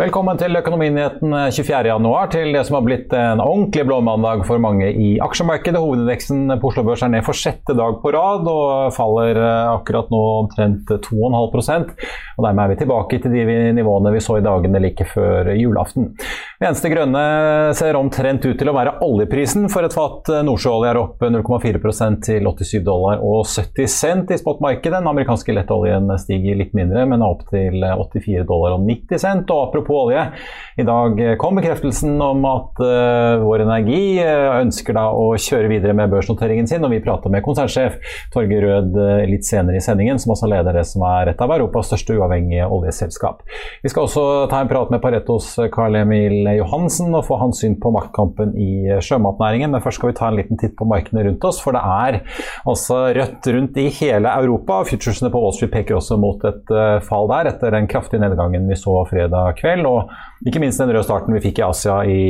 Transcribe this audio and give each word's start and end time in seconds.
Velkommen 0.00 0.38
til 0.40 0.56
Økonominyheten 0.56 1.34
24.1, 1.52 2.30
til 2.32 2.54
det 2.56 2.62
som 2.64 2.78
har 2.78 2.84
blitt 2.86 3.10
en 3.12 3.42
ordentlig 3.42 3.82
blåmandag 3.84 4.46
for 4.48 4.62
mange 4.62 4.86
i 4.88 5.10
aksjemarkedet. 5.20 5.76
Hovedindeksen 5.76 6.54
på 6.54 6.70
Oslo 6.70 6.86
Børs 6.86 7.02
er 7.04 7.10
ned 7.12 7.26
for 7.26 7.36
sjette 7.36 7.76
dag 7.76 7.98
på 8.00 8.12
rad 8.14 8.48
og 8.48 8.94
faller 8.96 9.36
akkurat 9.74 10.08
nå 10.08 10.20
omtrent 10.38 10.88
2,5 10.88 11.36
og 11.36 12.46
Dermed 12.46 12.62
er 12.64 12.70
vi 12.72 12.78
tilbake 12.80 13.18
til 13.20 13.34
de 13.34 13.58
nivåene 13.76 14.14
vi 14.14 14.22
så 14.24 14.38
i 14.38 14.44
dagene 14.46 14.80
like 14.80 15.04
før 15.04 15.52
julaften. 15.58 16.14
Det 16.60 16.68
eneste 16.68 16.90
grønne 16.92 17.20
ser 17.76 17.96
omtrent 17.96 18.44
ut 18.44 18.56
til 18.60 18.68
å 18.72 18.74
være 18.76 18.96
oljeprisen. 19.04 19.68
For 19.72 19.84
et 19.84 19.96
fat 19.96 20.28
nordsjøolje 20.44 20.90
er 20.94 21.00
opp 21.00 21.20
0,4% 21.24 22.24
til 22.24 22.48
87 22.48 22.82
dollar 22.84 23.20
og 23.24 23.44
70 23.48 23.92
cent 23.92 24.32
i 24.32 24.40
spotmarkedet. 24.40 24.96
Den 24.96 25.12
amerikanske 25.12 25.54
lettoljen 25.56 26.08
stiger 26.20 26.56
litt 26.60 26.72
mindre, 26.76 27.04
men 27.08 27.20
er 27.20 27.32
opp 27.32 27.44
til 27.52 27.84
84 27.84 28.48
dollar 28.48 28.78
og 28.78 28.88
90 28.88 29.24
cent. 29.24 29.52
Og 29.52 29.68
apropos 29.68 29.89
olje, 29.96 30.24
i 30.80 30.84
dag 30.86 31.18
kom 31.40 31.58
bekreftelsen 31.58 32.14
om 32.22 32.44
at 32.48 32.78
uh, 32.80 33.42
Vår 33.42 33.64
Energi 33.66 34.20
ønsker 34.22 34.96
da 34.96 35.08
å 35.12 35.34
kjøre 35.40 35.68
videre 35.68 35.92
med 35.96 36.12
børsnoteringen 36.12 36.68
sin. 36.70 36.84
Og 36.86 36.94
vi 36.94 37.02
prater 37.04 37.32
med 37.32 37.44
konsernsjef 37.44 37.98
Torgeir 38.32 38.64
Rød 38.64 38.96
litt 39.28 39.44
senere 39.48 39.76
i 39.76 39.84
sendingen, 39.84 40.20
som 40.20 40.32
også 40.34 40.48
leder 40.50 40.76
det 40.78 40.86
som 40.88 41.04
er 41.08 41.32
et 41.32 41.42
av 41.42 41.52
Europas 41.52 41.90
største 41.90 42.16
uavhengige 42.16 42.68
oljeselskap. 42.70 43.42
Vi 43.82 43.92
skal 43.92 44.06
også 44.06 44.24
ta 44.52 44.62
en 44.62 44.70
prat 44.70 44.92
med 44.94 45.02
Paretos 45.04 45.52
Carl 45.74 45.98
Emil 46.00 46.48
Johansen 46.56 47.12
og 47.16 47.26
få 47.28 47.40
hans 47.42 47.60
syn 47.60 47.76
på 47.80 47.92
maktkampen 47.94 48.54
i 48.56 49.00
sjømatnæringen. 49.04 49.74
Men 49.74 49.84
først 49.84 50.00
skal 50.00 50.12
vi 50.12 50.18
ta 50.20 50.30
en 50.30 50.38
liten 50.38 50.60
titt 50.60 50.76
på 50.78 50.88
markedene 50.88 51.26
rundt 51.28 51.44
oss, 51.50 51.60
for 51.60 51.76
det 51.76 51.82
er 51.82 52.20
altså 52.68 53.02
rødt 53.16 53.50
rundt 53.56 53.80
i 53.80 53.88
hele 54.00 54.32
Europa. 54.40 54.80
Futuresene 54.88 55.32
på 55.32 55.44
Wall 55.44 55.56
Street 55.56 55.74
peker 55.74 55.98
også 55.98 56.18
mot 56.20 56.44
et 56.48 56.74
fall 57.06 57.30
der, 57.32 57.52
etter 57.52 57.74
den 57.74 57.90
kraftige 57.90 58.22
nedgangen 58.22 58.68
vi 58.70 58.78
så 58.78 58.96
fredag 59.10 59.58
kveld. 59.60 59.69
Og 59.88 60.10
ikke 60.46 60.62
minst 60.62 60.80
den 60.80 60.90
røde 60.90 61.06
starten 61.06 61.36
vi 61.36 61.42
fikk 61.44 61.60
i 61.60 61.66
Asia 61.66 62.00
i 62.08 62.22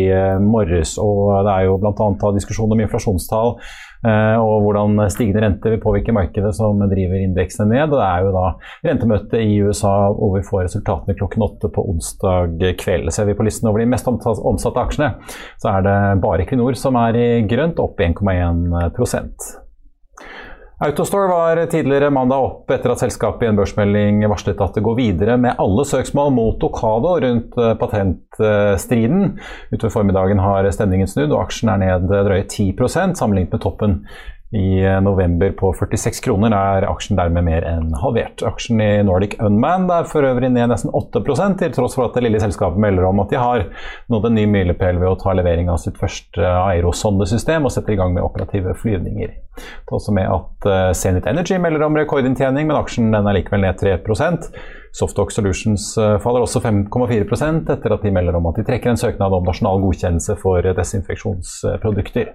morges. 0.44 0.96
Og 1.00 1.30
det 1.46 1.54
er 1.54 1.68
jo 1.68 1.78
bl.a. 1.80 2.32
diskusjon 2.36 2.72
om 2.74 2.82
inflasjonstall 2.84 3.56
og 4.00 4.62
hvordan 4.64 4.96
stigende 5.12 5.42
rente 5.44 5.68
vil 5.74 5.80
påvirke 5.82 6.14
markedet 6.16 6.54
som 6.56 6.78
driver 6.88 7.20
indeksene 7.20 7.68
ned. 7.68 7.92
Og 7.92 7.98
det 7.98 8.06
er 8.06 8.24
jo 8.24 8.32
da 8.32 8.44
rentemøte 8.88 9.42
i 9.44 9.58
USA 9.60 9.92
hvor 10.16 10.36
vi 10.38 10.44
får 10.46 10.64
resultatene 10.70 11.16
klokken 11.18 11.44
åtte 11.44 11.68
på 11.72 11.84
onsdag 11.92 12.64
kveld. 12.80 13.12
Ser 13.12 13.28
vi 13.28 13.36
på 13.36 13.44
listen 13.44 13.68
over 13.68 13.82
de 13.82 13.90
mest 13.92 14.08
omsatte 14.08 14.80
aksjene, 14.80 15.12
så 15.60 15.76
er 15.76 15.84
det 15.84 15.98
bare 16.24 16.46
Equinor 16.46 16.78
som 16.80 16.96
er 17.00 17.18
i 17.20 17.28
grønt, 17.48 17.82
opp 17.82 18.00
1,1 18.00 19.68
Autostore 20.80 21.28
var 21.28 21.58
tidligere 21.68 22.08
mandag 22.10 22.40
opp 22.40 22.70
etter 22.72 22.94
at 22.94 23.02
selskapet 23.02 23.44
i 23.44 23.48
en 23.50 23.58
børsmelding 23.58 24.22
varslet 24.32 24.62
at 24.64 24.78
det 24.78 24.82
går 24.86 24.94
videre 24.96 25.34
med 25.36 25.58
alle 25.60 25.84
søksmål 25.84 26.30
mot 26.32 26.62
Okado 26.64 27.10
rundt 27.20 27.58
patentstriden. 27.82 29.34
Utover 29.74 29.92
formiddagen 29.92 30.40
har 30.40 30.70
stemningen 30.72 31.10
snudd, 31.10 31.34
og 31.34 31.42
aksjen 31.42 31.74
er 31.74 31.82
ned 31.84 32.08
drøye 32.08 32.46
10% 32.46 33.20
sammenlignet 33.20 33.52
med 33.52 33.60
toppen 33.60 33.98
i 34.50 35.00
november 35.02 35.52
på 35.54 35.70
46 35.78 36.20
kroner 36.24 36.54
er 36.56 36.86
aksjen 36.90 37.18
dermed 37.18 37.46
mer 37.46 37.66
enn 37.68 37.92
halvert. 38.02 38.42
Aksjen 38.42 38.80
i 38.82 38.88
Nordic 39.06 39.36
Unman 39.38 39.86
er 39.94 40.08
for 40.10 40.26
øvrig 40.26 40.50
ned 40.50 40.72
nesten 40.72 40.90
8 40.90 41.22
til 41.60 41.76
tross 41.76 41.94
for 41.94 42.08
at 42.08 42.18
det 42.18 42.24
lille 42.24 42.40
selskapet 42.42 42.82
melder 42.82 43.06
om 43.06 43.22
at 43.22 43.30
de 43.30 43.38
har 43.38 43.68
nådd 44.10 44.26
en 44.26 44.34
ny 44.34 44.48
milepæl 44.50 44.98
ved 44.98 45.12
å 45.12 45.18
ta 45.20 45.36
levering 45.38 45.70
av 45.70 45.78
sitt 45.78 46.00
første 46.00 46.42
aerosondesystem 46.42 47.64
og 47.64 47.70
setter 47.70 47.94
i 47.94 48.00
gang 48.00 48.16
med 48.16 48.26
operative 48.26 48.74
flyvninger. 48.74 49.38
Det 49.60 49.92
er 49.92 49.98
også 50.00 50.16
med 50.18 50.26
at 50.26 50.96
Zenit 50.98 51.30
Energy 51.30 51.58
melder 51.60 51.86
om 51.86 51.98
rekordinntjening, 51.98 52.66
men 52.66 52.78
aksjen 52.80 53.14
er 53.14 53.32
likevel 53.38 53.62
ned 53.68 53.78
3% 53.78 54.50
Softox 54.96 55.38
Solutions 55.38 55.92
faller 55.94 56.42
også 56.42 56.62
5,4% 56.64 57.70
etter 57.70 57.94
at 57.94 58.02
de 58.02 58.14
melder 58.14 58.38
om 58.38 58.50
at 58.50 58.58
de 58.58 58.66
trekker 58.66 58.90
en 58.90 58.98
søknad 58.98 59.34
om 59.36 59.46
nasjonal 59.46 59.82
godkjennelse 59.84 60.40
for 60.42 60.66
desinfeksjonsprodukter. 60.74 62.34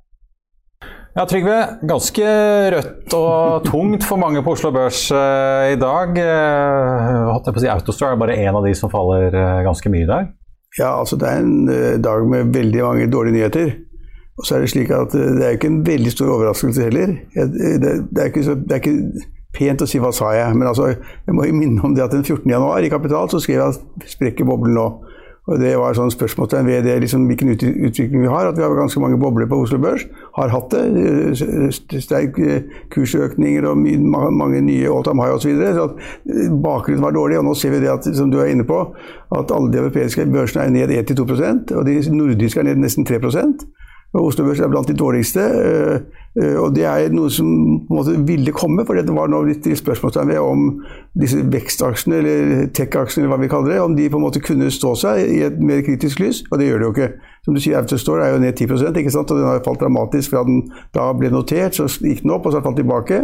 Ja, 1.11 1.25
Trygve. 1.27 1.57
Ganske 1.83 2.27
rødt 2.71 3.13
og 3.17 3.65
tungt 3.67 4.05
for 4.07 4.19
mange 4.19 4.39
på 4.45 4.53
Oslo 4.55 4.69
Børs 4.71 5.09
uh, 5.11 5.67
i 5.67 5.75
dag. 5.79 6.13
Uh, 6.15 7.41
jeg 7.49 7.63
si 7.65 7.67
Autostore 7.67 8.15
er 8.15 8.21
bare 8.21 8.37
én 8.39 8.55
av 8.55 8.63
de 8.63 8.71
som 8.77 8.91
faller 8.91 9.35
uh, 9.35 9.59
ganske 9.65 9.91
mye 9.91 10.05
i 10.05 10.07
dag? 10.07 10.29
Ja, 10.79 10.93
altså 11.01 11.17
det 11.19 11.27
er 11.27 11.43
en 11.43 11.67
dag 11.99 12.23
med 12.31 12.53
veldig 12.55 12.83
mange 12.85 13.09
dårlige 13.11 13.35
nyheter. 13.35 13.73
Og 14.39 14.47
så 14.47 14.55
er 14.55 14.63
det 14.63 14.71
slik 14.71 14.93
at 14.95 15.11
det 15.11 15.43
er 15.43 15.57
ikke 15.57 15.67
en 15.67 15.83
veldig 15.83 16.13
stor 16.15 16.31
overraskelse 16.31 16.87
heller. 16.87 17.17
Det, 17.35 17.73
det, 17.83 18.23
er, 18.23 18.43
så, 18.45 18.55
det 18.55 18.77
er 18.77 18.79
ikke 18.79 19.25
pent 19.51 19.83
å 19.83 19.89
si 19.91 19.99
'hva 19.99 20.13
sa 20.15 20.31
jeg', 20.31 20.55
men 20.55 20.69
altså, 20.69 20.93
jeg 21.27 21.35
må 21.35 21.43
jo 21.43 21.57
minne 21.59 21.83
om 21.83 21.91
det 21.91 22.05
at 22.05 22.15
den 22.15 22.23
14.1 22.23 22.87
i 22.87 22.93
Kapital 22.93 23.27
så 23.27 23.43
skrev 23.43 23.59
jeg 23.59 23.67
at 23.67 24.07
'sprekker 24.15 24.47
boblen 24.47 24.79
nå'. 24.79 24.87
Og 25.51 25.59
Det 25.59 25.71
var 25.75 25.95
sånn 25.97 26.13
spørsmålstegn 26.13 26.69
ved 26.69 26.85
det, 26.87 26.95
liksom, 27.03 27.25
hvilken 27.27 27.51
utvikling 27.57 28.23
vi 28.23 28.31
har. 28.31 28.47
At 28.47 28.57
vi 28.57 28.63
har 28.63 28.75
ganske 28.77 29.01
mange 29.03 29.19
bobler 29.19 29.49
på 29.51 29.59
Oslo 29.65 29.81
Børs. 29.83 30.05
Har 30.37 30.53
hatt 30.53 30.71
det. 30.71 31.99
Sterk 32.01 32.39
kursøkninger 32.93 33.67
og 33.67 33.83
mange 33.83 34.63
nye 34.63 34.87
all 34.87 35.03
time 35.07 35.25
high 35.25 35.35
osv. 35.35 35.43
Så, 35.43 35.51
videre. 35.51 35.75
så 35.75 36.49
bakgrunnen 36.63 37.03
var 37.03 37.17
dårlig. 37.17 37.41
Og 37.41 37.49
nå 37.49 37.55
ser 37.59 37.75
vi 37.75 37.83
det 37.83 37.91
at, 37.91 38.07
som 38.15 38.31
du 38.31 38.39
er 38.39 38.53
inne 38.53 38.67
på, 38.67 38.79
at 39.35 39.51
alle 39.51 39.71
de 39.73 39.83
europeiske 39.83 40.25
børsene 40.31 40.67
er 40.69 40.75
ned 40.87 40.95
1-2% 41.11 41.75
og 41.75 41.85
de 41.87 41.99
nordiske 42.15 42.59
er 42.59 42.71
ned 42.71 42.83
nesten 42.83 43.07
3 43.07 43.21
og 43.21 43.35
Oslo 44.19 44.43
Børs 44.43 44.59
er 44.59 44.67
blant 44.67 44.89
de 44.89 44.97
dårligste. 44.97 45.43
Og 46.59 46.71
det 46.75 46.83
er 46.87 47.11
noe 47.11 47.31
som 47.31 47.47
på 47.87 47.91
en 47.91 47.97
måte 47.97 48.15
ville 48.27 48.53
komme, 48.55 48.83
for 48.87 48.95
det 48.95 49.15
var 49.15 49.31
nå 49.31 49.41
litt 49.47 49.67
spørsmålstegn 49.79 50.31
ved 50.31 50.39
om 50.39 50.65
disse 51.19 51.39
vekstaksjene, 51.51 52.19
eller 52.19 52.69
tech-aksjene, 52.75 53.25
eller 53.25 53.33
hva 53.33 53.41
vi 53.41 53.51
kaller 53.51 53.73
det, 53.73 53.81
om 53.83 53.95
de 53.95 54.09
på 54.11 54.19
en 54.19 54.25
måte 54.25 54.43
kunne 54.43 54.71
stå 54.71 54.93
seg 54.99 55.23
i 55.25 55.41
et 55.47 55.59
mer 55.63 55.83
kritisk 55.87 56.23
lys. 56.23 56.43
Og 56.51 56.59
det 56.59 56.69
gjør 56.69 56.83
de 56.83 56.87
jo 56.87 56.93
ikke. 56.95 57.09
Som 57.45 57.55
du 57.55 57.63
sier, 57.63 57.79
Autostore 57.79 58.27
er 58.27 58.35
jo 58.35 58.43
ned 58.43 58.59
10% 58.59 58.99
ikke 59.01 59.15
sant? 59.15 59.31
og 59.31 59.39
den 59.39 59.47
har 59.47 59.63
falt 59.65 59.81
dramatisk 59.81 60.35
fra 60.35 60.43
den 60.47 60.65
da 60.95 61.07
ble 61.15 61.31
notert. 61.33 61.75
Så 61.75 61.87
gikk 61.99 62.23
den 62.25 62.35
opp, 62.35 62.45
og 62.45 62.51
så 62.51 62.59
har 62.59 62.67
den 62.67 62.71
falt 62.71 62.83
tilbake. 62.83 63.23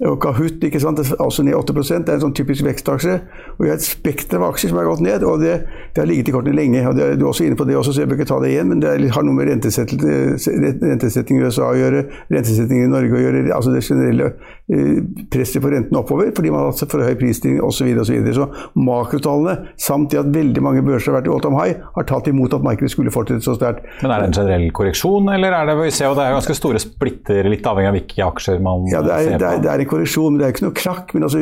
Og 0.00 0.16
Kahoot 0.22 0.62
ikke 0.64 0.80
sant? 0.80 0.96
Det 0.98 1.12
er 1.12 1.20
også 1.20 1.44
ned 1.44 1.54
8 1.54 1.74
Det 1.76 2.08
er 2.08 2.14
en 2.16 2.22
sånn 2.24 2.34
typisk 2.34 2.64
vekstaksje. 2.64 3.18
Og 3.58 3.60
vi 3.60 3.68
har 3.68 3.76
et 3.76 3.84
spekter 3.84 4.40
av 4.40 4.48
aksjer 4.48 4.72
som 4.72 4.78
har 4.80 4.88
gått 4.88 5.02
ned, 5.04 5.22
og 5.28 5.42
det, 5.42 5.52
det 5.92 6.00
har 6.00 6.08
ligget 6.08 6.30
i 6.30 6.34
kortene 6.34 6.56
lenge. 6.56 6.80
og 6.88 6.96
det, 6.96 7.18
Du 7.20 7.26
er 7.26 7.28
også 7.28 7.44
inne 7.44 7.58
på 7.58 7.66
det 7.68 7.76
også, 7.76 7.92
så 7.92 8.02
jeg 8.02 8.10
bør 8.10 8.18
ikke 8.18 8.30
ta 8.32 8.40
det 8.42 8.54
igjen, 8.54 8.70
men 8.72 8.80
det 8.82 8.88
er, 8.88 9.04
har 9.12 9.26
noe 9.26 9.36
med 9.36 9.50
rentesetting 9.52 11.36
i 11.38 11.44
USA 11.44 11.68
å 11.68 11.76
gjøre, 11.76 12.06
rentesetting 12.32 12.86
i 12.86 12.88
Norge 12.90 13.18
å 13.18 13.22
gjøre, 13.22 13.44
altså 13.52 13.74
det 13.74 13.84
generelle 13.84 14.32
eh, 14.72 15.02
presset 15.32 15.62
på 15.62 15.70
rentene 15.72 16.00
oppover 16.00 16.32
fordi 16.32 16.50
man 16.52 16.64
har 16.64 16.72
hatt 16.72 16.92
for 16.92 17.04
høy 17.04 17.14
prisstigning 17.20 17.60
osv. 17.60 17.82
Så, 17.82 18.14
videre, 18.14 18.32
og 18.32 18.36
så, 18.36 18.46
så 18.48 18.82
makrotallene, 18.88 19.72
samt 19.80 20.12
det 20.14 20.22
at 20.22 20.32
veldig 20.32 20.62
mange 20.64 20.82
børser 20.86 21.12
har 21.12 21.20
vært 21.20 21.28
i 21.28 21.34
all 21.34 21.44
time 21.44 21.60
high, 21.60 21.78
har 21.96 22.08
tatt 22.08 22.30
imot 22.32 22.56
at 22.56 22.64
markedet 22.64 22.92
skulle 22.94 23.12
fortsette 23.12 23.44
så 23.44 23.56
sterkt. 23.58 23.86
Men 24.00 24.14
er 24.14 24.24
det 24.24 24.30
en 24.30 24.36
generell 24.40 24.66
korreksjon, 24.74 25.28
eller 25.36 25.56
er 25.58 25.68
det 25.68 25.76
vi 25.82 25.92
ser 25.94 26.10
jo 26.10 26.16
det 26.16 26.26
er 26.26 26.36
ganske 26.38 26.56
store 26.56 26.80
splitter, 26.82 27.46
litt 27.52 27.66
avhengig 27.68 27.90
av 27.92 27.98
hvilke 27.98 28.28
aksjer 28.32 28.62
man 28.64 28.86
ja, 28.90 29.02
det 29.04 29.12
er, 29.12 29.28
ser 29.28 29.36
på? 29.36 29.42
Det 29.42 29.50
er, 29.50 29.62
det 29.66 29.72
er 29.74 29.81
en 29.82 29.90
korreksjon, 29.90 30.32
men 30.32 30.40
det 30.40 30.46
er 30.46 30.54
ikke 30.54 30.64
noe 30.66 30.76
krakk. 30.78 31.10
Men 31.16 31.26
altså 31.28 31.40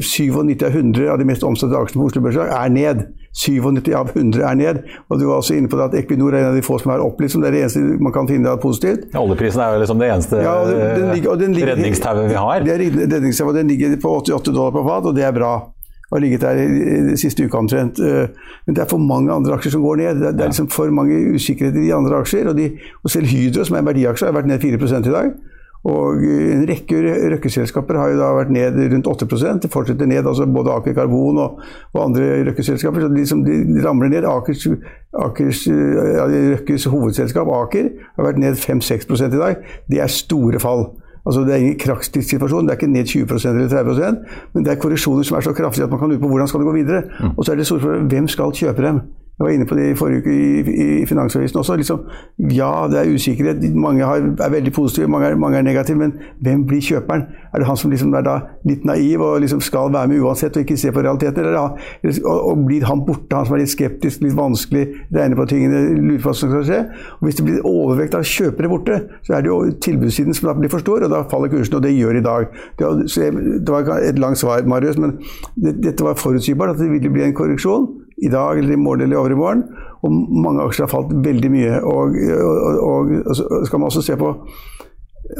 97 0.00 0.64
av 0.64 0.78
100 0.78 1.12
av 1.12 1.20
de 1.20 1.28
mest 1.28 1.44
omsatte 1.46 1.78
aksjene 1.78 2.02
på 2.02 2.08
Oslo 2.10 2.24
Børs 2.24 2.40
er 2.44 2.72
ned. 2.74 3.04
97 3.34 3.90
av 3.98 4.10
100 4.14 4.44
er 4.46 4.58
ned. 4.60 4.80
Og 5.08 5.20
du 5.20 5.26
var 5.28 5.42
også 5.42 5.58
inne 5.58 5.70
på 5.70 5.78
det 5.80 5.88
at 5.88 5.98
Equinor 6.02 6.34
er 6.34 6.44
en 6.44 6.50
av 6.52 6.58
de 6.58 6.64
få 6.66 6.78
som 6.82 6.94
er 6.94 7.04
opp, 7.04 7.20
liksom. 7.22 7.44
Det 7.44 7.50
er 7.50 7.56
det 7.56 7.62
eneste 7.66 7.84
man 8.06 8.14
kan 8.14 8.30
finne 8.30 8.52
av 8.52 8.62
positivt. 8.62 9.08
Ja, 9.14 9.22
oljeprisen 9.22 9.62
er 9.64 9.76
jo 9.76 9.84
liksom 9.84 10.02
det 10.02 10.10
eneste 10.14 10.42
ja, 10.44 10.56
redningstauet 11.70 12.28
vi 12.30 12.40
har. 12.40 12.66
Det 12.66 12.74
er 12.74 12.84
redningstauet, 13.04 13.60
den 13.60 13.72
ligger 13.74 13.96
på 14.02 14.18
88 14.24 14.52
dollar 14.52 14.74
på 14.74 14.84
fat, 14.88 15.08
og 15.10 15.16
det 15.18 15.28
er 15.28 15.36
bra 15.36 15.54
har 16.14 16.20
ligget 16.20 16.40
der 16.40 16.60
i 17.12 17.16
siste 17.18 17.44
uka 17.44 17.58
omtrent. 17.58 17.98
Eh, 17.98 18.28
men 18.66 18.76
det 18.76 18.84
er 18.84 18.90
for 18.90 19.02
mange 19.02 19.32
andre 19.32 19.56
aksjer 19.56 19.74
som 19.74 19.82
går 19.82 19.96
ned. 20.02 20.20
Det 20.22 20.30
er, 20.40 20.52
liksom 20.52 20.70
for 20.70 20.90
mange 20.94 21.16
usikkerheter 21.34 21.82
i 21.82 21.90
andre 21.96 22.20
aksjer. 22.22 22.48
Og, 22.50 22.56
de, 22.58 22.70
og 23.02 23.10
selv 23.10 23.26
Hydro, 23.26 23.64
som 23.64 23.76
er 23.76 23.82
en 23.82 23.90
verdiaksje, 23.90 24.28
har 24.28 24.36
vært 24.36 24.50
ned 24.50 24.62
4 24.62 25.00
i 25.00 25.14
dag. 25.16 25.34
Og 25.84 26.22
en 26.24 26.62
rekke 26.64 27.00
røkkeselskaper 27.34 27.98
har 28.00 28.12
jo 28.14 28.20
da 28.22 28.30
vært 28.38 28.52
ned 28.56 28.78
rundt 28.94 29.08
8% 29.10 29.66
Det 29.66 29.70
fortsetter 29.72 30.08
ned, 30.08 30.24
altså 30.24 30.46
både 30.48 30.72
Aker 30.72 30.96
Karbon 30.96 31.40
og, 31.42 31.60
og 31.92 32.00
andre 32.06 32.40
røkkeselskaper. 32.48 33.04
Så 33.04 33.10
de, 33.12 33.26
som, 33.28 33.44
de 33.44 33.84
ramler 33.84 34.08
ned. 34.14 34.24
Akers, 34.24 34.64
Akers, 35.26 35.66
ja, 35.68 36.24
Røkkes 36.54 36.88
hovedselskap, 36.88 37.50
Aker, 37.60 37.90
har 38.16 38.30
vært 38.30 38.40
ned 38.40 38.56
5-6 38.60 39.12
i 39.12 39.32
dag. 39.36 39.60
Det 39.90 40.00
er 40.00 40.12
store 40.12 40.62
fall. 40.62 40.86
Altså 41.24 41.44
Det 41.44 41.54
er 41.54 41.62
ingen 41.62 41.78
krakksituasjon, 41.80 42.66
det 42.66 42.74
er 42.74 42.80
ikke 42.80 42.92
ned 42.92 43.06
20% 43.08 43.48
eller 43.48 43.68
30% 43.72 44.16
men 44.52 44.64
det 44.64 44.72
er 44.72 44.80
korreksjoner 44.80 45.24
som 45.24 45.38
er 45.38 45.40
så 45.46 45.54
kraftige 45.56 45.84
at 45.84 45.90
man 45.90 45.98
kan 45.98 46.10
lure 46.12 46.20
på 46.20 46.28
hvordan 46.28 46.48
skal 46.48 46.60
det 46.60 46.66
gå 46.68 46.72
videre. 46.72 47.02
Mm. 47.20 47.30
Og 47.36 47.44
så 47.44 47.52
er 47.52 47.56
det 47.56 47.66
store 47.66 47.80
spørsmålet 47.80 48.10
hvem 48.12 48.28
skal 48.28 48.52
kjøpe 48.52 48.82
dem? 48.84 49.00
Jeg 49.34 49.44
var 49.44 49.50
inne 49.50 49.66
på 49.66 49.74
det 49.74 49.84
i 49.90 49.94
forrige 49.98 50.20
uke 50.22 50.30
i, 50.30 50.74
i 51.02 51.06
Finansavisen 51.10 51.58
også. 51.58 51.74
Liksom, 51.76 52.02
ja, 52.54 52.86
det 52.90 53.00
er 53.00 53.14
usikkerhet. 53.14 53.64
Mange 53.74 54.04
har, 54.06 54.22
er 54.46 54.50
veldig 54.50 54.72
positive, 54.72 55.08
mange 55.10 55.26
er, 55.26 55.34
mange 55.36 55.58
er, 55.58 55.62
negative. 55.66 55.98
Men 55.98 56.12
hvem 56.42 56.62
blir 56.66 56.78
kjøperen? 56.80 57.24
Er 57.50 57.58
det 57.58 57.66
han 57.66 57.76
som 57.76 57.90
liksom 57.90 58.14
er 58.14 58.28
litt 58.68 58.84
naiv 58.86 59.24
og 59.26 59.40
liksom 59.42 59.60
skal 59.60 59.90
være 59.92 60.12
med 60.12 60.22
uansett 60.22 60.54
og 60.54 60.62
ikke 60.62 60.76
se 60.78 60.92
på 60.94 61.02
realiteten? 61.02 61.48
Eller, 61.48 61.58
og, 61.58 62.38
og, 62.52 62.62
blir 62.68 62.86
han 62.86 63.02
borte, 63.08 63.34
han 63.34 63.48
som 63.48 63.56
er 63.58 63.64
litt 63.64 63.72
skeptisk, 63.74 64.22
litt 64.22 64.36
vanskelig, 64.38 64.84
regner 65.10 65.42
på 65.42 65.48
tingene, 65.50 65.82
lurer 65.98 66.22
på 66.22 66.30
hva 66.30 66.36
som 66.38 66.54
skal 66.54 66.64
skje? 66.70 66.80
Og 67.18 67.26
Hvis 67.26 67.40
det 67.40 67.48
blir 67.50 67.68
overvekt 67.72 68.14
av 68.14 68.30
kjøpere 68.36 68.70
borte, 68.70 69.00
så 69.26 69.34
er 69.34 69.42
det 69.42 69.50
jo 69.50 69.58
tilbudssiden 69.88 70.38
som 70.38 70.52
da 70.52 70.56
blir 70.60 70.70
for 70.70 70.86
stor, 70.86 71.08
og 71.08 71.10
da 71.10 71.24
faller 71.34 71.50
kursen. 71.50 71.80
Og 71.80 71.82
det 71.82 71.96
gjør 71.96 72.20
i 72.20 72.24
dag. 72.30 72.54
Det 72.78 73.74
var, 73.74 73.92
et 73.98 74.22
langt 74.22 74.38
svar, 74.38 74.62
Marius, 74.62 75.02
men 75.02 75.18
det, 75.58 75.80
dette 75.90 76.06
var 76.06 76.22
forutsigbart 76.22 76.76
at 76.76 76.82
det 76.84 76.92
ville 76.94 77.10
bli 77.10 77.26
en 77.26 77.34
korreksjon 77.34 78.03
i 78.24 78.30
dag 78.32 78.58
eller 78.58 78.76
i 78.76 78.80
morgen 78.80 79.06
eller 79.08 79.34
i 79.34 79.38
morgen. 79.38 79.66
Og 80.04 80.12
mange 80.44 80.64
aksjer 80.64 80.86
har 80.86 80.92
falt 80.92 81.12
veldig 81.24 81.50
mye. 81.52 81.80
Og, 81.80 82.16
og, 82.38 82.80
og, 82.88 83.12
og 83.24 83.36
så 83.36 83.64
skal 83.68 83.80
man 83.80 83.92
også 83.92 84.04
se 84.04 84.16
på 84.20 84.34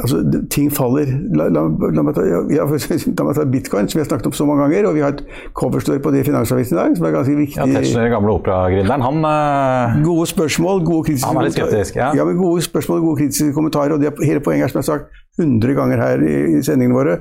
Altså, 0.01 0.17
ting 0.49 0.71
faller. 0.73 1.05
La, 1.37 1.45
la, 1.53 1.61
la, 1.93 2.03
meg 2.03 2.15
ta, 2.17 2.23
ja, 2.25 2.39
la, 2.65 3.25
meg 3.27 3.35
ta, 3.37 3.43
bitcoin, 3.45 3.85
som 3.85 3.99
vi 3.99 4.01
har 4.01 4.07
snakket 4.09 4.31
om 4.31 4.33
så 4.33 4.47
mange 4.49 4.65
ganger. 4.65 4.87
Og 4.89 4.95
vi 4.97 5.03
har 5.05 5.13
et 5.13 5.21
coverstory 5.53 6.01
på 6.01 6.13
det 6.13 6.23
i 6.23 6.25
Finansavisen 6.25 6.73
i 6.73 6.79
dag, 6.79 6.95
som 6.97 7.05
er 7.05 7.13
ganske 7.13 7.35
viktig. 7.37 7.59
Ja, 7.61 7.67
Tetzschner, 7.69 8.09
gamle 8.09 8.33
operagründeren, 8.39 9.05
han 9.05 9.21
uh... 9.21 9.99
Gode 10.07 10.25
spørsmål, 10.31 10.81
gode 10.87 11.11
kritiske 11.11 11.29
Han 11.29 11.37
er 11.37 11.49
litt 11.49 11.57
skeptisk, 11.59 11.99
ja. 12.01 12.09
ja. 12.17 12.25
men 12.25 12.41
gode 12.41 12.65
spørsmål, 12.65 13.03
gode 13.05 13.21
kritiske 13.21 13.53
kommentarer. 13.53 13.93
Og 13.93 14.01
det 14.01 14.15
hele 14.25 14.41
poenget 14.41 14.71
er, 14.71 14.73
som 14.73 14.81
jeg 14.81 14.87
har 14.87 15.03
sagt 15.05 15.21
100 15.45 15.77
ganger 15.77 16.01
her 16.01 16.25
i, 16.25 16.35
i 16.57 16.63
sendingene 16.65 16.97
våre, 16.97 17.19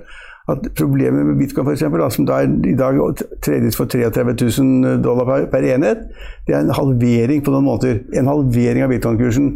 at 0.49 0.67
problemet 0.77 1.27
med 1.27 1.39
bitcoin, 1.41 1.67
f.eks., 1.67 2.15
som 2.15 2.27
da 2.29 2.43
i 2.45 2.75
dag 2.77 2.99
tredes 3.43 3.77
for 3.77 3.89
33 3.89 4.35
000 4.61 5.01
dollar 5.05 5.25
per, 5.25 5.47
per, 5.53 5.65
enhet, 5.73 6.05
det 6.47 6.57
er 6.57 6.67
en 6.67 6.75
halvering 6.77 7.41
på 7.45 7.55
noen 7.55 7.65
måneder. 7.65 8.03
En 8.21 8.29
halvering 8.29 8.85
av 8.85 8.93
bitcoin-kursen. 8.93 9.49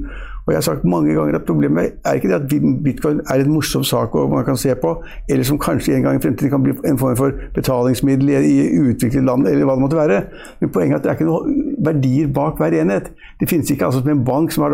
Og 0.48 0.52
jeg 0.52 0.56
har 0.56 0.64
sagt 0.64 0.84
mange 0.84 1.14
ganger 1.14 1.34
at 1.36 1.44
Problemet 1.44 1.90
er 2.04 2.12
ikke 2.16 2.28
det 2.28 2.34
at 2.34 2.82
bitcoin 2.84 3.20
er 3.30 3.42
en 3.44 3.50
morsom 3.52 3.84
sak 3.84 4.14
og 4.14 4.30
man 4.30 4.44
kan 4.44 4.56
se 4.56 4.72
på, 4.74 4.94
eller 5.28 5.44
som 5.44 5.58
kanskje 5.58 5.96
en 5.96 6.02
gang 6.02 6.16
i 6.16 6.22
fremtiden 6.22 6.50
kan 6.50 6.62
bli 6.62 6.72
en 6.88 6.98
form 6.98 7.16
for 7.16 7.32
betalingsmiddel 7.54 8.28
i, 8.28 8.54
utviklede 8.80 9.26
land, 9.26 9.48
eller 9.48 9.64
hva 9.64 9.76
det 9.76 9.82
måtte 9.84 9.96
være. 9.96 10.22
Men 10.60 10.70
poenget 10.72 10.94
er 10.94 10.98
at 10.98 11.04
det 11.04 11.10
er 11.10 11.18
ikke 11.18 11.28
noen 11.28 11.76
verdier 11.84 12.30
bak 12.32 12.56
hver 12.56 12.80
enhet. 12.80 13.12
Det 13.40 13.48
finnes 13.48 13.70
ikke 13.70 13.84
altså 13.84 14.00
som 14.00 14.10
en 14.10 14.24
bank 14.24 14.52
som, 14.52 14.64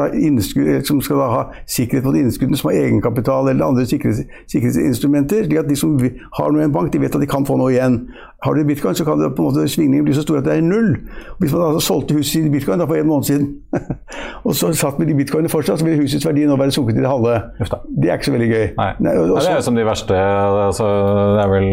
som 0.84 1.00
skal 1.00 1.16
ha 1.16 1.42
sikkerhet 1.66 2.06
på 2.06 2.14
innskuddene, 2.22 2.56
som 2.56 2.70
har 2.70 2.78
egenkapital 2.84 3.50
eller 3.50 3.66
andre 3.66 3.86
sikkerhets, 3.86 4.22
sikkerhetsinstrumenter. 4.52 5.44
slik 5.44 5.58
at 5.58 5.68
De 5.68 5.76
som 5.76 5.98
har 6.38 6.52
noe 6.52 6.62
i 6.62 6.64
en 6.64 6.72
bank, 6.72 6.92
de 6.92 7.02
vet 7.02 7.14
at 7.14 7.20
de 7.20 7.26
kan 7.26 7.46
få 7.46 7.58
noe 7.58 7.74
igjen. 7.74 8.04
Har 8.44 8.54
du 8.54 8.64
bitcoin, 8.64 8.94
så 8.94 9.04
kan 9.04 9.20
det 9.20 9.34
på 9.36 9.42
en 9.42 9.54
måte 9.54 9.68
svingningen 9.68 10.04
bli 10.04 10.14
så 10.14 10.22
stor 10.22 10.38
at 10.38 10.44
det 10.44 10.56
er 10.56 10.60
null. 10.60 10.96
Hvis 11.38 11.52
man 11.52 11.62
altså 11.62 11.86
solgte 11.86 12.14
huset 12.14 12.46
i 12.46 12.50
bitcoin 12.52 12.78
da 12.78 12.84
for 12.84 13.00
en 13.00 13.06
måned 13.06 13.24
siden, 13.24 13.46
og 14.46 14.54
så 14.54 14.72
satt 14.72 14.98
med 14.98 15.08
de 15.08 15.14
bitcoinene 15.14 15.48
fortsatt, 15.64 15.80
så 15.80 15.88
vil 15.88 16.02
husets 16.02 16.26
verdi 16.28 16.44
nå 16.48 16.58
være 16.60 16.74
sunket 16.76 16.98
i 16.98 17.02
det 17.02 17.10
halve. 17.10 17.38
Det 17.58 18.10
er 18.10 18.18
ikke 18.18 18.28
så 18.28 18.34
veldig 18.34 18.50
gøy. 18.50 18.66
Nei. 18.78 18.88
Nei 19.06 19.14
også, 19.22 19.40
det 19.40 19.52
er 19.54 19.58
jo 19.58 19.66
som 19.68 19.78
de 19.78 19.86
verste 19.88 20.18
altså, 20.18 20.90
Det 21.34 21.42
er 21.44 21.52
vel 21.52 21.68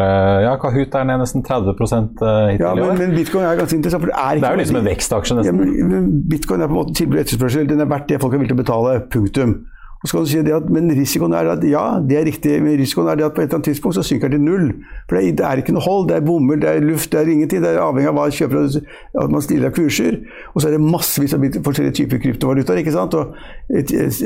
Ja, 0.46 0.56
Kahoot 0.62 0.98
er 0.98 1.10
ned 1.10 1.22
nesten 1.24 1.46
30 1.48 1.76
hittil 1.76 2.62
ja, 2.62 2.72
men, 2.78 2.96
men, 3.00 3.14
bitcoin 3.18 3.46
er 3.46 3.60
ganske 3.60 3.78
interessant. 3.78 4.06
For 4.06 4.12
det 4.12 4.18
er, 4.18 4.40
det 4.40 4.50
er 4.50 4.56
jo 4.56 4.62
liksom 4.64 4.80
en 4.82 4.90
vekstaksje, 4.90 5.38
nesten. 5.40 5.62
Ja, 5.78 5.90
men, 5.92 6.10
bitcoin 6.32 6.64
er 6.64 6.72
på 6.72 6.76
en 6.78 6.82
måte 6.82 6.98
tilbud 6.98 7.20
og 7.20 7.24
etterspørsel. 7.26 7.70
Den 7.70 7.84
er 7.84 7.92
verdt 7.92 8.10
det 8.10 8.22
folk 8.24 8.36
er 8.36 8.42
villige 8.42 8.56
til 8.56 8.60
å 8.60 8.64
betale. 8.64 8.98
Punktum. 9.12 9.56
Og 10.02 10.10
så 10.10 10.16
kan 10.16 10.24
du 10.26 10.30
si 10.32 10.42
det 10.42 10.54
at, 10.56 10.70
Men 10.74 10.90
risikoen 10.98 11.34
er 11.38 11.50
at 11.52 11.64
ja, 11.68 11.84
det 12.10 12.18
er 12.18 12.26
riktig, 12.26 12.56
men 12.64 12.80
risikoen 12.80 13.10
er 13.12 13.20
det 13.20 13.26
at 13.28 13.36
på 13.36 13.44
et 13.44 13.50
eller 13.50 13.60
annet 13.60 13.68
tidspunkt 13.70 13.96
så 13.96 14.04
synker 14.06 14.32
det 14.32 14.40
til 14.40 14.46
null. 14.46 14.72
For 15.10 15.18
det, 15.18 15.38
det, 15.38 15.46
er 15.46 15.62
ikke 15.62 15.76
noe 15.76 15.86
hold, 15.86 16.08
det 16.10 16.16
er 16.18 16.26
bomull, 16.26 16.62
det 16.62 16.70
er 16.70 16.82
luft, 16.86 17.12
det 17.12 17.20
er 17.22 17.30
ingenting. 17.30 17.62
Det 17.62 17.70
er 17.70 17.82
avhengig 17.84 18.10
av 18.10 18.18
hva 18.18 18.26
kjøper, 18.34 18.80
at 19.24 19.36
man 19.36 19.46
stiller 19.46 19.70
av 19.70 19.76
kurser. 19.78 20.18
Og 20.56 20.62
så 20.62 20.72
er 20.72 20.78
det 20.78 20.82
massevis 20.82 21.38
av 21.38 21.46
forskjellige 21.68 21.98
typer 22.00 22.24
kryptovalutaer. 22.26 22.82
ikke 22.82 22.96
sant? 22.96 23.14
Og 23.14 23.36
et, 23.70 23.94
et, 23.94 24.24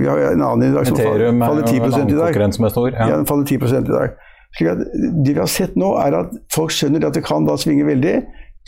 vi 0.00 0.08
har 0.08 0.24
en 0.30 0.46
annen 0.48 0.70
i 0.70 0.72
dag 0.72 0.88
som 0.88 0.96
Ethereum, 0.96 1.44
faller 1.44 1.68
10 1.68 1.76
i 1.76 2.18
dag. 2.22 2.40
Som 2.56 2.64
er 2.64 2.74
stor, 2.74 2.90
ja. 2.94 3.12
ja, 3.12 3.20
den 3.20 3.28
faller 3.28 3.44
10 3.44 3.60
i 3.82 3.84
dag. 3.92 4.16
Slik 4.56 4.70
at 4.72 4.80
Det 4.80 5.34
vi 5.34 5.38
har 5.38 5.50
sett 5.52 5.76
nå, 5.76 5.92
er 6.00 6.22
at 6.22 6.36
folk 6.54 6.72
skjønner 6.72 7.04
at 7.04 7.16
det 7.18 7.26
kan 7.26 7.44
da 7.44 7.58
svinge 7.60 7.84
veldig. 7.84 8.16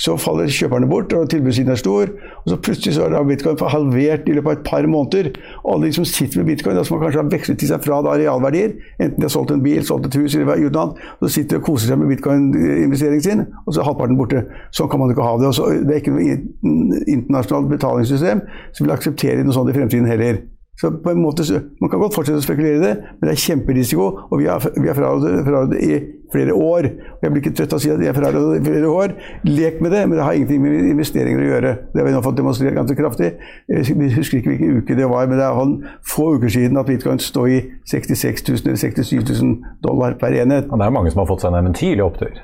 Så 0.01 0.15
faller 0.17 0.49
kjøperne 0.49 0.89
bort, 0.89 1.13
og 1.13 1.29
tilbudssiden 1.29 1.75
er 1.75 1.81
stor. 1.81 2.09
Og 2.41 2.47
så 2.49 2.57
plutselig 2.57 2.95
så 2.97 3.09
er 3.09 3.27
bitcoin 3.29 3.59
halvert 3.61 4.29
i 4.29 4.37
løpet 4.37 4.49
av 4.49 4.57
et 4.57 4.63
par 4.65 4.87
måneder. 4.89 5.29
Og 5.61 5.75
alle 5.75 5.91
de 5.91 5.99
som 5.99 6.07
sitter 6.09 6.41
med 6.41 6.49
bitcoin, 6.55 6.79
da, 6.79 6.85
som 6.89 7.01
kanskje 7.03 7.21
har 7.21 7.29
vekslet 7.33 7.61
til 7.61 7.69
seg 7.69 7.85
fra 7.85 8.01
da, 8.07 8.15
realverdier, 8.17 8.73
enten 8.97 9.19
de 9.19 9.29
har 9.29 9.35
solgt 9.35 9.53
en 9.53 9.65
bil, 9.65 9.83
solgt 9.85 10.09
et 10.09 10.17
hus 10.17 10.37
eller 10.39 10.49
noe 10.49 10.71
annet, 10.71 11.03
så 11.21 11.33
sitter 11.35 11.59
de 11.59 11.61
og 11.61 11.67
koser 11.69 11.93
seg 11.93 12.01
med 12.01 12.15
bitcoin-investeringen 12.15 13.27
sin, 13.27 13.45
og 13.67 13.75
så 13.75 13.83
er 13.83 13.91
halvparten 13.91 14.17
borte. 14.21 14.47
Sånn 14.77 14.89
kan 14.89 15.03
man 15.03 15.13
ikke 15.13 15.27
ha 15.27 15.35
det. 15.43 15.51
Og 15.53 15.59
så, 15.59 15.69
det 15.85 15.99
er 15.99 16.01
ikke 16.01 16.17
noe 16.17 17.05
internasjonalt 17.05 17.69
betalingssystem 17.75 18.41
som 18.73 18.87
vil 18.87 18.97
akseptere 18.97 19.45
noe 19.45 19.57
sånt 19.57 19.73
i 19.73 19.77
fremtiden 19.77 20.09
heller. 20.09 20.41
Så 20.81 20.91
på 21.05 21.11
en 21.11 21.21
måte, 21.21 21.45
Man 21.81 21.91
kan 21.91 22.01
godt 22.01 22.15
fortsette 22.17 22.41
å 22.41 22.45
spekulere 22.45 22.79
i 22.79 22.81
det, 22.81 22.95
men 23.21 23.29
det 23.29 23.35
er 23.35 23.43
kjemperisiko. 23.43 24.07
Og 24.31 24.41
vi 24.41 24.47
har, 24.49 24.65
vi 24.65 24.95
frarådet 24.97 25.75
det 25.75 25.81
i 25.85 25.99
flere 26.33 26.55
år. 26.55 26.89
Og 27.19 27.25
jeg 27.27 27.33
blir 27.33 27.43
ikke 27.43 27.53
trøtt 27.59 27.75
av 27.75 27.81
å 27.81 27.83
si 27.83 27.91
at 27.93 28.01
jeg 28.01 28.09
har 28.09 28.17
frarådet 28.17 28.61
i 28.61 28.65
flere 28.65 28.89
år. 28.89 29.15
Lek 29.45 29.83
med 29.85 29.93
det, 29.93 30.03
men 30.09 30.17
det 30.17 30.25
har 30.25 30.39
ingenting 30.39 30.63
med 30.65 30.89
investeringer 30.95 31.43
å 31.43 31.49
gjøre. 31.51 31.73
Det 31.93 32.01
har 32.01 32.09
vi 32.09 32.15
nå 32.15 32.23
fått 32.25 32.39
demonstrert 32.41 32.79
ganske 32.79 32.97
kraftig. 32.97 33.33
Jeg 33.69 34.13
husker 34.17 34.41
ikke 34.41 34.55
hvilken 34.55 34.79
uke 34.81 34.97
det 34.97 35.11
var, 35.11 35.29
men 35.29 35.41
det 35.41 35.49
er 35.51 35.99
få 36.15 36.31
uker 36.39 36.55
siden 36.57 36.81
at 36.81 36.89
bitcoin 36.89 37.21
står 37.21 37.51
i 37.53 37.61
66 37.91 38.47
000 38.49 38.65
eller 38.65 38.81
67 38.81 39.13
000 39.21 39.59
dollar 39.85 40.17
per 40.23 40.33
enhet. 40.33 40.71
Og 40.71 40.81
det 40.81 40.89
er 40.89 40.97
mange 40.97 41.13
som 41.13 41.21
har 41.25 41.29
fått 41.29 41.45
seg 41.45 41.53
en 41.53 41.61
eventyrlig 41.61 42.07
opptur. 42.07 42.41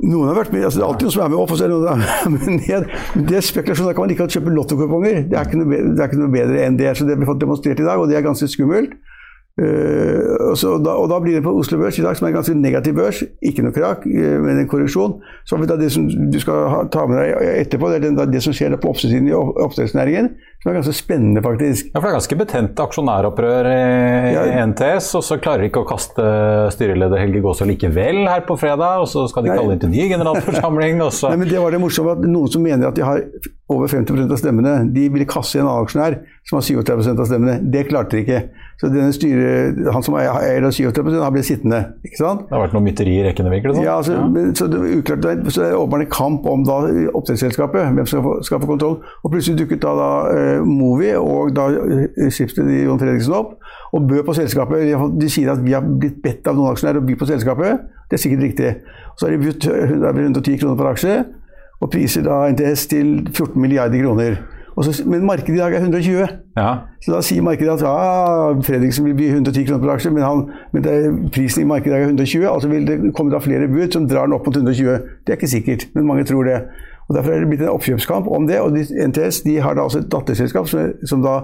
Noen 0.00 0.30
har 0.30 0.38
vært 0.38 0.52
med, 0.54 0.64
altså 0.64 0.80
Det 0.80 0.84
er 0.84 0.88
alltid 0.88 1.06
noen 1.06 1.14
som 1.14 1.22
er 1.22 1.32
med 1.32 1.40
opp, 1.42 1.50
og 1.52 1.58
så 1.58 1.64
er 1.66 1.72
noen 1.72 2.04
med 2.32 2.52
ned. 2.62 2.92
Det 3.28 3.36
er 3.38 3.44
spekulasjon. 3.44 3.90
Da 3.90 3.92
kan 3.92 4.06
man 4.06 4.12
like 4.12 4.24
godt 4.24 4.36
kjøpe 4.38 4.54
lottokuponger. 4.56 5.18
Det, 5.20 5.24
det 5.28 5.40
er 6.00 6.08
ikke 6.08 6.20
noe 6.22 6.32
bedre 6.32 6.62
enn 6.64 6.78
det. 6.80 6.94
Så 6.96 7.08
det 7.08 7.18
ble 7.20 7.28
fått 7.28 7.42
demonstrert 7.42 7.82
i 7.82 7.88
dag, 7.88 8.00
og 8.00 8.08
det 8.08 8.16
er 8.16 8.24
ganske 8.24 8.48
skummelt. 8.48 8.96
Uh, 9.60 10.48
og, 10.48 10.54
da, 10.80 10.94
og, 10.96 11.10
da, 11.12 11.18
blir 11.20 11.34
det 11.36 11.42
på 11.44 11.52
Oslo 11.60 11.76
Børs 11.76 11.98
i 12.00 12.04
dag, 12.06 12.16
som 12.16 12.24
er 12.24 12.30
en 12.30 12.38
ganske 12.38 12.54
negativ 12.56 12.94
børs, 12.96 13.18
ikke 13.44 13.66
noe 13.66 13.74
krakk, 13.76 14.06
uh, 14.08 14.38
men 14.40 14.62
en 14.62 14.68
korreksjon. 14.70 15.18
Så 15.44 15.58
har 15.58 15.60
vi 15.60 15.68
da 15.68 15.76
det 15.76 15.90
som 15.92 16.06
du 16.08 16.38
skal 16.40 16.70
ha, 16.72 16.78
ta 16.88 17.04
med 17.10 17.20
deg 17.20 17.50
etterpå, 17.66 17.90
det 17.92 18.00
er 18.00 18.06
det, 18.06 18.30
det 18.32 18.40
som 18.46 18.56
skjer 18.56 18.72
på 18.80 18.94
oppsiden 18.94 19.28
i 20.62 20.68
var 20.68 20.76
ganske 20.78 20.94
spennende, 20.94 21.42
faktisk. 21.42 21.88
Ja, 21.90 21.98
for 21.98 22.06
Det 22.06 22.12
er 22.12 22.18
ganske 22.20 22.36
betent 22.38 22.82
aksjonæropprør 22.84 23.66
i 23.66 24.34
ja. 24.34 24.66
NTS, 24.70 25.08
og 25.18 25.24
så 25.26 25.38
klarer 25.42 25.64
de 25.64 25.70
ikke 25.72 25.82
å 25.82 25.88
kaste 25.88 26.26
styreleder 26.76 27.18
Helge 27.18 27.42
Gåsø 27.42 27.66
likevel 27.66 28.22
her 28.30 28.44
på 28.46 28.54
fredag, 28.60 29.02
og 29.02 29.08
så 29.10 29.24
skal 29.30 29.48
de 29.48 29.50
kalle 29.50 29.74
inn 29.74 29.82
til 29.82 29.90
ny 29.90 30.06
generalforsamling. 30.12 30.98
Nei, 31.02 31.40
men 31.40 31.50
det 31.50 31.58
var 31.64 31.74
det 31.74 31.82
morsomme 31.82 32.14
at 32.14 32.22
Noen 32.22 32.54
som 32.54 32.62
mener 32.62 32.92
at 32.92 32.98
de 32.98 33.02
har 33.02 33.24
over 33.72 33.90
50% 33.90 34.30
av 34.30 34.38
stemmene, 34.38 34.76
de 34.94 35.08
ville 35.10 35.26
kaste 35.26 35.58
en 35.58 35.66
annen 35.66 35.86
aksjonær 35.86 36.20
som 36.48 36.58
har 36.58 36.66
37% 36.66 37.22
av 37.22 37.28
stemmene. 37.30 37.58
Det 37.72 37.86
klarte 37.88 38.16
de 38.16 38.22
ikke. 38.24 38.40
Så 38.80 38.88
denne 38.90 39.14
styre, 39.14 39.50
han 39.94 40.02
som 40.02 40.16
eier 40.18 40.64
37% 40.66 41.22
har 41.22 41.30
blitt 41.34 41.46
sittende. 41.46 41.78
ikke 42.02 42.18
sant? 42.18 42.48
Det 42.48 42.56
har 42.56 42.64
vært 42.64 42.74
noe 42.74 42.82
mytteri 42.82 43.14
i 43.20 43.22
rekkene, 43.22 43.52
virker 43.52 43.72
det? 43.72 43.84
Ja, 43.86 44.00
altså, 44.00 44.16
ja. 44.16 44.24
Men, 44.26 44.50
så 44.58 44.66
det 44.70 44.80
er 44.80 44.96
uklart, 44.98 45.28
så 45.48 45.62
det 45.62 45.68
er 45.68 45.78
åpenbart 45.78 46.06
en 46.06 46.10
kamp 46.12 46.48
om 46.50 46.64
da 46.66 46.78
oppdrettsselskapet, 47.12 47.92
hvem 47.94 48.10
skal 48.10 48.24
få, 48.26 48.34
skal 48.48 48.62
få 48.64 48.70
kontroll. 48.72 48.98
Og 49.22 49.34
plutselig 49.34 49.60
dukket 49.62 49.84
da, 49.84 49.94
da 50.00 50.10
uh, 50.34 50.51
Movi 50.60 51.12
og 51.18 51.52
da 51.56 51.68
uh, 51.72 52.28
skiftet 52.32 52.68
Jon 52.82 53.00
Fredriksen 53.00 53.36
opp 53.36 53.56
og 53.92 54.08
bød 54.08 54.24
på 54.28 54.36
selskapet. 54.36 54.88
De 55.20 55.28
sier 55.30 55.52
at 55.52 55.60
vi 55.64 55.74
har 55.76 55.84
blitt 55.84 56.22
bedt 56.24 56.48
av 56.48 56.56
noen 56.56 56.72
aksjonærer 56.72 57.02
å 57.02 57.06
by 57.06 57.18
på 57.20 57.28
selskapet. 57.28 57.84
Det 58.08 58.18
er 58.18 58.22
sikkert 58.24 58.46
riktig. 58.46 58.72
Så 59.16 59.26
har 59.26 59.34
de 59.34 59.42
budt 59.42 59.68
110 59.68 60.58
kroner 60.60 60.78
per 60.78 60.90
aksje, 60.94 61.18
og 61.82 61.92
priser 61.92 62.24
da 62.24 62.46
NTS 62.52 62.88
til 62.92 63.14
14 63.34 63.60
milliarder 63.60 64.00
kroner. 64.00 64.40
Så, 64.80 65.02
men 65.04 65.26
markedet 65.28 65.58
i 65.58 65.60
dag 65.60 65.74
er 65.74 65.82
120. 65.84 66.28
Ja. 66.56 66.68
Så 67.04 67.12
da 67.12 67.20
sier 67.24 67.44
markedet 67.44 67.74
at 67.74 67.82
ja, 67.84 68.52
Fredriksen 68.64 69.04
vil 69.04 69.16
bli 69.18 69.28
110 69.28 69.66
kroner 69.68 69.82
per 69.82 69.92
aksje, 69.98 70.12
men, 70.14 70.24
han, 70.24 70.46
men 70.72 70.88
er, 70.88 71.10
prisen 71.34 71.66
i 71.66 71.68
markedet 71.68 71.98
er 71.98 72.06
120. 72.06 72.46
Altså 72.48 72.70
vil 72.72 72.86
det 72.88 72.96
komme 73.16 73.34
da 73.34 73.42
flere 73.44 73.68
bud 73.68 73.92
som 73.92 74.08
drar 74.08 74.30
den 74.30 74.36
opp 74.38 74.48
mot 74.48 74.56
120. 74.56 75.12
Det 75.26 75.34
er 75.34 75.40
ikke 75.40 75.52
sikkert, 75.52 75.86
men 75.92 76.08
mange 76.08 76.24
tror 76.28 76.48
det. 76.48 76.62
Og 77.12 77.18
Derfor 77.18 77.34
er 77.34 77.42
det 77.44 77.48
blitt 77.50 77.60
en 77.60 77.68
oppkjøpskamp 77.68 78.28
om 78.32 78.46
det. 78.48 78.60
og 78.60 78.72
de, 78.72 78.86
NTS 79.08 79.42
de 79.44 79.58
har 79.60 79.76
da 79.76 79.84
også 79.84 80.00
et 80.00 80.12
datterselskap 80.12 80.68
som, 80.68 80.94
som 81.04 81.20
da 81.22 81.42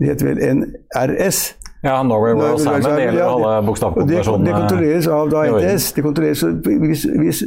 det 0.00 0.08
heter 0.08 0.30
vel 0.30 0.38
NRS. 0.56 1.56
Ja, 1.84 2.02
Norway 2.02 2.32
Royal 2.32 2.58
Salmon. 2.58 2.82
Det 2.82 3.04
gjelder 3.04 3.20
ja, 3.20 3.34
alle 3.34 3.66
bokstavkombinasjonene. 3.66 4.46
Det, 4.46 4.54
det 4.54 4.60
kontrolleres 4.62 5.08
av 5.12 5.28
da 5.32 5.42
NTS. 5.50 5.92
Det 5.92 6.04
kontrolleres, 6.04 6.44
hvis, 6.86 7.04
hvis 7.20 7.42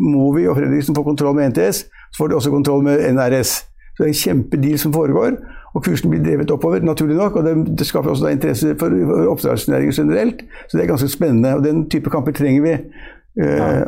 Movi 0.00 0.44
og 0.44 0.58
Fredriksen 0.58 0.96
får 0.96 1.06
kontroll 1.08 1.38
med 1.38 1.54
NTS, 1.54 1.86
så 2.12 2.20
får 2.20 2.28
de 2.28 2.36
også 2.36 2.52
kontroll 2.52 2.84
med 2.84 3.00
NRS. 3.16 3.54
Så 3.96 4.02
det 4.02 4.04
er 4.04 4.12
en 4.12 4.20
kjempedeal 4.22 4.78
som 4.78 4.92
foregår. 4.92 5.40
Og 5.74 5.84
kursen 5.84 6.12
blir 6.12 6.22
drevet 6.24 6.50
oppover, 6.52 6.84
naturlig 6.84 7.16
nok. 7.16 7.36
Og 7.36 7.44
det, 7.44 7.78
det 7.78 7.86
skaper 7.88 8.12
også 8.12 8.28
interesse 8.28 8.76
for, 8.80 8.92
for 9.08 9.32
oppdrettsnæringen 9.32 9.92
generelt. 9.92 10.44
Så 10.68 10.76
det 10.76 10.84
er 10.84 10.92
ganske 10.92 11.08
spennende. 11.08 11.54
Og 11.56 11.64
den 11.64 11.88
type 11.90 12.12
kamper 12.12 12.36
trenger 12.36 12.62
vi. 12.62 12.76
Eh, 13.36 13.82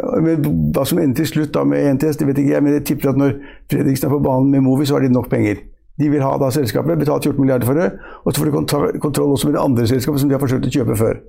hva 0.74 0.84
som 0.84 0.98
ender 1.00 1.22
til 1.22 1.30
slutt 1.30 1.54
da 1.54 1.64
med 1.64 1.94
NTS, 1.96 2.20
det 2.20 2.28
vet 2.28 2.40
ikke 2.42 2.52
jeg, 2.52 2.64
men 2.64 2.76
jeg 2.76 2.84
tipper 2.90 3.14
at 3.14 3.20
når 3.20 3.34
Fredriksen 3.72 4.08
er 4.08 4.12
på 4.12 4.20
banen 4.24 4.50
med 4.52 4.64
Movi, 4.66 4.86
så 4.86 4.98
har 4.98 5.06
de 5.06 5.12
nok 5.12 5.30
penger. 5.32 5.62
De 5.98 6.10
vil 6.12 6.22
ha 6.22 6.34
da 6.38 6.50
selskapet, 6.54 6.98
betalt 7.00 7.24
14 7.24 7.40
milliarder 7.40 7.66
for 7.66 7.78
det, 7.78 7.88
og 8.24 8.32
så 8.32 8.42
får 8.42 8.50
de 8.50 9.00
kontroll 9.00 9.32
også 9.34 9.48
med 9.48 9.56
det 9.56 9.64
andre 9.64 9.86
selskapet 9.90 10.20
som 10.20 10.30
de 10.30 10.36
har 10.36 10.42
forsøkt 10.42 10.68
å 10.68 10.74
kjøpe 10.76 10.98
før. 11.00 11.22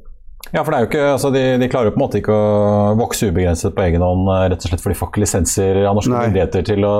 Ja, 0.54 0.64
for 0.64 0.72
det 0.72 0.78
er 0.78 0.86
jo 0.86 0.88
ikke, 0.88 1.02
altså 1.14 1.30
de, 1.34 1.42
de, 1.62 1.68
klarer 1.70 1.90
jo 1.90 1.94
på 1.94 2.00
en 2.00 2.04
måte 2.06 2.20
ikke 2.22 2.34
å 2.34 2.94
vokse 2.98 3.28
ubegrenset 3.30 3.74
på 3.76 3.84
egen 3.84 4.02
hånd, 4.02 4.24
eh, 4.34 4.46
rett 4.54 4.64
og 4.64 4.72
slett 4.72 4.82
fordi 4.82 4.96
de 4.96 5.00
får 5.02 5.12
ikke 5.12 5.22
lisenser 5.22 5.80
av 5.84 5.98
norske 5.98 6.16
myndigheter 6.16 6.66
til 6.72 6.88
å 6.88 6.94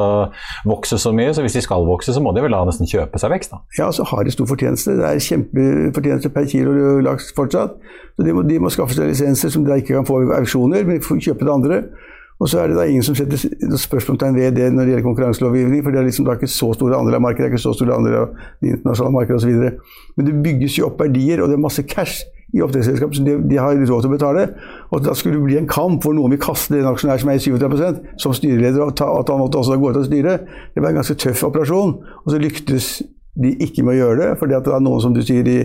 vokse 0.70 1.00
så 1.02 1.14
mye. 1.16 1.32
Så 1.34 1.46
hvis 1.46 1.56
de 1.58 1.64
skal 1.66 1.88
vokse, 1.88 2.14
så 2.14 2.22
må 2.22 2.34
de 2.36 2.44
vel 2.46 2.54
da 2.54 2.62
nesten 2.68 2.90
kjøpe 2.90 3.22
seg 3.22 3.34
vekst, 3.34 3.56
da. 3.56 3.64
Ja, 3.80 3.90
så 3.96 4.06
har 4.12 4.28
de 4.28 4.36
stor 4.36 4.50
fortjeneste. 4.52 4.98
Det 5.00 5.08
er 5.08 5.24
kjempefortjeneste 5.24 6.34
per 6.36 6.46
kilo 6.52 7.00
laks 7.08 7.32
fortsatt. 7.38 7.80
Så 8.20 8.28
de 8.28 8.36
må, 8.36 8.44
de 8.46 8.62
må 8.62 8.70
skaffe 8.76 8.98
seg 8.98 9.10
lisenser 9.10 9.56
som 9.56 9.66
de 9.66 9.82
ikke 9.82 9.98
kan 9.98 10.08
få 10.08 10.22
auksjoner, 10.38 10.86
men 10.86 11.02
får 11.06 11.24
kjøpe 11.32 11.48
det 11.48 11.56
andre. 11.56 11.84
Og 12.40 12.48
så 12.48 12.62
er 12.62 12.72
det 12.72 12.78
da 12.78 12.86
ingen 12.88 13.04
som 13.04 13.16
setter 13.18 13.40
spørsmålstegn 13.82 14.38
ved 14.38 14.54
det 14.56 14.70
når 14.72 14.86
det 14.86 14.94
gjelder 14.94 15.08
konkurranselovgivning, 15.10 15.82
for 15.84 15.96
det 15.96 16.00
er 16.00 16.06
liksom 16.08 16.28
da 16.28 16.38
ikke 16.38 16.48
så 16.48 16.70
store 16.76 16.96
andeler 16.96 17.18
av 17.18 17.26
markedet, 17.26 17.50
det 17.50 17.50
er 17.50 17.56
ikke 17.58 17.66
så 17.66 17.74
store 17.76 17.98
andeler 17.98 18.22
av 18.22 18.46
det 18.62 18.76
internasjonale 18.78 19.16
markedet 19.18 19.42
osv. 19.42 19.80
Men 20.16 20.28
det 20.28 20.36
bygges 20.46 20.78
jo 20.80 20.88
opp 20.88 21.02
verdier, 21.02 21.42
og 21.42 21.52
det 21.52 21.58
er 21.58 21.66
masse 21.66 21.84
cash 21.90 22.28
i 22.56 22.64
oppdrettsselskap 22.66 23.14
så 23.16 23.24
de, 23.26 23.36
de, 23.50 23.60
har 23.62 23.78
råd 23.78 24.06
til 24.06 24.10
å 24.10 24.16
betale. 24.16 24.48
Og 24.90 25.04
da 25.06 25.14
skulle 25.18 25.38
det 25.38 25.46
bli 25.46 25.60
en 25.60 25.70
kamp 25.70 26.06
hvor 26.06 26.16
noen 26.18 26.34
vil 26.34 26.42
kaste 26.42 26.80
en 26.80 26.90
aksjonær 26.90 27.22
som 27.22 27.30
er 27.30 27.38
i 27.38 27.44
37 27.46 28.20
som 28.24 28.36
styreleder, 28.36 28.82
og 28.88 28.98
ta, 28.98 29.10
at 29.20 29.30
han 29.30 29.42
måtte 29.44 29.62
også 29.62 29.78
gå 29.78 29.94
ut 29.94 30.02
og 30.02 30.10
styre. 30.10 30.40
Det 30.74 30.84
var 30.84 30.92
en 30.92 31.02
ganske 31.02 31.18
tøff 31.22 31.46
operasjon. 31.50 31.96
Og 32.24 32.34
så 32.34 32.42
lyktes 32.42 32.92
de 33.40 33.54
ikke 33.64 33.86
med 33.86 33.96
å 33.96 34.00
gjøre 34.00 34.18
det, 34.20 34.30
fordi 34.42 34.56
at 34.58 34.66
det 34.66 34.74
er 34.76 34.82
noen 34.84 35.04
som 35.04 35.14
du 35.16 35.22
sier 35.24 35.46
de 35.46 35.60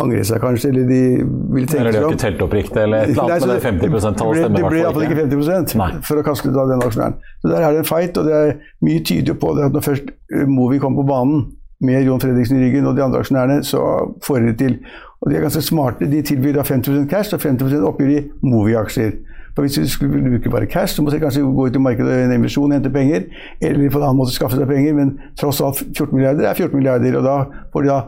angrer 0.00 0.24
seg 0.26 0.40
kanskje, 0.42 0.72
eller 0.72 0.88
de 0.88 1.00
vil 1.20 1.68
tenke 1.68 1.68
seg 1.68 1.76
om. 1.76 1.86
Eller 1.86 1.92
de 1.92 2.00
har 2.00 2.14
ikke 2.14 2.22
telt 2.24 2.42
opp 2.46 2.56
riktig, 2.56 2.80
eller 2.80 3.04
et 3.04 3.12
eller 3.12 3.36
annet 3.36 3.46
med 3.46 3.52
det 3.52 3.64
50 3.66 3.92
%-tallet 3.92 4.40
stemmer 4.40 4.56
Det 4.56 4.72
ble 4.72 4.80
iallfall 4.80 5.06
ikke 5.06 5.18
50 5.20 5.78
Nei. 5.78 5.90
for 6.08 6.22
å 6.22 6.24
kaste 6.26 6.54
da 6.56 6.66
den 6.72 6.84
aksjonæren. 6.86 7.16
Så 7.42 7.52
der 7.52 7.66
er 7.66 7.76
det 7.76 7.84
en 7.84 7.88
fight, 7.90 8.18
og 8.18 8.26
det 8.30 8.38
er 8.40 8.52
mye 8.88 9.04
tyder 9.12 9.38
på 9.44 9.52
det 9.58 9.68
at 9.68 9.76
når 9.76 9.86
først 9.86 10.12
Movi 10.50 10.80
kom 10.82 10.96
på 10.98 11.06
banen 11.06 11.44
med 11.84 12.04
Jon 12.04 12.20
Fredriksen 12.20 12.58
i 12.58 12.64
ryggen 12.64 12.88
og 12.88 12.96
de 12.96 13.04
andre 13.04 13.22
aksjonærene, 13.22 13.60
så 13.64 13.84
får 14.24 14.40
de 14.40 14.50
det 14.50 14.58
til. 14.60 14.80
Og 15.20 15.30
de 15.30 15.36
er 15.36 15.44
ganske 15.44 15.62
smarte. 15.62 16.08
De 16.08 16.22
tilbyr 16.24 16.56
da 16.56 16.64
50 16.64 17.04
cash 17.10 17.34
og 17.36 17.42
50 17.42 17.84
oppgjør 17.90 18.14
i 18.14 18.22
Movi-aksjer. 18.42 19.12
For 19.54 19.66
Hvis 19.66 19.76
du 19.76 19.88
skulle 19.88 20.22
bruke 20.22 20.50
bare 20.50 20.66
cash, 20.66 20.94
så 20.94 21.02
må 21.02 21.10
du 21.10 21.18
kanskje 21.18 21.42
gå 21.42 21.66
ut 21.66 21.76
i 21.76 21.82
markedet 21.82 22.08
og 22.14 22.24
en 22.24 22.32
emisjon, 22.32 22.72
hente 22.72 22.90
penger, 22.90 23.26
eller 23.60 23.90
på 23.90 23.98
en 23.98 24.06
annen 24.06 24.20
måte 24.22 24.32
skaffe 24.32 24.56
seg 24.56 24.70
penger, 24.70 24.94
men 24.96 25.16
tross 25.40 25.60
alt 25.60 25.82
14 25.82 26.14
milliarder 26.14 26.48
er 26.48 26.54
14 26.54 26.76
milliarder. 26.78 27.18
Og 27.18 27.26
da 27.26 27.64
får 27.74 27.84
de 27.84 27.90
da, 27.90 28.00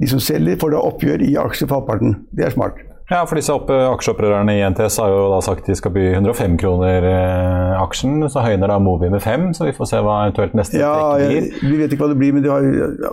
de 0.00 0.10
som 0.10 0.22
selger, 0.22 0.58
får 0.58 0.74
da 0.74 0.84
oppgjør 0.90 1.26
i 1.28 1.34
aksjer 1.44 1.68
for 1.68 1.78
halvparten. 1.78 2.16
Det 2.34 2.48
er 2.48 2.56
smart. 2.56 2.80
Ja, 3.08 3.22
for 3.24 3.38
disse 3.38 3.54
aksjeopprørerne 3.54 4.52
i 4.58 4.64
NTS 4.68 4.98
har 5.00 5.12
jo 5.14 5.20
da 5.32 5.38
sagt 5.44 5.68
de 5.70 5.76
skal 5.78 5.94
by 5.94 6.02
105 6.10 6.58
kroner 6.60 7.06
eh, 7.08 7.78
aksjen. 7.80 8.18
Så 8.28 8.42
høyner 8.44 8.68
da 8.68 8.76
Movi 8.82 9.08
med 9.12 9.22
5, 9.24 9.52
så 9.56 9.68
vi 9.68 9.76
får 9.76 9.92
se 9.92 10.02
hva 10.04 10.18
eventuelt 10.26 10.56
neste 10.58 10.76
ja, 10.82 10.90
trekk 11.14 11.30
blir. 11.30 11.46
Ja, 11.46 11.70
vi 11.70 11.78
vet 11.78 11.94
ikke 11.94 12.04
hva 12.04 12.10
det 12.12 12.18
blir, 12.20 12.34
men 12.36 12.44
de 12.44 12.52
har, 12.52 12.66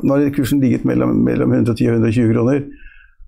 nå 0.03 0.17
har 0.17 0.33
kursen 0.35 0.63
ligget 0.63 0.83
mellom, 0.89 1.13
mellom 1.27 1.55
110 1.61 1.93
og 1.93 2.01
120 2.01 2.33
kroner. 2.33 2.65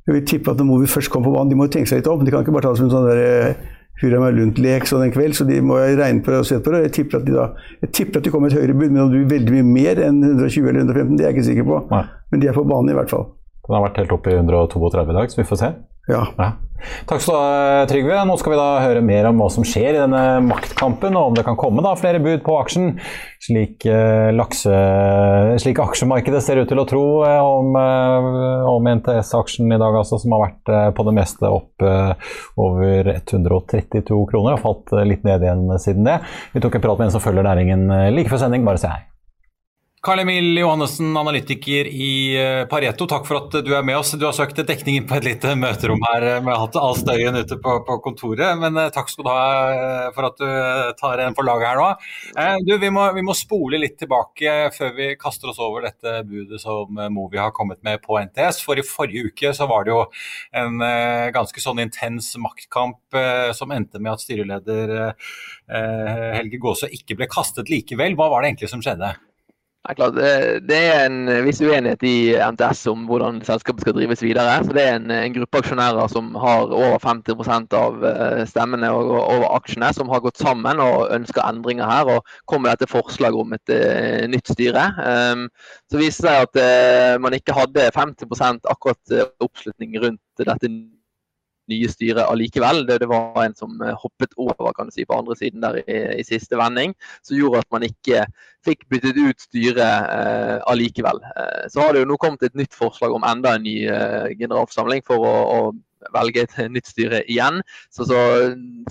Jeg 0.08 0.16
vil 0.16 0.28
tippe 0.28 0.54
at 0.54 0.62
når 0.64 0.86
vi 0.86 0.92
først 0.92 1.12
kommer 1.12 1.28
på 1.28 1.36
banen, 1.36 1.52
de 1.52 1.58
må 1.60 1.68
jo 1.68 1.74
tenke 1.74 1.92
seg 1.92 2.00
litt 2.00 2.08
om. 2.08 2.24
De 2.24 2.32
kan 2.32 2.46
ikke 2.46 2.56
bare 2.56 2.68
ta 2.68 2.72
det 2.72 2.80
som 2.80 2.88
en 2.88 2.94
sånn 2.94 3.10
der 3.10 3.24
eh, 3.24 3.66
hurra 4.02 4.22
meg 4.22 4.38
lunt-lek 4.38 4.86
sånn 4.88 5.08
en 5.08 5.14
kveld, 5.14 5.36
så 5.38 5.48
de 5.48 5.58
må 5.66 5.80
regne 5.82 6.22
på 6.24 6.34
det 6.34 6.42
og 6.44 6.48
se 6.48 6.60
på 6.64 6.74
det. 6.74 6.84
Jeg 6.86 6.94
tipper 7.00 7.20
at 7.20 7.26
de, 7.28 7.34
da, 7.36 7.48
jeg 7.84 7.94
tipper 7.98 8.22
at 8.22 8.28
de 8.28 8.34
kommer 8.34 8.54
et 8.54 8.60
høyere 8.60 8.78
bud, 8.78 8.92
men 8.92 9.04
om 9.04 9.12
du 9.12 9.18
er 9.20 9.32
veldig 9.32 9.56
mye 9.58 9.68
mer 9.68 10.04
enn 10.06 10.22
120 10.24 10.70
eller 10.70 10.86
115, 10.86 11.18
det 11.18 11.26
er 11.26 11.32
jeg 11.32 11.38
ikke 11.38 11.48
sikker 11.50 11.68
på. 11.68 11.82
Nei. 11.92 12.04
Men 12.32 12.44
de 12.44 12.52
er 12.52 12.58
på 12.58 12.66
banen 12.70 12.94
i 12.94 12.98
hvert 12.98 13.12
fall. 13.12 13.28
Den 13.68 13.76
har 13.76 13.84
vært 13.90 14.00
helt 14.04 14.16
oppe 14.16 14.32
i 14.32 14.38
132 14.38 15.04
i 15.04 15.18
dag, 15.18 15.34
så 15.34 15.42
vi 15.42 15.48
får 15.50 15.62
se. 15.64 15.74
Ja. 16.08 16.24
ja. 16.38 16.52
Takk 17.08 17.24
skal 17.24 17.34
du 17.34 17.40
ha, 17.40 17.86
Trygve. 17.90 18.20
Nå 18.28 18.36
skal 18.40 18.54
vi 18.54 18.60
da 18.60 18.68
høre 18.84 19.02
mer 19.06 19.28
om 19.30 19.42
hva 19.42 19.48
som 19.54 19.66
skjer 19.68 19.96
i 19.96 20.02
denne 20.02 20.22
maktkampen, 20.46 21.16
og 21.18 21.32
om 21.32 21.38
det 21.38 21.46
kan 21.48 21.58
komme 21.60 21.84
da 21.86 21.96
flere 22.00 22.22
bud 22.24 22.44
på 22.46 22.58
aksjen, 22.60 22.98
slik, 23.44 23.86
eh, 23.90 24.30
lakse, 24.36 24.78
slik 25.64 25.82
aksjemarkedet 25.84 26.44
ser 26.44 26.62
ut 26.62 26.70
til 26.70 26.82
å 26.82 26.88
tro 26.90 27.04
eh, 27.28 27.42
om, 27.42 27.74
eh, 27.82 28.70
om 28.70 28.92
NTS-aksjen 28.94 29.74
i 29.74 29.82
dag, 29.82 30.00
altså, 30.04 30.22
som 30.22 30.38
har 30.38 30.46
vært 30.48 30.74
eh, 30.74 30.88
på 30.98 31.08
det 31.08 31.18
meste 31.18 31.52
opp 31.52 31.86
eh, 31.86 32.32
over 32.62 33.14
132 33.16 34.24
kroner. 34.32 34.58
Har 34.58 34.64
falt 34.64 34.94
eh, 34.94 35.08
litt 35.08 35.28
ned 35.28 35.46
igjen 35.46 35.68
siden 35.82 36.08
det. 36.08 36.22
Vi 36.54 36.64
tok 36.64 36.78
en 36.78 36.88
prat 36.88 37.02
med 37.02 37.10
en 37.10 37.18
som 37.18 37.24
følger 37.24 37.48
næringen 37.48 37.88
like 38.14 38.32
før 38.32 38.46
sending. 38.46 38.68
Bare 38.68 38.82
se 38.82 38.92
her. 38.92 39.08
Karl 40.08 40.20
Emil 40.20 40.58
Johannessen, 40.58 41.18
analytiker 41.18 41.88
i 41.88 42.12
eh, 42.40 42.66
Pareto, 42.72 43.04
takk 43.12 43.26
for 43.28 43.42
at 43.42 43.56
du 43.66 43.74
er 43.76 43.84
med 43.84 43.98
oss. 44.00 44.14
Du 44.16 44.22
har 44.24 44.32
søkt 44.32 44.62
dekning 44.70 45.02
på 45.04 45.18
et 45.18 45.26
lite 45.28 45.52
møterom 45.60 46.00
her. 46.06 46.24
Vi 46.46 46.48
har 46.48 46.62
hatt 46.62 46.78
all 46.80 46.96
støyen 46.96 47.36
ute 47.36 47.58
på, 47.60 47.74
på, 47.84 47.98
kontoret, 48.06 48.54
men 48.62 48.80
eh, 48.80 48.88
takk 48.96 49.12
skal 49.12 49.28
du 49.28 49.30
ha 49.34 49.42
eh, 49.74 50.06
for 50.16 50.30
at 50.30 50.40
du 50.40 50.94
tar 51.02 51.26
en 51.26 51.36
for 51.36 51.50
laget 51.50 51.68
her 51.68 51.82
nå. 51.84 51.90
Du, 52.64 52.72
vi 52.80 52.94
må, 52.96 53.04
vi 53.20 53.26
må, 53.28 53.36
spole 53.36 53.82
litt 53.84 54.00
tilbake 54.00 54.56
før 54.78 54.96
vi 54.96 55.10
kaster 55.20 55.52
oss 55.52 55.60
over 55.60 55.90
dette 55.90 56.24
budet 56.24 56.64
som 56.64 57.04
Movi 57.12 57.44
har 57.44 57.52
kommet 57.52 57.84
med 57.84 58.00
på 58.00 58.16
NTS. 58.30 58.64
For 58.64 58.80
i 58.80 58.88
forrige 58.88 59.34
uke 59.34 59.52
så 59.60 59.68
var 59.68 59.84
det 59.84 59.92
jo 59.92 60.06
en 60.56 60.80
ganske 61.36 61.68
sånn 61.68 61.84
intens 61.84 62.32
maktkamp 62.40 63.20
som 63.60 63.76
endte 63.76 64.00
med 64.00 64.16
at 64.16 64.24
styreleder 64.24 65.00
Helge 65.68 66.64
Gåse 66.64 66.96
ikke 66.96 67.20
ble 67.20 67.28
kastet 67.28 67.76
likevel. 67.76 68.16
Hva 68.16 68.32
var 68.32 68.40
det 68.40 68.56
egentlig 68.56 68.72
som 68.72 68.80
skjedde? 68.80 69.18
Ja, 69.88 69.94
klart, 69.96 70.18
det 70.68 70.78
er 70.78 71.06
en 71.06 71.30
viss 71.46 71.62
uenighet 71.64 72.02
i 72.04 72.34
NTS 72.36 72.82
om 72.92 73.06
hvordan 73.08 73.38
selskapet 73.48 73.86
skal 73.86 73.94
drives 73.96 74.20
videre. 74.20 74.58
så 74.66 74.74
Det 74.76 74.84
er 74.84 74.98
en, 74.98 75.14
en 75.16 75.36
gruppe 75.38 75.62
aksjonærer 75.62 76.10
som 76.12 76.34
har 76.36 76.74
over 76.76 76.98
50% 77.00 77.76
av 77.80 78.04
eh, 78.10 78.42
stemmene 78.52 78.90
og 78.92 79.14
over 79.22 79.48
aksjene, 79.56 79.94
som 79.96 80.12
har 80.12 80.26
gått 80.26 80.44
sammen 80.44 80.84
og 80.84 81.08
ønsker 81.16 81.48
endringer 81.48 81.88
her. 81.88 82.12
og 82.18 82.36
kom 82.52 82.66
med 82.68 82.76
dette 82.76 82.92
forslaget 82.92 83.40
om 83.40 83.56
et 83.56 83.72
uh, 83.72 84.28
nytt 84.28 84.52
styre. 84.52 84.84
Um, 85.00 85.48
så 85.88 86.04
viser 86.04 86.28
det 86.28 86.36
seg 86.36 86.44
at 86.50 86.60
uh, 86.60 87.16
man 87.24 87.40
ikke 87.40 87.56
hadde 87.56 87.88
50 87.96 88.68
akkurat 88.68 89.18
oppslutning 89.40 89.96
rundt 90.04 90.22
dette 90.44 90.68
nye 91.72 91.90
styret 91.92 92.26
allikevel. 92.28 92.86
Det, 92.88 93.00
det, 93.04 93.10
var 93.12 93.44
en 93.44 93.58
som 93.58 93.74
eh, 93.82 93.96
hoppet 94.02 94.36
over 94.38 94.74
kan 94.78 94.90
du 94.90 94.96
si, 94.96 95.06
på 95.08 95.18
andre 95.18 95.38
siden 95.40 95.64
der 95.64 95.82
i, 95.84 95.98
i 96.22 96.28
siste 96.28 96.60
vending, 96.60 96.96
som 97.26 97.38
gjorde 97.40 97.64
at 97.64 97.72
man 97.74 97.88
ikke 97.88 98.26
fikk 98.68 98.88
byttet 98.92 99.18
ut 99.18 99.42
styret 99.42 99.82
eh, 99.82 100.56
allikevel. 100.72 101.22
Eh, 101.24 101.66
så 101.72 101.84
har 101.84 101.94
det 101.94 102.04
jo 102.04 102.12
nå 102.12 102.20
kommet 102.22 102.48
et 102.48 102.58
nytt 102.58 102.76
forslag 102.76 103.16
om 103.16 103.28
enda 103.28 103.56
en 103.56 103.68
ny 103.68 103.80
eh, 103.92 104.32
generalforsamling 104.40 105.06
for 105.08 105.24
å, 105.28 105.36
å 105.58 105.60
velge 106.14 106.44
et 106.46 106.58
nytt 106.72 106.90
styre 106.90 107.24
igjen. 107.26 107.62
Så, 107.94 108.08
så, 108.10 108.20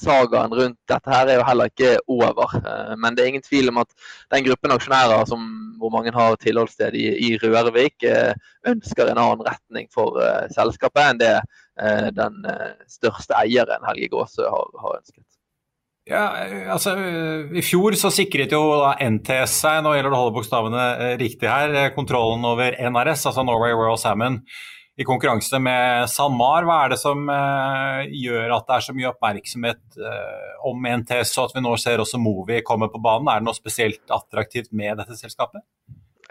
sagaen 0.02 0.54
rundt 0.56 0.78
dette 0.90 1.12
her 1.12 1.30
er 1.30 1.40
jo 1.40 1.46
heller 1.48 1.70
ikke 1.70 1.92
over. 2.12 2.56
Eh, 2.62 2.96
men 3.00 3.16
det 3.16 3.24
er 3.24 3.34
ingen 3.34 3.46
tvil 3.46 3.72
om 3.72 3.82
at 3.84 3.92
den 4.34 4.46
gruppen 4.48 4.74
aksjonærer 4.74 5.28
som 5.30 5.44
hvor 5.76 5.92
mange 5.92 6.12
har 6.14 6.38
tilholdssted 6.40 6.94
i, 6.96 7.04
i 7.26 7.34
Rørvik, 7.36 8.00
ønsker 8.66 9.10
en 9.10 9.18
annen 9.20 9.42
retning 9.44 9.90
for 9.92 10.16
selskapet 10.54 11.02
enn 11.02 11.20
det 11.20 11.34
den 11.76 12.46
største 12.88 13.36
eieren, 13.36 13.84
Helge 13.88 14.08
Gåsø, 14.12 14.46
har, 14.48 14.70
har 14.82 15.00
ønsket. 15.00 15.24
Ja, 16.06 16.22
altså 16.70 16.92
I 17.50 17.62
fjor 17.66 17.96
så 17.98 18.12
sikret 18.14 18.52
jo 18.54 18.62
NTS 18.94 19.56
seg, 19.64 19.80
nå 19.82 19.96
gjelder 19.96 20.12
det 20.12 20.16
å 20.16 20.20
holde 20.22 20.36
bokstavene 20.36 20.84
riktig 21.18 21.50
her, 21.50 21.74
kontrollen 21.96 22.46
over 22.46 22.78
NRS, 22.78 23.26
altså 23.26 23.42
Norway 23.42 23.74
Royal 23.74 23.98
Salmon 23.98 24.38
i 24.96 25.04
konkurranse 25.04 25.58
med 25.60 26.06
SalMar. 26.08 26.64
Hva 26.64 26.76
er 26.84 26.94
det 26.94 27.00
som 27.02 27.26
gjør 27.26 28.54
at 28.54 28.68
det 28.68 28.76
er 28.76 28.86
så 28.86 28.94
mye 28.96 29.10
oppmerksomhet 29.10 29.98
om 30.70 30.86
NTS, 31.02 31.34
og 31.36 31.50
at 31.50 31.58
vi 31.58 31.64
nå 31.66 31.74
ser 31.82 32.00
også 32.00 32.22
Movi 32.22 32.62
komme 32.64 32.88
på 32.92 33.02
banen? 33.02 33.28
Er 33.28 33.42
det 33.42 33.50
noe 33.50 33.58
spesielt 33.58 34.14
attraktivt 34.14 34.70
med 34.72 35.02
dette 35.02 35.18
selskapet? 35.18 35.66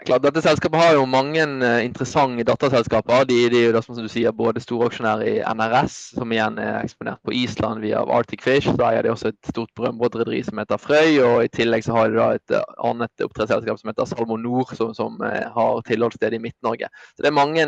Klart, 0.06 0.22
dette 0.22 0.38
selskapet 0.38 0.78
har 0.78 0.92
jo 0.94 1.02
mange 1.10 1.42
uh, 1.42 1.82
interessante 1.82 2.44
datterselskaper. 2.46 3.24
De, 3.26 3.50
de, 3.50 3.58
er 3.58 3.74
jo 3.74 3.80
som 3.82 3.98
du 3.98 4.06
sier, 4.06 4.30
både 4.30 4.62
storaksjonær 4.62 5.18
i 5.26 5.42
NRS, 5.42 6.14
som 6.14 6.30
igjen 6.30 6.62
er 6.62 6.78
eksponert 6.78 7.18
på 7.26 7.34
Island 7.34 7.82
via 7.82 8.06
Arctic 8.14 8.38
Fish. 8.44 8.68
Så 8.70 8.78
eier 8.86 9.02
de 9.02 9.10
også 9.10 9.32
et 9.32 9.48
stort 9.50 9.72
brønnbåtrederi 9.74 10.44
som 10.46 10.62
heter 10.62 10.78
Frøy. 10.78 11.18
Og 11.26 11.42
i 11.42 11.50
tillegg 11.50 11.82
så 11.82 11.98
har 11.98 12.06
de 12.12 12.20
da 12.20 12.38
et 12.38 12.50
uh, 12.54 12.62
annet 12.86 13.26
oppdrettsselskap 13.26 13.74
som 13.82 13.90
heter 13.90 14.06
Salmonor, 14.12 14.70
som, 14.78 14.94
som 14.94 15.18
uh, 15.26 15.50
har 15.58 15.82
tilholdssted 15.90 16.38
i 16.38 16.42
Midt-Norge. 16.46 16.86
Så 17.16 17.26
det 17.26 17.30
er 17.32 17.40
mange 17.42 17.66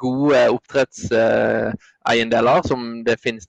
gode 0.00 0.40
oppdrettseiendeler 0.56 2.64
som 2.64 3.04
det 3.04 3.20
finnes 3.20 3.44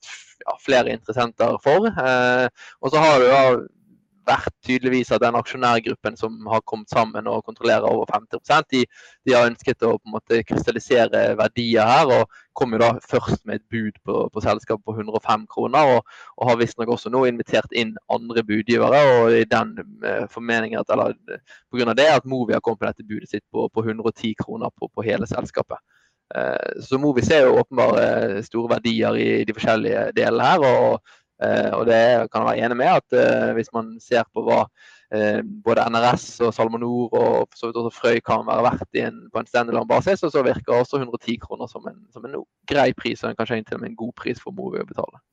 flere 0.60 0.92
interessenter 0.92 1.56
for. 1.64 1.88
og 1.88 2.88
så 2.92 2.98
har 3.00 3.20
du 3.20 3.26
da 3.32 3.64
vært 4.30 4.54
tydeligvis 4.66 5.12
at 5.16 5.24
den 5.24 5.38
aksjonærgruppen 5.40 6.18
som 6.20 6.38
har 6.52 6.64
kommet 6.70 6.92
sammen 6.94 7.28
og 7.28 7.44
kontrollerer 7.48 7.88
over 7.90 8.08
50 8.14 8.70
de, 8.72 8.86
de 9.26 9.36
har 9.36 9.50
ønsket 9.50 9.84
å 9.84 9.96
på 9.98 10.08
en 10.08 10.16
måte 10.16 10.44
krystallisere 10.48 11.34
verdier 11.40 11.90
her. 11.90 12.14
og 12.20 12.40
kom 12.60 12.74
jo 12.76 12.80
da 12.82 12.90
først 13.08 13.46
med 13.48 13.60
et 13.60 13.68
bud 13.72 14.00
på, 14.06 14.16
på 14.34 14.42
selskapet 14.44 14.84
på 14.86 14.96
105 14.98 15.46
kroner. 15.52 15.94
Og, 15.96 16.18
og 16.38 16.50
har 16.50 16.60
visstnok 16.60 16.92
også 16.96 17.12
nå 17.14 17.24
invitert 17.30 17.72
inn 17.72 17.96
andre 18.12 18.44
budgivere. 18.44 19.00
og 19.14 19.38
i 19.38 19.46
den 19.48 19.78
uh, 20.04 20.26
formeningen 20.32 20.82
at, 20.82 20.92
eller 20.92 21.16
Pga. 21.72 21.94
det 21.94 22.10
at 22.18 22.28
Movi 22.28 22.54
har 22.54 22.64
kommet 22.66 22.82
med 22.82 22.92
dette 22.94 23.08
budet 23.08 23.30
sitt 23.32 23.46
på, 23.54 23.70
på 23.74 23.86
110 23.86 24.36
kroner 24.44 24.74
på, 24.76 24.92
på 24.96 25.08
hele 25.08 25.28
selskapet. 25.28 25.80
Uh, 26.36 26.82
så 26.86 27.00
Movi 27.02 27.24
ser 27.26 27.48
jo 27.48 27.58
åpenbart 27.62 28.44
store 28.46 28.76
verdier 28.76 29.16
i 29.18 29.30
de 29.48 29.56
forskjellige 29.56 30.10
delene 30.18 30.52
her. 30.52 30.68
og 30.68 31.00
Eh, 31.00 31.19
og 31.40 31.86
det 31.88 32.02
kan 32.32 32.44
jeg 32.44 32.50
være 32.50 32.66
enig 32.66 32.78
med 32.82 32.92
at 33.00 33.16
eh, 33.16 33.52
hvis 33.56 33.72
man 33.76 33.94
ser 34.04 34.28
på 34.36 34.44
hva 34.44 34.66
eh, 35.16 35.40
både 35.66 35.86
NRS 35.88 36.28
og 36.44 36.54
Salmonor 36.56 37.16
og 37.16 37.56
så 37.56 37.70
vidt 37.70 37.80
også 37.80 37.96
Frøy 37.96 38.20
kan 38.26 38.44
være 38.48 38.66
verdt 38.68 39.02
en, 39.06 39.26
på 39.32 39.40
en 39.40 39.48
standalone 39.48 39.88
basis, 39.88 40.20
så, 40.20 40.44
virker 40.44 40.76
også 40.76 41.00
110 41.00 41.40
kroner 41.46 41.72
som 41.72 41.88
en, 41.88 42.02
som 42.14 42.28
en 42.28 42.42
grei 42.68 42.92
pris, 42.94 43.24
og 43.24 43.38
kanskje 43.40 43.64
til 43.64 43.80
og 43.80 43.86
med 43.86 43.94
en 43.94 44.02
god 44.04 44.16
pris 44.20 44.42
for 44.44 44.56
Movi 44.56 44.84
å 44.84 44.88
betale. 44.90 45.24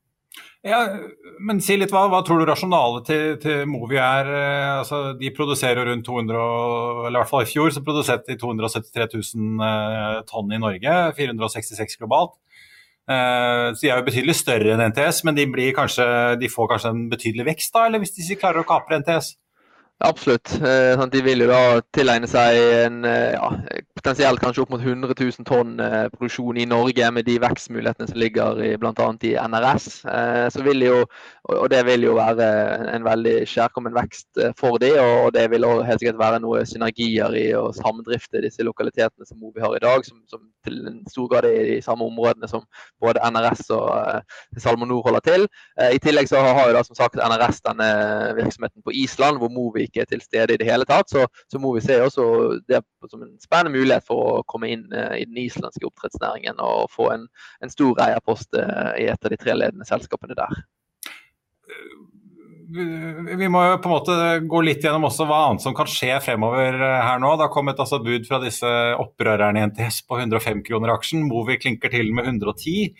Ja, 0.66 0.80
men 1.40 1.62
si 1.64 1.76
litt, 1.78 1.92
hva, 1.94 2.06
hva 2.12 2.20
tror 2.26 2.42
du 2.42 2.46
rasjonalet 2.48 3.06
til, 3.08 3.36
til 3.40 3.68
Movi 3.70 3.96
er? 4.02 4.28
Altså, 4.82 5.14
de 5.16 5.30
produserer 5.34 5.86
rundt 5.88 6.06
200, 6.06 6.40
eller 7.06 7.14
i 7.14 7.20
hvert 7.22 7.30
fall 7.30 7.46
i 7.46 7.50
fjor 7.50 7.70
så 7.72 7.82
produserte 7.86 8.34
de 8.34 8.38
273 8.42 9.06
000 9.38 10.26
tonn 10.28 10.52
i 10.52 10.60
Norge, 10.60 10.96
466 11.18 11.98
globalt. 12.02 12.36
Uh, 13.06 13.70
så 13.76 13.84
De 13.84 13.90
er 13.92 14.00
jo 14.00 14.06
betydelig 14.08 14.34
større 14.34 14.72
enn 14.74 14.82
NTS, 14.90 15.22
men 15.28 15.36
de, 15.38 15.46
kanskje, 15.74 16.06
de, 16.40 16.50
får 16.50 16.72
kanskje 16.72 16.94
en 16.94 17.04
betydelig 17.12 17.46
vekst 17.52 17.74
da, 17.76 17.86
eller 17.86 18.02
hvis 18.02 18.16
de 18.16 18.24
ikke 18.24 18.42
klarer 18.46 18.64
å 18.64 18.68
kapre 18.68 18.98
NTS? 19.02 19.36
Absolutt. 20.04 20.52
Eh, 20.60 21.04
de 21.08 21.20
vil 21.24 21.46
jo 21.46 21.48
da 21.48 21.80
tilegne 21.94 22.28
seg 22.28 22.58
en, 22.82 22.98
eh, 23.08 23.32
ja, 23.32 23.46
potensielt 23.96 24.40
kanskje 24.42 24.62
opp 24.62 24.72
mot 24.74 24.82
100 24.82 25.14
000 25.16 25.46
tonn 25.48 25.80
eh, 25.80 26.06
produksjon 26.12 26.58
i 26.60 26.66
Norge 26.68 27.08
med 27.14 27.26
de 27.28 27.38
vekstmulighetene 27.42 28.10
som 28.10 28.20
ligger 28.20 28.60
i 28.64 28.72
bl.a. 28.80 29.08
i 29.24 29.32
NRS. 29.40 29.86
Så 30.52 30.64
vil 30.66 30.84
jo, 30.84 30.98
og 31.48 31.68
det 31.72 31.82
vil 31.88 32.04
jo 32.06 32.16
være 32.18 32.46
en 32.92 33.06
veldig 33.06 33.36
kjærkommen 33.48 33.94
vekst 33.96 34.40
for 34.58 34.78
de, 34.82 34.92
og 35.00 35.32
det 35.34 35.46
vil 35.52 35.64
også 35.64 35.86
helt 35.88 36.02
sikkert 36.02 36.20
være 36.20 36.42
noe 36.44 36.64
synergier 36.68 37.36
i 37.38 37.46
å 37.56 37.70
samdrifte 37.76 38.44
disse 38.44 38.66
lokalitetene 38.66 39.26
som 39.28 39.40
Movi 39.40 39.64
har 39.64 39.76
i 39.76 39.82
dag, 39.82 40.04
som, 40.06 40.20
som 40.30 40.44
til 40.66 40.80
en 40.90 41.00
stor 41.10 41.28
grad 41.30 41.46
er 41.46 41.60
i 41.62 41.76
de 41.76 41.82
samme 41.84 42.06
områdene 42.06 42.48
som 42.50 42.64
både 43.02 43.22
NRS 43.22 43.68
og 43.76 44.60
Salmonor 44.62 45.04
holder 45.06 45.24
til. 45.26 45.46
I 45.78 46.00
tillegg 46.02 46.28
så 46.30 46.42
har 46.42 46.68
jo 46.68 46.76
da 46.76 46.82
som 46.86 46.98
sagt 46.98 47.20
NRS 47.22 47.62
denne 47.68 47.88
virksomheten 48.38 48.82
på 48.82 48.94
Island, 49.04 49.38
hvor 49.38 49.52
Movi 49.52 49.86
ikke 49.86 50.02
er 50.04 50.10
til 50.10 50.24
stede 50.24 50.56
i 50.56 50.60
det 50.60 50.66
hele 50.68 50.88
tatt, 50.88 51.10
så, 51.12 51.26
så 51.52 51.62
må 51.62 51.76
ser 51.78 51.86
se 51.86 52.02
også 52.02 52.26
det 52.68 52.82
som 53.10 53.22
en 53.22 53.36
spennende 53.42 53.78
mulighet 53.78 53.85
for 54.06 54.38
å 54.38 54.44
komme 54.48 54.70
inn 54.74 54.86
uh, 54.94 55.14
i 55.18 55.26
den 55.28 55.38
islandske 55.44 55.86
oppdrettsnæringen 55.88 56.62
og 56.62 56.90
få 56.94 57.10
en, 57.14 57.28
en 57.64 57.72
stor 57.72 58.02
eierpost 58.06 58.56
uh, 58.58 58.92
i 58.98 59.08
et 59.12 59.22
av 59.22 59.32
de 59.32 59.40
tre 59.40 59.56
ledende 59.56 59.88
selskapene 59.88 60.38
der. 60.38 60.64
Vi 62.66 63.48
må 63.48 63.60
jo 63.62 63.76
på 63.78 63.86
en 63.86 63.92
måte 63.94 64.14
gå 64.50 64.60
litt 64.66 64.82
gjennom 64.82 65.06
også 65.06 65.26
hva 65.28 65.38
annet 65.46 65.62
som 65.62 65.74
kan 65.76 65.86
skje 65.90 66.16
fremover 66.24 66.74
eh, 66.74 67.04
her 67.04 67.20
nå. 67.22 67.30
Det 67.36 67.46
har 67.46 67.52
kommet 67.54 67.78
altså 67.82 68.00
bud 68.02 68.26
fra 68.26 68.40
disse 68.42 68.72
opprørerne 68.98 69.62
i 69.62 69.68
NTS 69.70 70.00
på 70.08 70.18
105 70.18 70.64
kroner 70.66 70.96
aksjen. 70.96 71.28
Movi 71.28 71.60
klinker 71.62 71.92
til 71.94 72.10
med 72.16 72.26
110 72.26 72.90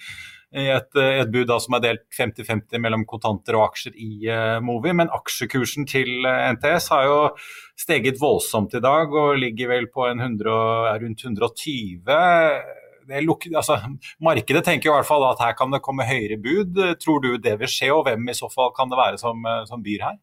i 0.54 0.66
et, 0.70 0.94
eh, 0.94 1.20
et, 1.20 1.30
bud 1.32 1.48
da, 1.50 1.58
som 1.62 1.76
er 1.76 1.82
delt 1.82 2.04
50-50 2.14 2.82
mellom 2.82 3.04
kontanter 3.08 3.58
og 3.58 3.66
aksjer 3.66 3.96
i 3.98 4.10
uh, 4.30 4.58
Movi. 4.64 4.92
Men 4.94 5.10
aksjekursen 5.12 5.88
til 5.90 6.10
uh, 6.22 6.32
eh, 6.32 6.50
NTS 6.54 6.90
har 6.94 7.06
jo 7.08 7.18
steget 7.78 8.20
voldsomt 8.20 8.76
i 8.78 8.82
dag 8.84 9.10
og 9.10 9.40
ligger 9.42 9.74
vel 9.74 9.88
på 9.92 10.06
100, 10.12 10.98
rundt 11.02 11.24
120. 11.26 12.20
Luk, 13.22 13.46
altså, 13.54 13.76
markedet 14.22 14.64
tenker 14.66 14.90
i 14.90 14.94
hvert 14.94 15.06
fall 15.06 15.26
at 15.28 15.42
her 15.42 15.54
kan 15.58 15.74
det 15.74 15.82
komme 15.82 16.06
høyere 16.06 16.38
bud. 16.42 16.78
Tror 17.02 17.22
du 17.22 17.36
det 17.38 17.58
vil 17.60 17.70
skje, 17.70 17.92
og 17.94 18.06
hvem 18.06 18.30
i 18.30 18.38
så 18.38 18.50
fall 18.50 18.72
kan 18.74 18.90
det 18.90 18.98
være 18.98 19.20
som, 19.22 19.46
som 19.68 19.82
byr 19.82 20.08
her? 20.08 20.16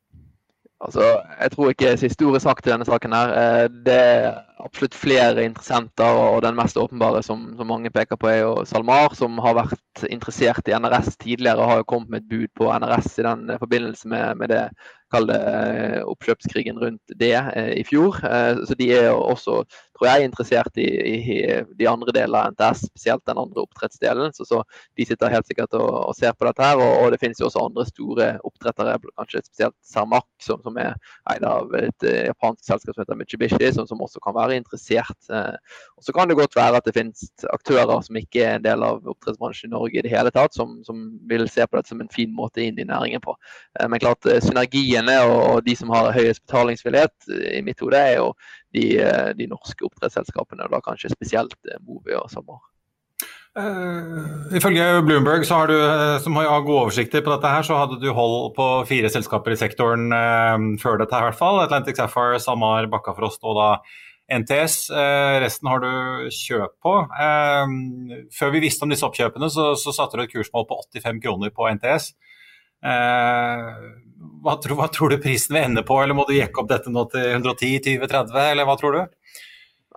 Altså, 0.83 1.03
jeg 1.39 1.51
tror 1.53 1.69
ikke 1.71 1.93
siste 1.97 2.25
ord 2.27 2.35
er 2.35 2.43
sagt 2.43 2.67
i 2.67 2.71
denne 2.73 2.85
saken. 2.87 3.13
her. 3.15 3.67
Det 3.85 3.93
er 3.95 4.41
absolutt 4.63 4.95
flere 4.95 5.45
interessenter, 5.45 6.03
og 6.05 6.41
den 6.43 6.55
mest 6.55 6.77
åpenbare 6.79 7.23
som, 7.23 7.45
som, 7.57 7.67
mange 7.67 7.91
peker 7.93 8.19
på, 8.19 8.27
er 8.27 8.41
jo 8.41 8.65
SalMar, 8.67 9.15
som 9.15 9.39
har 9.43 9.55
vært 9.57 10.03
interessert 10.09 10.67
i 10.67 10.75
NRS 10.75 11.15
tidligere 11.23 11.63
og 11.63 11.71
har 11.71 11.81
jo 11.81 11.89
kommet 11.93 12.11
med 12.11 12.23
et 12.23 12.29
bud 12.31 12.51
på 12.59 12.71
NRS 12.71 13.17
i 13.19 13.27
den 13.27 13.47
forbindelse 13.59 14.11
med, 14.11 14.35
med 14.41 14.51
det 14.51 14.63
kall 15.13 15.29
det 15.29 15.39
eh, 15.39 16.01
oppkjøpskrigen 16.09 16.79
rundt 16.81 17.15
det 17.19 17.35
eh, 17.37 17.71
i 17.77 17.83
fjor. 17.87 18.17
Eh, 18.25 18.63
så 18.67 18.77
de 18.79 18.89
er 18.95 19.09
også, 19.13 19.61
tror 19.97 20.07
jeg, 20.09 20.27
interessert 20.27 20.79
i, 20.81 20.87
i 21.13 21.37
de 21.77 21.89
andre 21.89 22.15
delene 22.15 22.41
av 22.41 22.53
NTS, 22.55 22.87
spesielt 22.89 23.23
den 23.29 23.39
andre 23.41 23.65
oppdrettsdelen. 23.65 24.33
Så, 24.35 24.47
så, 24.49 24.63
de 24.97 25.07
sitter 25.07 25.33
helt 25.33 25.49
sikkert 25.49 25.75
og, 25.77 25.89
og 26.09 26.17
ser 26.17 26.33
på 26.37 26.47
dette 26.49 26.65
her. 26.65 26.81
Og, 26.81 27.03
og, 27.03 27.11
det 27.13 27.21
finnes 27.21 27.41
jo 27.41 27.49
også 27.49 27.65
andre 27.67 27.85
store 27.89 28.29
oppdrettere, 28.47 28.97
kanskje 29.19 29.43
spesielt 29.45 29.77
Cermaq, 29.93 30.27
som, 30.41 30.61
som, 30.65 30.79
er 30.81 30.97
eid 31.31 31.45
av 31.47 31.73
et 31.77 32.07
japansk 32.09 32.65
selskap 32.65 32.95
som 32.95 33.03
heter 33.03 33.19
Mitsubishi, 33.19 33.69
som, 33.75 33.87
som 33.89 34.01
også 34.03 34.21
kan 34.23 34.35
være 34.37 34.57
interessert. 34.59 35.29
Og 35.29 36.05
Så 36.05 36.15
kan 36.15 36.29
det 36.29 36.39
godt 36.39 36.57
være 36.57 36.79
at 36.79 36.87
det 36.87 36.95
finnes 36.97 37.29
aktører 37.53 38.01
som 38.05 38.17
ikke 38.19 38.43
er 38.43 38.57
en 38.57 38.65
del 38.65 38.83
av 38.85 39.05
oppdrettsbransjen 39.13 39.69
i 39.69 39.75
Norge 39.75 39.99
i 39.99 40.05
det 40.05 40.13
hele 40.13 40.33
tatt, 40.33 40.55
som, 40.57 40.79
som 40.87 41.05
vil 41.29 41.45
se 41.51 41.65
på 41.67 41.77
dette 41.77 41.93
som 41.93 42.01
en 42.01 42.11
fin 42.11 42.33
måte 42.33 42.63
inn 42.65 42.79
i 42.81 42.87
næringen 42.87 43.21
på. 43.23 43.35
Men 43.79 44.01
klart, 44.01 44.25
synergien 44.43 45.02
eierne 45.03 45.23
og 45.29 45.63
de 45.65 45.75
som 45.75 45.91
har 45.93 46.13
høyest 46.15 46.43
betalingsvillighet, 46.45 47.13
i 47.57 47.61
mitt 47.65 47.79
hode 47.81 47.97
er 47.97 48.17
jo 48.17 48.33
de, 48.73 48.99
eh, 48.99 49.33
de 49.37 49.47
norske 49.47 49.85
oppdrettsselskapene, 49.85 50.65
og 50.65 50.71
da 50.71 50.81
kanskje 50.83 51.13
spesielt 51.13 51.55
eh, 51.69 51.81
Movi 51.81 52.15
og 52.15 52.29
SalMar. 52.31 52.61
Uh, 53.53 54.49
ifølge 54.57 55.03
Bloomberg, 55.05 55.45
har 55.45 55.67
du, 55.69 55.75
som 56.23 56.35
har 56.39 56.63
god 56.65 56.87
oversikter 56.87 57.21
på 57.21 57.29
dette, 57.35 57.51
her, 57.53 57.61
så 57.61 57.77
hadde 57.77 57.99
du 58.01 58.09
hold 58.11 58.55
på 58.55 58.65
fire 58.89 59.11
selskaper 59.13 59.53
i 59.53 59.59
sektoren 59.59 60.09
uh, 60.09 60.57
før 60.81 60.97
dette, 60.97 61.13
i 61.13 61.27
hvert 61.27 61.37
fall. 61.37 61.61
Atlantic 61.61 61.99
Sapphire, 61.99 62.41
SalMar, 62.41 62.89
Bakkafrost 62.89 63.45
og 63.45 63.59
da 63.59 63.69
NTS. 64.39 64.87
Uh, 64.89 65.37
resten 65.43 65.69
har 65.69 65.83
du 65.83 66.33
kjøp 66.33 66.79
på. 66.81 66.95
før 68.33 68.53
vi 68.55 68.63
visste 68.63 68.87
om 68.87 68.89
disse 68.89 69.05
oppkjøpene, 69.05 69.51
så, 69.53 69.75
så 69.77 69.93
satte 69.93 70.17
du 70.17 70.25
et 70.25 70.33
kursmål 70.33 70.65
på 70.65 70.79
85 70.97 71.21
kroner 71.21 71.53
på 71.53 71.69
NTS. 71.77 72.15
Hva 72.83 74.57
tror, 74.59 74.75
hva 74.75 74.89
tror, 74.91 75.13
du 75.13 75.21
prisen 75.23 75.55
vil 75.55 75.63
ende 75.63 75.85
på, 75.87 75.95
eller 76.03 76.17
må 76.17 76.25
du 76.27 76.33
jekke 76.35 76.59
opp 76.59 76.71
dette 76.71 76.91
nå 76.91 77.05
til 77.13 77.29
110-20-30, 77.39 78.33
eller 78.51 78.67
hva 78.67 78.75
tror 78.79 78.97
du? 78.97 79.03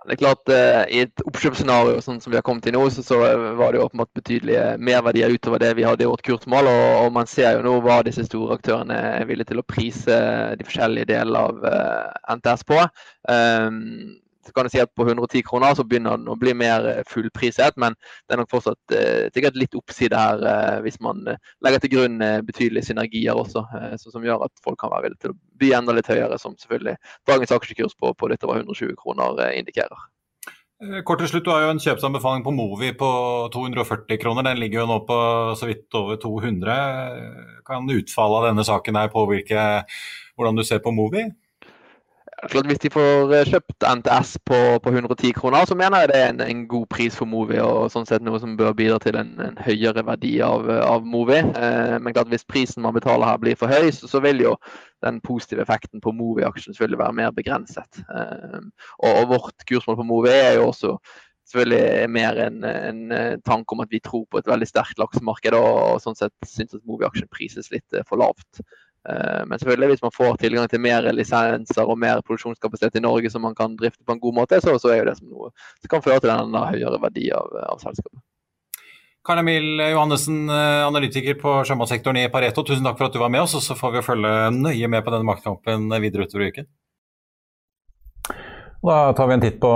Det 0.07 0.13
er 0.15 0.19
klart, 0.21 0.47
uh, 0.47 0.83
I 0.87 1.01
et 1.03 1.23
oppkjøpsscenario 1.27 1.97
sånn 2.03 2.21
som 2.23 2.31
vi 2.31 2.37
har 2.37 2.45
kommet 2.47 2.63
til 2.63 2.77
nå, 2.77 2.83
så, 2.93 3.03
så 3.03 3.17
var 3.59 3.73
det 3.73 3.81
jo 3.81 3.87
åpenbart 3.89 4.13
betydelige 4.15 4.77
merverdier 4.79 5.33
utover 5.33 5.59
det 5.59 5.73
vi 5.75 5.83
hadde 5.83 6.05
i 6.05 6.07
vårt 6.07 6.23
kursmål. 6.23 6.69
Og, 6.71 6.85
og, 7.01 7.09
man 7.17 7.27
ser 7.27 7.57
jo 7.57 7.65
nå 7.65 7.73
hva 7.83 7.97
disse 8.07 8.23
store 8.27 8.55
aktørene 8.55 8.95
er 9.17 9.27
villige 9.27 9.51
til 9.51 9.59
å 9.59 9.65
prise 9.67 10.21
de 10.55 10.67
forskjellige 10.67 11.09
delene 11.11 11.43
av 11.49 11.59
uh, 11.65 12.37
NTS 12.37 12.63
på. 12.69 12.79
Um, 13.27 13.81
så 14.47 14.55
kan 14.55 14.67
du 14.67 14.71
si 14.73 14.81
at 14.81 14.91
på 14.95 15.05
110 15.05 15.43
kroner 15.47 15.75
så 15.77 15.85
begynner 15.87 16.17
den 16.17 16.31
å 16.31 16.37
bli 16.39 16.55
mer 16.57 16.87
fullpriset, 17.09 17.77
men 17.77 17.95
det 18.25 18.35
er 18.35 18.41
nok 18.41 18.51
fortsatt 18.51 18.97
sikkert 19.35 19.59
litt 19.59 19.75
oppside 19.77 20.17
her 20.17 20.81
hvis 20.85 20.99
man 21.03 21.23
legger 21.65 21.83
til 21.83 21.93
grunn 21.93 22.17
betydelige 22.47 22.89
synergier 22.89 23.37
også, 23.37 23.65
som 24.01 24.25
gjør 24.25 24.47
at 24.47 24.63
folk 24.63 24.79
kan 24.81 24.93
være 24.93 25.07
villige 25.07 25.25
til 25.25 25.35
å 25.35 25.39
by 25.61 25.73
enda 25.77 25.95
litt 25.97 26.11
høyere, 26.11 26.39
som 26.41 26.55
selvfølgelig 26.59 26.97
dagens 27.29 27.55
aksjekurs 27.59 27.97
på, 27.99 28.13
på 28.15 28.31
litt 28.31 28.45
over 28.47 28.63
120 28.63 28.95
kroner 28.99 29.43
indikerer. 29.53 30.07
Eh, 30.77 31.01
kort 31.01 31.17
til 31.19 31.29
slutt, 31.31 31.45
Du 31.45 31.49
har 31.49 31.63
jo 31.65 31.71
en 31.73 31.81
kjøpsanbefaling 31.81 32.43
på 32.45 32.53
Movi 32.53 32.91
på 32.93 33.09
240 33.49 34.19
kroner. 34.21 34.43
Den 34.43 34.59
ligger 34.61 34.81
jo 34.81 34.85
nå 34.85 34.99
på 35.07 35.17
så 35.57 35.65
vidt 35.65 35.89
over 35.97 36.19
200. 36.21 37.63
Kan 37.65 37.89
utfallet 37.89 38.37
av 38.37 38.45
denne 38.51 38.63
saken 38.63 38.95
her 38.95 39.09
påvirke 39.09 39.83
hvordan 40.37 40.55
du 40.55 40.63
ser 40.63 40.79
på 40.79 40.93
Movi? 40.93 41.25
Klart 42.45 42.67
Hvis 42.69 42.81
de 42.83 42.91
får 42.93 43.33
eh, 43.33 43.49
kjøpt 43.49 43.85
NTS 43.99 44.35
på, 44.45 44.57
på 44.83 44.91
110 44.93 45.33
kroner, 45.37 45.65
så 45.65 45.75
mener 45.77 46.03
jeg 46.03 46.11
det 46.11 46.17
er 46.19 46.31
en, 46.31 46.41
en, 46.45 46.63
god 46.69 46.85
pris 46.93 47.15
for 47.17 47.29
Movi. 47.29 47.57
og 47.63 47.89
sånn 47.93 48.05
sett 48.09 48.25
Noe 48.25 48.39
som 48.41 48.57
bør 48.59 48.75
bidra 48.77 48.99
til 49.01 49.17
en, 49.19 49.33
en 49.41 49.57
høyere 49.65 50.03
verdi 50.05 50.35
av, 50.45 50.69
av 50.69 51.05
Movi. 51.05 51.39
Eh, 51.41 51.95
men 51.97 52.13
klart 52.13 52.29
hvis 52.33 52.47
prisen 52.47 52.85
man 52.85 52.95
betaler 52.97 53.29
her 53.29 53.41
blir 53.41 53.57
for 53.59 53.71
høy, 53.71 53.89
så, 53.95 54.09
så 54.11 54.21
vil 54.23 54.43
jo 54.45 54.55
den 55.05 55.21
positive 55.25 55.65
effekten 55.65 56.01
på 56.03 56.13
Movi-aksjen 56.17 56.75
selvfølgelig 56.75 57.03
være 57.03 57.19
mer 57.21 57.37
begrenset. 57.37 58.03
Eh, 58.05 58.59
og, 58.99 59.11
og, 59.11 59.23
vårt 59.33 59.65
kursmål 59.69 60.01
på 60.01 60.09
Movi 60.11 60.33
er 60.33 60.59
jo 60.59 60.69
også 60.69 60.97
selvfølgelig 61.47 62.09
mer 62.11 62.41
en, 62.43 62.63
en 62.67 63.11
eh, 63.15 63.37
tanke 63.45 63.73
om 63.73 63.83
at 63.83 63.91
vi 63.91 64.01
tror 64.03 64.25
på 64.31 64.41
et 64.41 64.49
veldig 64.49 64.67
sterkt 64.67 64.99
laksemarked, 65.01 65.55
og, 65.55 65.77
og 65.93 66.01
sånn 66.03 66.17
sett 66.19 66.49
syns 66.49 66.75
at 66.75 66.83
Movi-aksjen 66.87 67.29
prises 67.31 67.71
litt 67.73 67.97
eh, 67.97 68.05
for 68.07 68.19
lavt. 68.21 68.61
Eh, 69.07 69.43
men 69.47 69.59
selvfølgelig 69.59 69.93
hvis 69.93 70.03
man 70.03 70.15
får 70.15 70.39
tilgang 70.41 70.69
til 70.71 70.81
mer 70.83 71.05
lisenser 71.15 71.87
og 71.87 71.99
mer 71.99 72.23
produksjonskapasitet 72.27 72.99
i 72.99 73.03
Norge 73.05 73.31
som 73.31 73.45
man 73.47 73.55
kan 73.55 73.77
drifte 73.79 74.03
på 74.03 74.15
en 74.15 74.23
god 74.23 74.39
måte, 74.41 74.59
så, 74.63 74.75
så 74.81 74.91
er 74.91 75.01
jo 75.01 75.09
det 75.09 75.17
som 75.19 75.29
noe 75.31 75.51
som 75.81 75.91
kan 75.93 76.03
føre 76.03 76.23
til 76.23 76.33
en 76.33 76.57
høyere 76.57 76.99
verdi 77.03 77.29
av, 77.35 77.53
av 77.71 77.79
selskapet. 77.83 78.19
Karl 79.27 79.41
Emil 79.41 79.81
Johannessen, 79.83 80.45
eh, 80.49 80.81
analytiker 80.87 81.35
på 81.39 81.59
sjømatsektoren 81.67 82.19
i 82.21 82.27
Pareto, 82.31 82.63
tusen 82.67 82.85
takk 82.87 82.99
for 82.99 83.09
at 83.09 83.15
du 83.15 83.19
var 83.23 83.31
med 83.31 83.43
oss. 83.43 83.55
og 83.59 83.63
Så 83.63 83.75
får 83.79 83.97
vi 83.97 84.03
følge 84.05 84.35
nøye 84.55 84.91
med 84.91 85.03
på 85.03 85.11
denne 85.15 85.27
maktkampen 85.27 85.89
videre 86.03 86.27
utover 86.27 86.51
uken. 86.51 86.69
Da 88.85 89.13
tar 89.13 89.27
vi 89.27 89.33
en 89.33 89.41
titt 89.41 89.57
på 89.59 89.69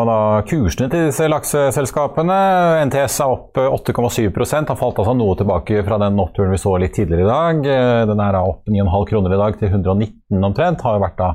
kursene 0.48 0.88
til 0.92 1.08
disse 1.10 1.26
lakseselskapene. 1.28 2.36
NTS 2.86 3.18
er 3.24 3.34
opp 3.34 3.58
8,7% 3.58 4.70
har 4.70 4.78
falt 4.78 5.02
altså 5.02 5.16
noe 5.18 5.34
tilbake 5.40 5.82
fra 5.88 5.98
den 6.04 6.22
oppturen 6.22 6.54
vi 6.54 6.60
så 6.62 6.76
litt 6.80 6.94
tidligere 6.96 7.26
i 7.26 7.32
dag. 7.32 7.66
Den 8.12 8.22
er 8.22 8.38
opp 8.40 8.70
9,5 8.70 9.08
kroner 9.10 9.34
i 9.34 9.42
dag 9.42 9.58
til 9.58 9.74
119 9.74 10.46
omtrent. 10.48 10.86
Har 10.86 11.00
jo 11.00 11.04
vært 11.04 11.18
da 11.20 11.32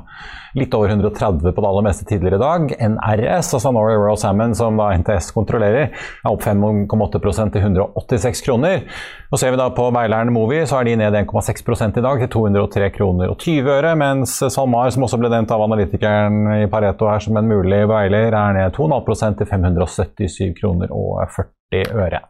litt 0.57 0.73
over 0.73 0.89
130 0.89 1.53
på 1.53 1.63
det 1.63 1.69
aller 1.69 1.85
meste 1.85 2.05
tidligere 2.09 2.39
i 2.39 2.43
dag. 2.43 2.73
NRS, 2.93 3.53
altså 3.57 3.71
Norway 3.75 3.97
Royal 3.97 4.19
Salmon, 4.19 4.55
som 4.57 4.79
da 4.79 4.89
NTS 4.97 5.29
kontrollerer, 5.35 5.91
er 5.93 6.29
opp 6.29 6.43
5,8% 6.45 7.53
til 7.53 7.65
186 7.65 8.43
kroner. 8.45 8.85
Og 9.31 9.41
Ser 9.41 9.53
vi 9.53 9.59
da 9.59 9.67
på 9.75 9.89
Beileren 9.93 10.31
Movi, 10.33 10.63
så 10.67 10.79
er 10.79 10.89
de 10.89 10.95
ned 11.01 11.17
1,6 11.21 11.99
i 11.99 12.05
dag 12.05 12.23
til 12.23 12.31
203 12.33 12.89
kroner 12.95 13.33
og 13.33 13.37
20 13.43 13.73
øre, 13.77 13.93
mens 13.99 14.37
SalMar, 14.41 14.89
som 14.93 15.05
også 15.07 15.19
ble 15.21 15.31
nevnt 15.33 15.53
av 15.53 15.65
analytikeren 15.67 16.63
i 16.63 16.71
Pareto 16.71 17.09
her 17.11 17.23
som 17.23 17.37
en 17.37 17.51
mulig 17.51 17.83
beiler, 17.89 18.33
er 18.33 18.57
ned 18.57 18.73
2,5% 18.77 19.41
til 19.41 19.51
577 19.53 20.57
kroner 20.61 20.93
og 20.95 21.21
40 21.35 22.01
øre. 22.07 22.23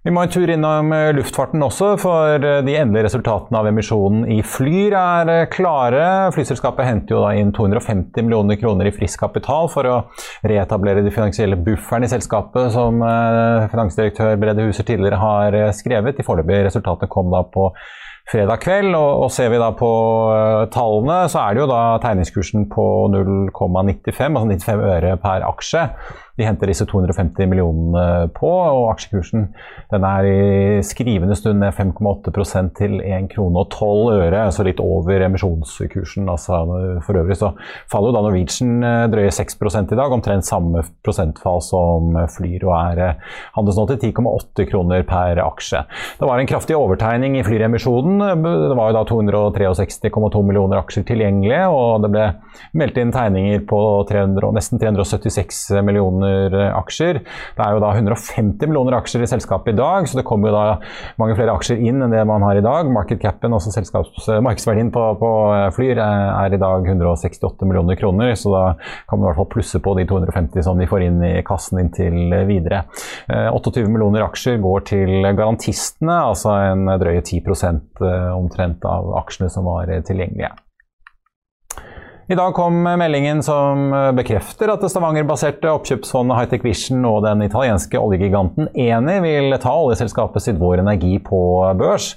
Vi 0.00 0.08
må 0.08 0.22
en 0.24 0.30
tur 0.32 0.48
innom 0.48 0.94
eh, 0.96 1.10
luftfarten 1.12 1.60
også, 1.60 1.90
for 2.00 2.40
eh, 2.40 2.62
de 2.64 2.76
endelige 2.80 3.04
resultatene 3.04 3.58
av 3.60 3.66
emisjonen 3.68 4.22
i 4.32 4.38
Flyr 4.40 4.94
er 4.96 5.32
eh, 5.34 5.48
klare. 5.52 6.06
Flyselskapet 6.32 6.88
henter 6.88 7.12
jo 7.12 7.20
da 7.20 7.34
inn 7.36 7.50
250 7.52 8.24
millioner 8.24 8.56
kroner 8.56 8.88
i 8.88 8.94
frisk 8.96 9.20
kapital 9.20 9.68
for 9.68 9.84
å 9.84 9.98
reetablere 10.48 11.04
de 11.04 11.12
finansielle 11.12 11.60
bufferen 11.60 12.08
i 12.08 12.08
selskapet, 12.08 12.72
som 12.72 13.04
finansdirektør 13.74 14.40
Brede 14.40 14.64
Huser 14.70 14.88
tidligere 14.88 15.20
har 15.20 15.58
skrevet. 15.76 16.16
De 16.16 16.24
foreløpige 16.24 16.70
resultatene 16.70 17.12
kom 17.12 17.28
da 17.34 17.44
på 17.52 17.68
fredag 18.30 18.64
kveld. 18.64 18.96
Og, 18.96 19.28
ser 19.34 19.52
vi 19.52 19.60
da 19.60 19.68
på 19.76 19.90
tallene, 20.72 21.20
så 21.28 21.44
er 21.44 21.58
det 21.58 21.64
jo 21.66 21.68
da 21.74 21.82
tegningskursen 22.00 22.70
på 22.72 22.88
0,95, 23.12 23.52
altså 24.32 24.48
95 24.48 24.88
øre 24.94 25.14
per 25.20 25.44
aksje 25.50 25.84
de 26.40 26.48
henter 26.48 26.70
disse 26.70 26.86
250 26.88 27.48
millionene 27.50 28.30
på, 28.36 28.48
og 28.50 28.88
aksjekursen 28.94 29.50
den 29.90 30.06
er 30.06 30.28
i 30.28 30.82
skrivende 30.86 31.36
stund 31.38 31.60
ned 31.62 31.74
5,8% 31.76 32.74
til 32.78 32.98
1 33.02 33.28
krone 33.32 33.64
og 33.64 33.70
12 33.74 34.14
øre, 34.16 34.44
altså 34.46 34.64
litt 34.66 34.80
over 34.82 35.24
emisjonskursen. 35.26 36.28
Altså, 36.30 36.60
for 37.04 37.20
øvrig 37.20 37.36
så 37.40 37.52
faller 37.90 38.10
jo 38.10 38.16
da 38.16 38.24
Norwegian 38.26 38.86
eh, 38.86 39.06
drøye 39.12 39.32
6 39.34 39.58
i 39.80 39.98
dag, 39.98 40.12
omtrent 40.14 40.46
samme 40.46 40.84
prosentfall 41.04 41.62
som 41.64 42.16
Flyr, 42.30 42.64
og 42.68 42.74
er 42.78 43.02
eh, 43.04 43.36
handles 43.56 43.78
nå 43.78 43.86
til 43.90 44.00
10,8 44.10 44.68
kroner 44.70 45.04
per 45.08 45.42
aksje. 45.44 45.82
Det 46.20 46.28
var 46.28 46.40
en 46.40 46.50
kraftig 46.50 46.78
overtegning 46.78 47.38
i 47.38 47.44
Flyr-emisjonen. 47.46 48.22
Det 48.40 48.78
var 48.78 48.92
jo 48.92 48.98
da 48.98 49.04
263,2 49.10 50.44
millioner 50.46 50.80
aksjer 50.80 51.06
tilgjengelige, 51.10 51.66
og 51.74 52.04
det 52.04 52.12
ble 52.14 52.26
meldt 52.78 53.00
inn 53.00 53.14
tegninger 53.14 53.64
på 53.68 53.80
300, 54.08 54.52
nesten 54.56 54.80
376 54.80 55.62
millioner 55.86 56.29
millioner 56.30 56.72
aksjer. 56.76 57.20
Det 57.56 57.64
er 57.64 57.74
jo 57.74 57.82
da 57.82 57.90
150 57.94 58.68
millioner 58.68 58.96
aksjer 58.98 59.24
i 59.24 59.28
selskapet 59.30 59.74
i 59.74 59.78
dag, 59.78 60.06
så 60.08 60.20
det 60.20 60.26
kommer 60.28 60.50
jo 60.50 60.56
da 60.56 60.64
mange 61.20 61.36
flere 61.38 61.54
aksjer 61.56 61.80
inn 61.80 62.02
enn 62.02 62.14
det 62.14 62.22
man 62.28 62.44
har 62.46 62.58
i 62.58 62.64
dag. 62.64 62.90
Market 62.92 63.20
capen, 63.22 63.54
altså 63.54 64.40
markedsverdien 64.42 64.92
på, 64.94 65.04
på, 65.20 65.32
Flyr, 65.76 66.00
er 66.00 66.54
i 66.54 66.60
dag 66.60 66.86
168 66.86 67.68
millioner 67.68 67.98
kroner, 68.00 68.34
så 68.38 68.54
da 68.54 68.64
kan 69.08 69.18
man 69.18 69.26
i 69.26 69.30
hvert 69.30 69.40
fall 69.42 69.50
plusse 69.56 69.82
på 69.82 69.94
de 69.98 70.06
250 70.08 70.66
som 70.66 70.80
de 70.80 70.88
får 70.90 71.06
inn 71.06 71.20
i 71.26 71.34
kassen 71.46 71.82
inntil 71.82 72.34
videre. 72.48 72.84
28 73.28 73.84
eh, 73.84 73.90
millioner 73.90 74.26
aksjer 74.26 74.60
går 74.62 74.86
til 74.90 75.14
garantistene, 75.28 76.22
altså 76.30 76.56
en 76.70 76.88
drøye 77.00 77.22
10 77.22 77.42
eh, 77.42 78.32
omtrent 78.34 78.84
av 78.88 79.14
aksjene 79.24 79.52
som 79.52 79.68
var 79.68 79.90
tilgjengelige. 80.06 80.54
I 82.30 82.34
dag 82.38 82.52
kom 82.54 82.76
meldingen 82.84 83.40
som 83.42 83.88
bekrefter 84.14 84.70
at 84.70 84.84
det 84.84 84.92
Stavanger-baserte 84.92 85.66
oppkjøpsfondet 85.66 86.36
Hightech 86.38 86.62
Vision 86.62 87.02
og 87.08 87.24
den 87.24 87.42
italienske 87.42 87.98
oljegiganten 87.98 88.68
Eni 88.70 89.16
vil 89.24 89.56
ta 89.58 89.72
oljeselskapet 89.74 90.44
sitt 90.44 90.60
Vår 90.60 90.78
Energi 90.78 91.16
på 91.26 91.40
børs. 91.80 92.12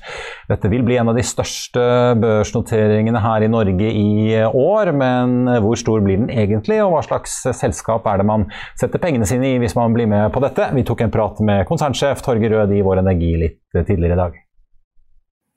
Dette 0.51 0.69
vil 0.69 0.85
bli 0.85 0.99
en 1.01 1.09
av 1.09 1.17
de 1.17 1.25
største 1.25 1.81
børsnoteringene 2.21 3.25
her 3.25 3.47
i 3.47 3.49
Norge 3.49 3.89
i 3.89 4.37
år, 4.45 4.93
men 5.01 5.49
hvor 5.65 5.81
stor 5.81 6.05
blir 6.05 6.21
den 6.21 6.29
egentlig, 6.29 6.77
og 6.85 6.93
hva 6.93 7.01
slags 7.09 7.39
selskap 7.63 8.05
er 8.05 8.21
det 8.21 8.29
man 8.29 8.45
setter 8.77 9.01
pengene 9.01 9.25
sine 9.25 9.55
i 9.55 9.59
hvis 9.65 9.73
man 9.79 9.97
blir 9.97 10.13
med 10.13 10.29
på 10.29 10.45
dette? 10.45 10.69
Vi 10.77 10.85
tok 10.85 11.07
en 11.07 11.17
prat 11.17 11.41
med 11.41 11.65
konsernsjef 11.65 12.21
Torger 12.21 12.53
Rød 12.53 12.77
i 12.77 12.85
Vår 12.85 13.01
Energi 13.01 13.33
litt 13.47 13.63
tidligere 13.81 14.13
i 14.13 14.25
dag. 14.27 14.42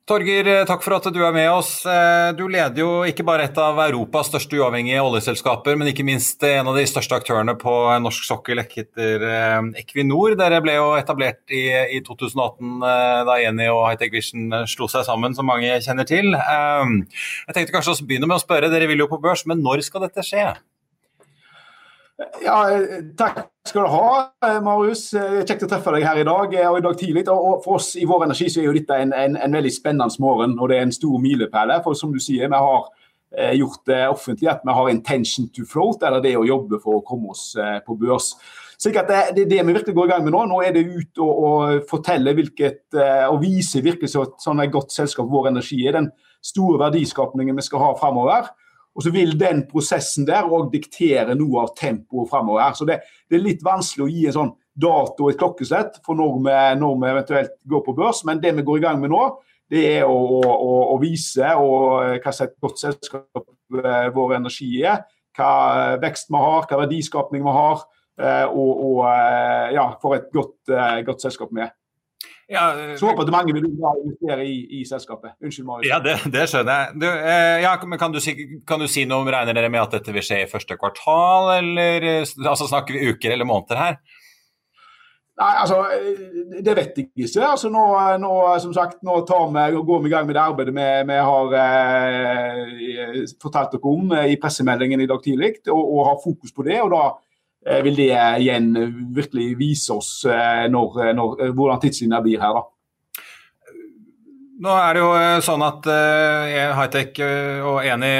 Torger, 0.07 0.47
eh, 0.47 0.63
takk 0.63 0.85
for 0.85 0.95
at 0.95 1.07
du 1.11 1.17
er 1.19 1.33
med 1.35 1.49
oss. 1.51 1.81
Eh, 1.83 2.29
du 2.31 2.45
leder 2.47 2.79
jo 2.79 2.91
ikke 3.03 3.25
bare 3.27 3.43
et 3.43 3.57
av 3.59 3.75
Europas 3.83 4.29
største 4.29 4.55
uavhengige 4.55 5.01
oljeselskaper, 5.03 5.75
men 5.75 5.89
ikke 5.91 6.05
minst 6.07 6.45
en 6.47 6.69
av 6.71 6.77
de 6.79 6.85
største 6.87 7.17
aktørene 7.17 7.57
på 7.59 7.73
norsk 8.05 8.23
sokkel, 8.23 8.61
heter 8.63 9.25
eh, 9.27 9.67
Equinor. 9.81 10.37
Dere 10.39 10.61
ble 10.63 10.77
jo 10.77 10.93
etablert 10.95 11.51
i, 11.51 11.65
i 11.97 11.99
2018 12.07 12.79
da 13.27 13.35
Eni 13.49 13.67
og 13.67 13.83
Hightech 13.89 14.15
Vision 14.15 14.55
slo 14.71 14.87
seg 14.87 15.03
sammen, 15.09 15.35
som 15.35 15.49
mange 15.51 15.75
kjenner 15.83 16.07
til. 16.07 16.31
Jeg 16.31 17.57
tenkte 17.57 17.75
kanskje 17.75 17.97
å 17.97 18.07
begynne 18.07 18.31
med 18.31 18.39
å 18.39 18.45
spørre, 18.45 18.71
dere 18.71 18.87
vil 18.87 19.03
jo 19.03 19.11
på 19.11 19.19
børs, 19.19 19.43
men 19.43 19.59
når 19.59 19.83
skal 19.89 20.07
dette 20.07 20.23
skje? 20.23 20.47
Ja, 22.47 22.61
takk 23.19 23.43
skal 23.67 23.85
du 23.85 23.91
ha, 23.91 24.31
eh, 24.45 24.59
Marius. 24.63 25.13
Eh, 25.13 25.41
kjekt 25.45 25.65
å 25.65 25.69
treffe 25.69 25.91
deg 25.95 26.05
her 26.07 26.21
i 26.21 26.27
dag 26.27 26.53
eh, 26.55 26.67
og 26.69 26.79
i 26.79 26.85
dag 26.85 26.97
tidlig. 26.99 27.25
Og 27.31 27.63
for 27.65 27.77
oss 27.79 27.95
i 27.99 28.05
Vår 28.07 28.25
Energi 28.27 28.49
så 28.51 28.61
er 28.61 28.69
jo 28.69 28.75
dette 28.77 28.97
en, 28.97 29.13
en, 29.15 29.35
en 29.43 29.57
veldig 29.57 29.73
spennende 29.73 30.23
morgen, 30.23 30.55
og 30.59 30.71
det 30.71 30.77
er 30.77 30.87
en 30.87 30.95
stor 30.95 31.17
milepæl. 31.21 31.75
For 31.85 31.97
som 31.97 32.13
du 32.13 32.19
sier, 32.23 32.49
vi 32.51 32.61
har 32.67 32.87
gjort 33.57 33.81
det 33.89 33.97
offentlig 34.07 34.47
at 34.47 34.61
vi 34.63 34.73
har 34.73 34.89
intention 34.89 35.49
to 35.53 35.65
float, 35.67 36.05
eller 36.07 36.23
det 36.23 36.31
å 36.39 36.45
jobbe 36.47 36.79
for 36.79 36.97
å 36.97 37.03
komme 37.05 37.33
oss 37.33 37.49
på 37.85 37.97
børs. 37.99 38.29
Så 38.79 38.93
det, 38.95 39.03
det, 39.09 39.17
er 39.17 39.49
det 39.51 39.65
vi 39.67 39.75
virkelig 39.75 39.95
går 39.97 40.07
i 40.07 40.11
gang 40.13 40.23
med 40.23 40.31
nå. 40.31 40.45
Nå 40.47 40.61
er 40.63 40.71
det 40.71 40.85
ut 40.87 41.19
og, 41.25 41.41
og 41.49 41.89
fortelle 41.89 42.31
hvilket, 42.37 42.85
og 43.27 43.41
vise 43.43 43.83
virkelig 43.83 44.13
så, 44.13 44.23
sånn 44.39 44.63
et 44.63 44.71
godt 44.71 44.95
selskap 44.95 45.27
Vår 45.27 45.51
Energi 45.51 45.81
er. 45.83 45.97
Den 45.99 46.07
store 46.39 46.79
verdiskapningen 46.85 47.59
vi 47.59 47.67
skal 47.67 47.83
ha 47.83 47.91
framover. 47.99 48.47
Og 48.97 49.05
så 49.05 49.11
vil 49.13 49.35
den 49.37 49.61
prosessen 49.69 50.25
der 50.25 50.47
òg 50.49 50.71
diktere 50.73 51.35
noe 51.37 51.67
av 51.67 51.75
tempoet 51.77 52.31
framover. 52.31 52.73
Så 52.73 52.87
det, 52.89 53.03
det, 53.29 53.37
er 53.37 53.43
litt 53.45 53.65
vanskelig 53.65 54.07
å 54.07 54.09
gi 54.09 54.23
en 54.25 54.37
sånn 54.39 54.55
dato 54.77 55.27
og 55.27 55.33
et 55.33 55.41
klokkeslett 55.41 55.99
for 56.05 56.17
når 56.17 56.39
vi, 56.39 56.55
når 56.81 56.95
vi, 56.95 57.11
eventuelt 57.11 57.53
går 57.69 57.83
på 57.85 57.93
børs, 57.97 58.23
men 58.25 58.41
det 58.41 58.55
vi 58.57 58.65
går 58.65 58.81
i 58.81 58.85
gang 58.87 59.01
med 59.01 59.13
nå, 59.13 59.21
det 59.69 59.83
er 59.99 60.09
å, 60.09 60.17
å, 60.41 60.73
å 60.95 60.97
vise 61.01 61.51
og, 61.59 62.17
hva 62.23 62.33
slags 62.33 62.57
godt 62.63 62.81
selskap 62.81 63.41
eh, 63.83 64.09
vår 64.15 64.37
energi 64.39 64.71
er. 64.81 65.03
Hva 65.37 65.97
vekst 66.01 66.31
vi 66.33 66.41
har, 66.41 66.65
hva 66.65 66.79
verdiskapning 66.81 67.43
vi 67.45 67.55
har, 67.57 67.83
eh, 68.17 68.45
og, 68.47 68.71
og 68.87 69.01
eh, 69.11 69.75
ja, 69.77 69.91
for 70.01 70.17
et 70.17 70.31
godt, 70.33 70.55
godt 71.05 71.25
selskap 71.27 71.51
vi 71.53 71.67
er. 71.67 71.75
Ja, 72.47 72.95
så 72.95 73.09
håper 73.09 73.25
jeg 73.25 73.27
at 73.27 73.33
mange 73.33 73.53
vil 73.57 73.65
investere 73.67 74.45
i, 74.47 74.59
i, 74.79 74.83
selskapet. 74.87 75.33
Unnskyld, 75.43 75.65
Marius. 75.67 75.89
Ja, 75.89 75.97
det, 76.03 76.13
det 76.31 76.45
skjønner 76.47 76.77
jeg. 76.79 76.93
Du, 77.03 77.07
eh, 77.07 77.57
ja, 77.65 77.73
men 77.83 77.99
kan 77.99 78.13
du, 78.13 78.21
si, 78.23 78.37
kan 78.67 78.79
du, 78.79 78.87
si, 78.87 79.03
noe 79.09 79.25
om 79.25 79.31
Regner 79.33 79.57
dere 79.57 79.71
med 79.73 79.83
at 79.83 79.97
dette 79.97 80.15
vil 80.15 80.23
skje 80.23 80.45
i 80.45 80.47
første 80.51 80.77
kvartal, 80.79 81.51
eller 81.57 82.07
altså, 82.23 82.69
snakker 82.69 82.95
vi 82.95 83.11
uker 83.11 83.35
eller 83.35 83.49
måneder 83.49 83.81
her? 83.81 83.99
Nei, 85.37 85.51
altså, 85.59 85.81
Det 86.63 86.77
vet 86.79 86.95
jeg 86.95 87.09
ikke. 87.11 87.43
Altså, 87.49 87.67
nå, 87.73 87.83
nå, 88.23 88.33
som 88.63 88.71
sagt, 88.73 89.03
nå 89.05 89.19
vi, 89.27 89.67
går 89.91 90.01
vi 90.05 90.09
i 90.09 90.15
gang 90.15 90.31
med 90.31 90.39
det 90.39 90.45
arbeidet 90.47 90.77
vi, 90.79 90.89
vi 91.11 91.21
har 91.27 91.59
eh, 91.65 93.21
fortalt 93.43 93.75
dere 93.75 93.91
om 93.91 94.15
i 94.23 94.39
pressemeldingen 94.39 95.03
i 95.03 95.11
dag 95.11 95.19
tidlig, 95.19 95.57
og, 95.67 95.83
og 95.83 96.11
har 96.13 96.21
fokus 96.23 96.55
på 96.55 96.63
det. 96.63 96.79
og 96.79 96.95
da 96.95 97.07
Eh, 97.11 97.26
vil 97.83 97.97
det 97.99 98.11
igjen 98.13 98.71
virkelig 99.15 99.51
vise 99.59 99.93
oss 99.95 100.11
eh, 100.29 100.65
når, 100.71 101.13
når, 101.17 101.45
hvordan 101.57 101.81
tidslinja 101.83 102.21
blir 102.23 102.41
her. 102.41 102.59
da. 102.59 102.65
Nå 104.57 104.73
er 104.73 104.95
det 104.95 105.01
jo 105.03 105.09
eh, 105.13 105.39
sånn 105.45 105.63
at 105.65 105.85
uh, 105.85 106.77
Hightech 106.79 107.19
og 107.67 107.83
Eni 107.85 108.13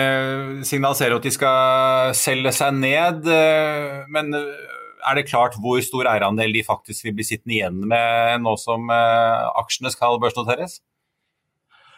signaliserer 0.68 1.18
at 1.18 1.26
de 1.26 1.34
skal 1.34 2.18
selge 2.18 2.54
seg 2.54 2.76
ned. 2.78 3.26
Uh, 3.26 4.04
men 4.14 4.30
er 4.38 5.18
det 5.18 5.30
klart 5.30 5.58
hvor 5.62 5.82
stor 5.86 6.10
eierandel 6.12 6.54
de 6.54 6.66
faktisk 6.68 7.08
vil 7.08 7.16
bli 7.18 7.26
sittende 7.26 7.58
igjen 7.58 7.82
med 7.90 8.44
nå 8.44 8.58
som 8.60 8.92
aksjene 8.92 9.94
skal 9.94 10.20
børsnoteres? 10.22 10.82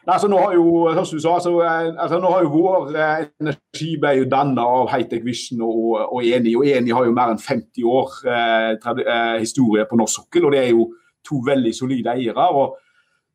Altså, 0.09 0.27
nå 0.31 0.37
har 0.41 0.53
jo, 0.55 0.65
som 1.05 1.17
du 1.17 1.21
sa, 1.21 1.35
altså, 1.35 1.51
altså, 1.59 2.19
nå 2.19 2.29
har 2.31 2.43
jo 2.43 2.51
vår 2.53 2.93
eh, 2.95 3.25
energi 3.43 3.89
ble 4.01 4.13
jo 4.17 4.29
dannet 4.31 4.61
av 4.63 4.89
Hightech 4.89 5.25
Vision 5.25 5.61
og, 5.65 5.97
og 6.15 6.23
Eni. 6.25 6.55
Og 6.57 6.65
Eni 6.65 6.93
har 6.95 7.05
jo 7.05 7.15
mer 7.15 7.33
enn 7.33 7.41
50 7.41 7.85
år 7.85 8.15
eh, 8.25 8.71
eh, 9.03 9.35
historie 9.43 9.85
på 9.89 9.99
norsk 9.99 10.21
sokkel, 10.21 10.47
og 10.47 10.55
det 10.55 10.63
er 10.63 10.71
jo 10.71 10.87
to 11.29 11.41
veldig 11.45 11.73
solide 11.75 12.15
eiere. 12.15 12.47
og 12.49 12.77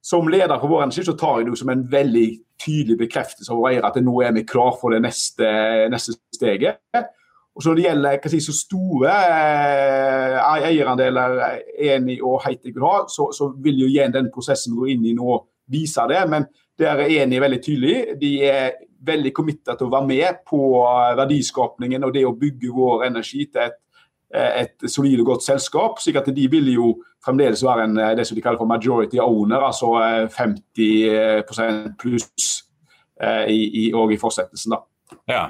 Som 0.02 0.28
leder 0.28 0.58
for 0.58 0.72
vår 0.72 0.86
energi 0.86 1.04
så 1.06 1.16
tar 1.20 1.40
jeg 1.40 1.50
det 1.50 1.60
som 1.60 1.70
en 1.70 1.86
veldig 1.92 2.26
tydelig 2.64 2.98
bekreftelse 3.04 3.52
av 3.52 3.60
våre 3.60 3.74
eiere 3.74 3.92
at 3.92 4.00
nå 4.02 4.16
er 4.24 4.34
vi 4.34 4.46
klar 4.48 4.74
for 4.80 4.94
det 4.94 5.02
neste, 5.04 5.46
neste 5.92 6.16
steget. 6.34 6.80
Og 7.54 7.62
så 7.62 7.70
Når 7.70 7.76
det 7.76 7.84
gjelder 7.84 8.28
si, 8.28 8.40
så 8.40 8.52
store 8.52 9.14
eh, 9.14 10.38
eierandeler 10.42 11.40
Eni 11.78 12.18
og 12.20 12.42
Hightech 12.42 12.74
vil 12.74 12.86
ha, 12.88 13.04
så, 13.06 13.30
så 13.30 13.52
vil 13.62 13.84
jo 13.84 13.86
igjen 13.86 14.14
den 14.14 14.32
prosessen 14.34 14.74
gå 14.74 14.90
inn 14.90 15.06
i 15.06 15.14
nå 15.14 15.38
vise 15.70 16.02
det. 16.10 16.24
Men 16.30 16.46
der 16.78 17.04
er 17.04 17.22
Eni 17.22 17.38
veldig 17.42 17.60
tydelig. 17.62 17.96
De 18.20 18.34
er 18.48 18.76
veldig 19.04 19.32
committet 19.36 19.78
til 19.78 19.88
å 19.88 19.92
være 19.92 20.08
med 20.08 20.44
på 20.48 20.60
verdiskapningen 21.18 22.06
og 22.06 22.14
det 22.14 22.24
å 22.26 22.36
bygge 22.38 22.72
vår 22.74 23.06
energi 23.10 23.46
til 23.52 23.66
et, 23.68 23.80
et 24.34 24.86
solid 24.90 25.20
og 25.22 25.34
godt 25.34 25.46
selskap. 25.46 26.00
slik 26.02 26.18
at 26.18 26.30
De 26.34 26.46
vil 26.50 26.72
jo 26.74 26.94
fremdeles 27.24 27.64
være 27.64 27.88
en, 27.88 27.98
det 28.18 28.26
som 28.26 28.36
de 28.36 28.44
kaller 28.44 28.60
for 28.60 28.70
majority 28.70 29.20
owner, 29.22 29.62
altså 29.64 29.94
50 30.34 31.94
pluss 32.00 32.48
eh, 33.20 33.44
i, 33.52 33.60
i, 33.84 33.90
i 33.92 34.18
fortsettelsen. 34.20 34.74
da. 34.74 35.20
Ja. 35.30 35.44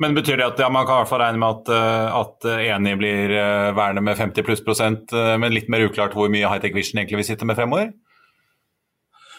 Men 0.00 0.12
betyr 0.12 0.36
det 0.36 0.44
at 0.44 0.58
ja, 0.60 0.68
man 0.68 0.84
kan 0.84 0.98
i 0.98 1.00
hvert 1.00 1.08
fall 1.08 1.22
regne 1.22 1.40
med 1.40 1.62
at, 1.62 1.70
eh, 1.72 2.16
at 2.20 2.48
Eni 2.76 2.96
blir 3.00 3.32
eh, 3.32 3.70
værende 3.76 4.04
med 4.04 4.18
50 4.18 4.44
pluss 4.44 4.64
prosent, 4.64 5.12
men 5.12 5.54
litt 5.54 5.70
mer 5.72 5.86
uklart 5.88 6.16
hvor 6.16 6.28
mye 6.32 6.48
Hightech 6.50 6.76
Vision 6.76 7.00
egentlig 7.00 7.22
vil 7.22 7.30
sitte 7.32 7.48
med 7.48 7.56
fremover? 7.58 7.94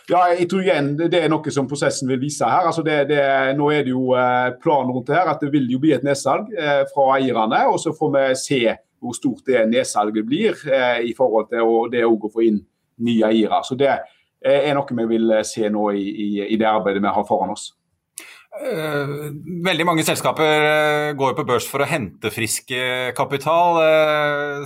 Ja, 0.08 0.22
jeg 0.32 0.48
tror 0.48 0.63
igjen 0.63 0.93
Det 0.98 1.20
er 1.20 1.28
noe 1.32 1.52
som 1.52 1.67
prosessen 1.67 2.08
vil 2.08 2.22
vise 2.22 2.48
her. 2.48 2.70
Altså 2.70 2.84
det, 2.86 3.10
det, 3.10 3.22
nå 3.60 3.70
er 3.76 3.84
det 3.84 3.91
jo 3.91 4.13
eh, 4.15 4.54
planen 4.63 4.93
rundt 4.96 5.10
det 5.10 5.17
her 5.17 5.32
at 5.34 5.41
det 5.43 5.52
vil 5.52 5.67
jo 5.72 5.82
bli 5.84 5.91
et 5.98 6.06
nedsalg 6.08 6.54
eh, 6.56 6.86
fra 6.93 7.08
eierne. 7.17 7.65
og 7.67 7.80
Så 7.84 7.96
får 7.98 8.13
vi 8.15 8.28
se 8.39 8.62
hvor 9.04 9.13
stort 9.13 9.43
det 9.46 9.65
nedsalget 9.70 10.26
blir 10.26 10.56
eh, 10.72 11.04
i 11.10 11.13
forhold 11.17 11.52
til 11.52 11.91
det 11.91 12.06
å 12.08 12.32
få 12.32 12.46
inn 12.48 12.62
nye 13.04 13.34
eiere. 13.34 13.60
Så 13.67 13.76
Det 13.76 13.91
er 14.48 14.74
noe 14.78 14.96
vi 15.02 15.10
vil 15.12 15.34
se 15.43 15.67
nå 15.70 15.89
i, 15.91 16.06
i, 16.08 16.30
i 16.54 16.58
det 16.58 16.70
arbeidet 16.70 17.04
vi 17.04 17.12
har 17.12 17.28
foran 17.28 17.52
oss. 17.52 17.74
Veldig 18.58 19.86
mange 19.88 20.04
selskaper 20.08 21.13
går 21.20 21.36
på 21.38 21.46
børs 21.48 21.67
for 21.70 21.84
å 21.84 21.88
hente 21.89 22.32
frisk 22.34 22.74
kapital. 23.17 23.80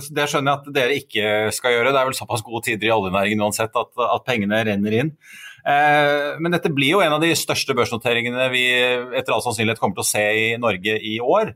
Det 0.08 0.26
skjønner 0.30 0.50
jeg 0.50 0.58
at 0.58 0.70
dere 0.76 0.98
ikke 0.98 1.26
skal 1.54 1.76
gjøre. 1.76 1.92
Det 1.92 2.00
er 2.00 2.08
vel 2.08 2.16
såpass 2.16 2.44
gode 2.46 2.64
tider 2.66 2.88
i 2.88 2.94
oljenæringen 2.94 3.44
uansett 3.44 3.76
at, 3.76 3.92
at 4.06 4.26
pengene 4.28 4.62
renner 4.68 4.98
inn. 4.98 5.12
Men 5.62 6.56
dette 6.56 6.72
blir 6.74 6.96
jo 6.96 7.04
en 7.04 7.14
av 7.18 7.22
de 7.22 7.30
største 7.38 7.76
børsnoteringene 7.78 8.48
vi 8.54 8.64
etter 8.72 9.34
all 9.34 9.44
sannsynlighet 9.44 9.82
kommer 9.82 10.00
til 10.00 10.06
å 10.06 10.10
se 10.14 10.24
i 10.40 10.48
Norge 10.60 10.98
i 10.98 11.18
år. 11.22 11.52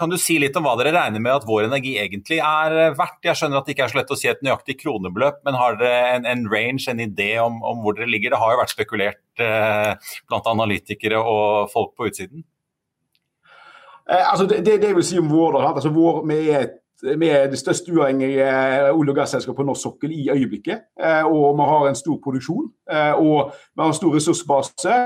Kan 0.00 0.08
du 0.08 0.16
si 0.16 0.38
litt 0.40 0.54
om 0.56 0.64
hva 0.64 0.78
dere 0.80 0.94
regner 0.94 1.20
med 1.20 1.34
at 1.34 1.44
vår 1.44 1.66
energi 1.66 1.98
egentlig 2.00 2.38
er 2.40 2.94
verdt? 2.96 3.18
Jeg 3.26 3.36
skjønner 3.36 3.60
at 3.60 3.66
det 3.68 3.74
ikke 3.74 3.84
er 3.84 3.92
så 3.92 3.98
lett 3.98 4.12
å 4.14 4.16
si 4.16 4.30
et 4.30 4.40
nøyaktig 4.46 4.78
kronebeløp, 4.80 5.42
men 5.44 5.58
har 5.60 5.76
dere 5.76 6.14
en, 6.14 6.24
en 6.30 6.46
range, 6.48 6.86
en 6.88 7.02
idé 7.04 7.34
om, 7.42 7.58
om, 7.60 7.82
hvor 7.84 7.98
dere 7.98 8.08
ligger? 8.08 8.32
Det 8.32 8.40
har 8.40 8.54
jo 8.54 8.60
vært 8.62 8.72
spekulert 8.72 9.20
eh, 9.20 9.29
blant 9.40 10.48
analytikere 10.50 11.18
og 11.18 11.70
folk 11.72 11.94
på 11.96 12.10
utsiden. 12.10 12.44
Eh, 14.10 14.32
altså 14.32 14.46
det, 14.46 14.66
det, 14.66 14.82
det, 14.82 14.94
vil 14.96 15.04
si 15.04 15.18
om 15.18 15.30
vår, 15.30 15.60
altså 15.62 15.88
vår 15.94 16.22
vi, 16.28 16.38
er 16.50 16.66
vi 17.18 17.28
er 17.28 17.46
det 17.48 17.58
største 17.58 17.92
uavhengige 17.92 18.46
olje- 18.92 19.10
og 19.10 19.16
gasselskapet 19.16 19.56
på 19.56 19.64
norsk 19.64 19.82
sokkel 19.82 20.12
i 20.12 20.30
øyeblikket. 20.30 20.80
Eh, 21.00 21.24
og 21.24 21.56
vi 21.56 21.68
har 21.68 21.88
en 21.88 21.94
stor 21.94 22.18
produksjon. 22.22 22.72
Eh, 22.92 23.14
og 23.14 23.52
vi 23.74 23.82
har 23.82 23.86
en 23.86 23.94
stor 23.94 24.14
ressursbase. 24.14 24.96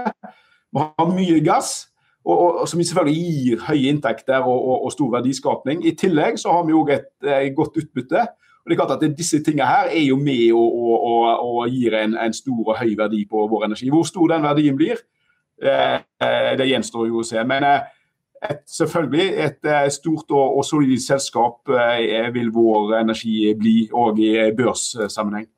Vi 0.73 0.79
har 0.81 1.13
mye 1.15 1.41
gass 1.45 1.89
og, 2.25 2.61
og, 2.61 2.69
som 2.69 2.83
selvfølgelig 2.83 3.45
gir 3.45 3.61
høye 3.69 3.93
inntekter 3.93 4.41
og, 4.41 4.59
og, 4.69 4.85
og, 4.85 4.93
stor 4.93 5.11
verdiskapning. 5.11 5.87
I 5.87 5.95
tillegg 5.95 6.39
så 6.41 6.53
har 6.57 6.67
vi 6.67 6.75
òg 6.75 6.91
et, 6.97 7.11
et, 7.23 7.31
eh, 7.31 7.53
godt 7.57 7.77
utbytte. 7.83 8.27
Og 8.65 8.71
det 8.71 8.79
er 8.79 8.87
klart 8.87 9.03
at 9.03 9.17
Disse 9.19 9.43
tingene 9.45 9.67
her 9.69 9.91
er 9.93 10.05
jo 10.07 10.17
med 10.17 10.53
og, 10.57 11.67
gir 11.69 11.95
en, 11.99 12.17
en, 12.17 12.33
stor 12.33 12.71
og 12.73 12.79
høy 12.79 12.95
verdi 12.97 13.27
på 13.31 13.47
vår 13.51 13.67
energi. 13.67 13.91
Hvor 13.93 14.07
stor 14.09 14.27
den 14.33 14.43
verdien 14.43 14.77
blir, 14.77 15.03
eh, 15.63 16.01
det 16.57 16.69
gjenstår 16.71 17.11
jo 17.11 17.21
å 17.21 17.27
se. 17.29 17.45
Men 17.45 17.67
eh, 17.69 17.83
et, 18.49 18.63
selvfølgelig 18.65 19.27
et 19.47 19.69
eh, 19.69 19.89
stort 19.93 20.33
og, 20.33 20.65
solid 20.65 21.03
selskap 21.05 21.69
vil 22.33 22.49
vår 22.55 22.97
energi 23.03 23.53
bli 23.61 23.75
òg 23.93 24.23
i 24.25 24.33
børssammenheng. 24.57 25.51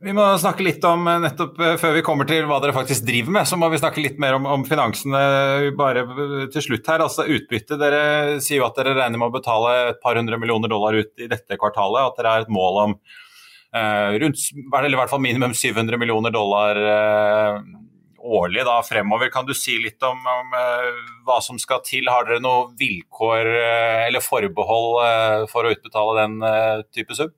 Vi 0.00 0.12
må 0.16 0.24
snakke 0.40 0.64
litt 0.64 0.84
om, 0.88 1.02
eh, 1.08 1.18
nettopp 1.26 1.58
eh, 1.60 1.74
Før 1.80 1.92
vi 1.92 2.02
kommer 2.04 2.28
til 2.28 2.46
hva 2.48 2.56
dere 2.62 2.72
faktisk 2.72 3.04
driver 3.04 3.34
med, 3.36 3.48
så 3.48 3.58
må 3.60 3.68
vi 3.68 3.80
snakke 3.82 4.00
litt 4.00 4.20
mer 4.22 4.38
om, 4.38 4.46
om 4.48 4.62
finansene 4.64 5.74
bare 5.76 6.06
til 6.54 6.64
slutt 6.64 6.88
her. 6.88 7.04
Altså 7.04 7.26
Utbytte. 7.28 7.76
Dere 7.80 8.38
sier 8.40 8.62
jo 8.62 8.68
at 8.68 8.80
dere 8.80 8.96
regner 8.96 9.20
med 9.20 9.28
å 9.28 9.34
betale 9.34 9.74
et 9.90 10.00
par 10.00 10.16
hundre 10.16 10.38
millioner 10.40 10.72
dollar 10.72 10.96
ut 10.96 11.12
i 11.20 11.28
dette 11.28 11.58
kvartalet. 11.60 12.00
At 12.06 12.16
dere 12.16 12.32
har 12.32 12.46
et 12.46 12.54
mål 12.54 12.80
om 12.86 12.96
eh, 13.76 14.16
rundt, 14.22 14.46
eller 14.72 14.88
i 14.88 15.00
hvert 15.02 15.12
fall 15.12 15.22
minimum 15.22 15.52
700 15.52 16.00
millioner 16.00 16.32
dollar 16.32 16.80
eh, 16.80 17.60
årlig 18.40 18.64
da, 18.68 18.78
fremover. 18.86 19.28
Kan 19.34 19.48
du 19.48 19.52
si 19.56 19.76
litt 19.84 20.00
om, 20.06 20.16
om 20.16 20.56
eh, 20.56 20.88
hva 21.28 21.42
som 21.44 21.60
skal 21.60 21.84
til? 21.84 22.08
Har 22.08 22.24
dere 22.24 22.40
noen 22.40 22.72
vilkår 22.80 23.52
eh, 23.52 24.06
eller 24.08 24.24
forbehold 24.24 25.50
for 25.52 25.68
å 25.68 25.76
utbetale 25.76 26.24
den 26.24 26.88
type 26.88 27.20
sum? 27.20 27.36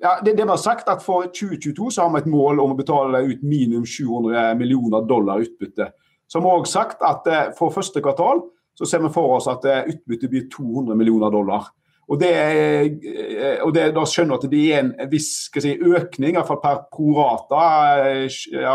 Ja, 0.00 0.18
det, 0.24 0.36
det 0.36 0.44
var 0.48 0.56
sagt 0.60 0.88
at 0.92 1.04
For 1.04 1.30
2022 1.32 1.90
så 1.94 2.04
har 2.04 2.12
vi 2.12 2.24
et 2.24 2.28
mål 2.30 2.60
om 2.60 2.74
å 2.74 2.78
betale 2.78 3.22
ut 3.30 3.46
minimum 3.46 3.86
700 3.88 4.52
millioner 4.58 5.06
dollar 5.08 5.40
utbytte. 5.44 5.90
Så 6.28 6.38
har 6.38 6.44
vi 6.44 6.52
også 6.52 6.80
sagt 6.80 7.06
at 7.06 7.30
eh, 7.30 7.48
For 7.56 7.74
første 7.74 8.02
kvartal 8.04 8.44
så 8.76 8.88
ser 8.88 9.00
vi 9.04 9.12
for 9.14 9.38
oss 9.38 9.48
at 9.48 9.64
eh, 9.64 9.88
utbyttet 9.94 10.32
blir 10.32 10.48
200 10.52 10.98
millioner 10.98 11.32
dollar. 11.32 11.70
Og, 12.06 12.20
det, 12.20 12.34
eh, 12.36 13.56
og 13.64 13.72
det, 13.74 13.88
Da 13.96 14.04
skjønner 14.06 14.36
at 14.36 14.46
det 14.52 14.62
er 14.68 14.84
en 14.84 14.92
viss 15.10 15.48
si, 15.48 15.72
økning, 15.74 16.34
i 16.34 16.38
hvert 16.38 16.50
fall 16.50 16.62
per 16.62 16.84
prorata, 16.92 17.62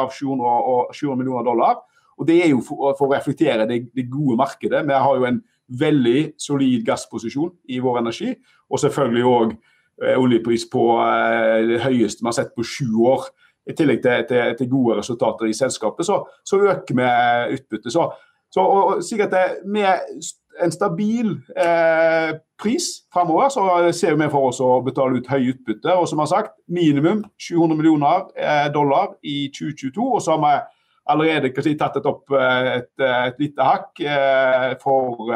av 0.02 0.10
700, 0.12 0.90
700, 0.98 1.22
millioner 1.22 1.46
dollar. 1.48 1.84
Og 2.18 2.28
Det 2.28 2.42
er 2.44 2.50
jo 2.52 2.66
for, 2.66 2.96
for 2.98 3.08
å 3.08 3.14
reflektere 3.14 3.70
det, 3.70 3.84
det, 3.96 4.10
gode 4.10 4.40
markedet. 4.42 4.84
Vi 4.90 5.04
har 5.06 5.22
jo 5.22 5.30
en 5.30 5.40
veldig 5.80 6.34
solid 6.42 6.84
gassposisjon 6.86 7.54
i 7.72 7.80
vår 7.80 8.02
energi, 8.02 8.34
og 8.68 8.82
selvfølgelig 8.82 9.30
òg 9.30 9.54
Eh, 9.54 9.71
oljepris 10.18 10.66
på 10.72 10.84
eh, 11.04 11.62
det 11.70 11.80
høyeste 11.86 12.24
vi 12.24 12.30
har 12.30 12.38
sett 12.38 12.54
på 12.56 12.66
sju 12.66 12.90
år. 13.12 13.30
I 13.70 13.76
tillegg 13.78 14.02
til, 14.02 14.24
til, 14.26 14.54
til 14.58 14.70
gode 14.72 14.98
resultater 14.98 15.46
i 15.46 15.54
selskapet, 15.54 16.06
så, 16.06 16.24
så 16.46 16.58
øker 16.66 16.98
vi 16.98 17.10
utbyttet. 17.58 17.92
Så, 17.94 18.08
så 18.52 18.64
og, 18.66 19.04
sikkert 19.06 19.36
med 19.70 20.02
en 20.62 20.72
stabil 20.74 21.30
eh, 21.54 22.34
pris 22.62 22.88
fremover, 23.14 23.50
så 23.54 23.92
ser 23.94 24.18
vi 24.18 24.30
for 24.34 24.50
oss 24.50 24.60
å 24.66 24.82
betale 24.86 25.22
ut 25.22 25.30
høye 25.30 25.54
utbytte. 25.54 25.94
Og 25.94 26.10
som 26.10 26.24
har 26.24 26.32
sagt, 26.32 26.58
minimum 26.68 27.24
700 27.38 27.78
millioner 27.78 28.28
eh, 28.36 28.68
dollar 28.74 29.16
i 29.22 29.52
2022. 29.54 30.10
Og 30.10 30.22
så 30.22 30.36
har 30.36 30.42
vi 30.42 30.54
allerede 31.14 31.64
si, 31.64 31.78
tatt 31.78 32.02
et 32.02 32.10
opp 32.10 32.34
eh, 32.34 32.72
et, 32.80 32.94
et 33.06 33.42
lite 33.46 33.68
hakk 33.68 34.02
eh, 34.06 34.72
for, 34.82 35.30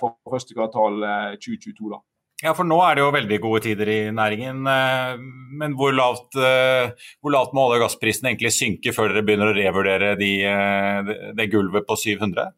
for 0.00 0.18
første 0.34 0.58
kvartal 0.58 0.98
2022. 1.38 1.92
da. 1.94 2.02
Ja, 2.42 2.56
for 2.58 2.66
nå 2.66 2.74
er 2.82 2.96
det 2.98 3.04
jo 3.04 3.12
veldig 3.14 3.36
gode 3.38 3.60
tider 3.62 3.86
i 3.86 3.98
næringen. 4.10 4.64
Eh, 4.66 5.20
men 5.60 5.76
hvor 5.78 5.92
lavt, 5.94 6.34
eh, 6.34 6.90
hvor 7.22 7.30
lavt 7.30 7.52
må 7.54 7.68
olje- 7.68 7.78
og 7.78 7.84
gassprisen 7.84 8.26
egentlig 8.26 8.50
synke 8.50 8.92
før 8.96 9.12
dere 9.12 9.22
begynner 9.22 9.52
å 9.52 9.54
revurdere 9.54 10.16
de, 10.18 10.32
eh, 10.42 11.12
det 11.38 11.50
gulvet 11.52 11.86
på 11.86 11.94
700? 11.94 12.50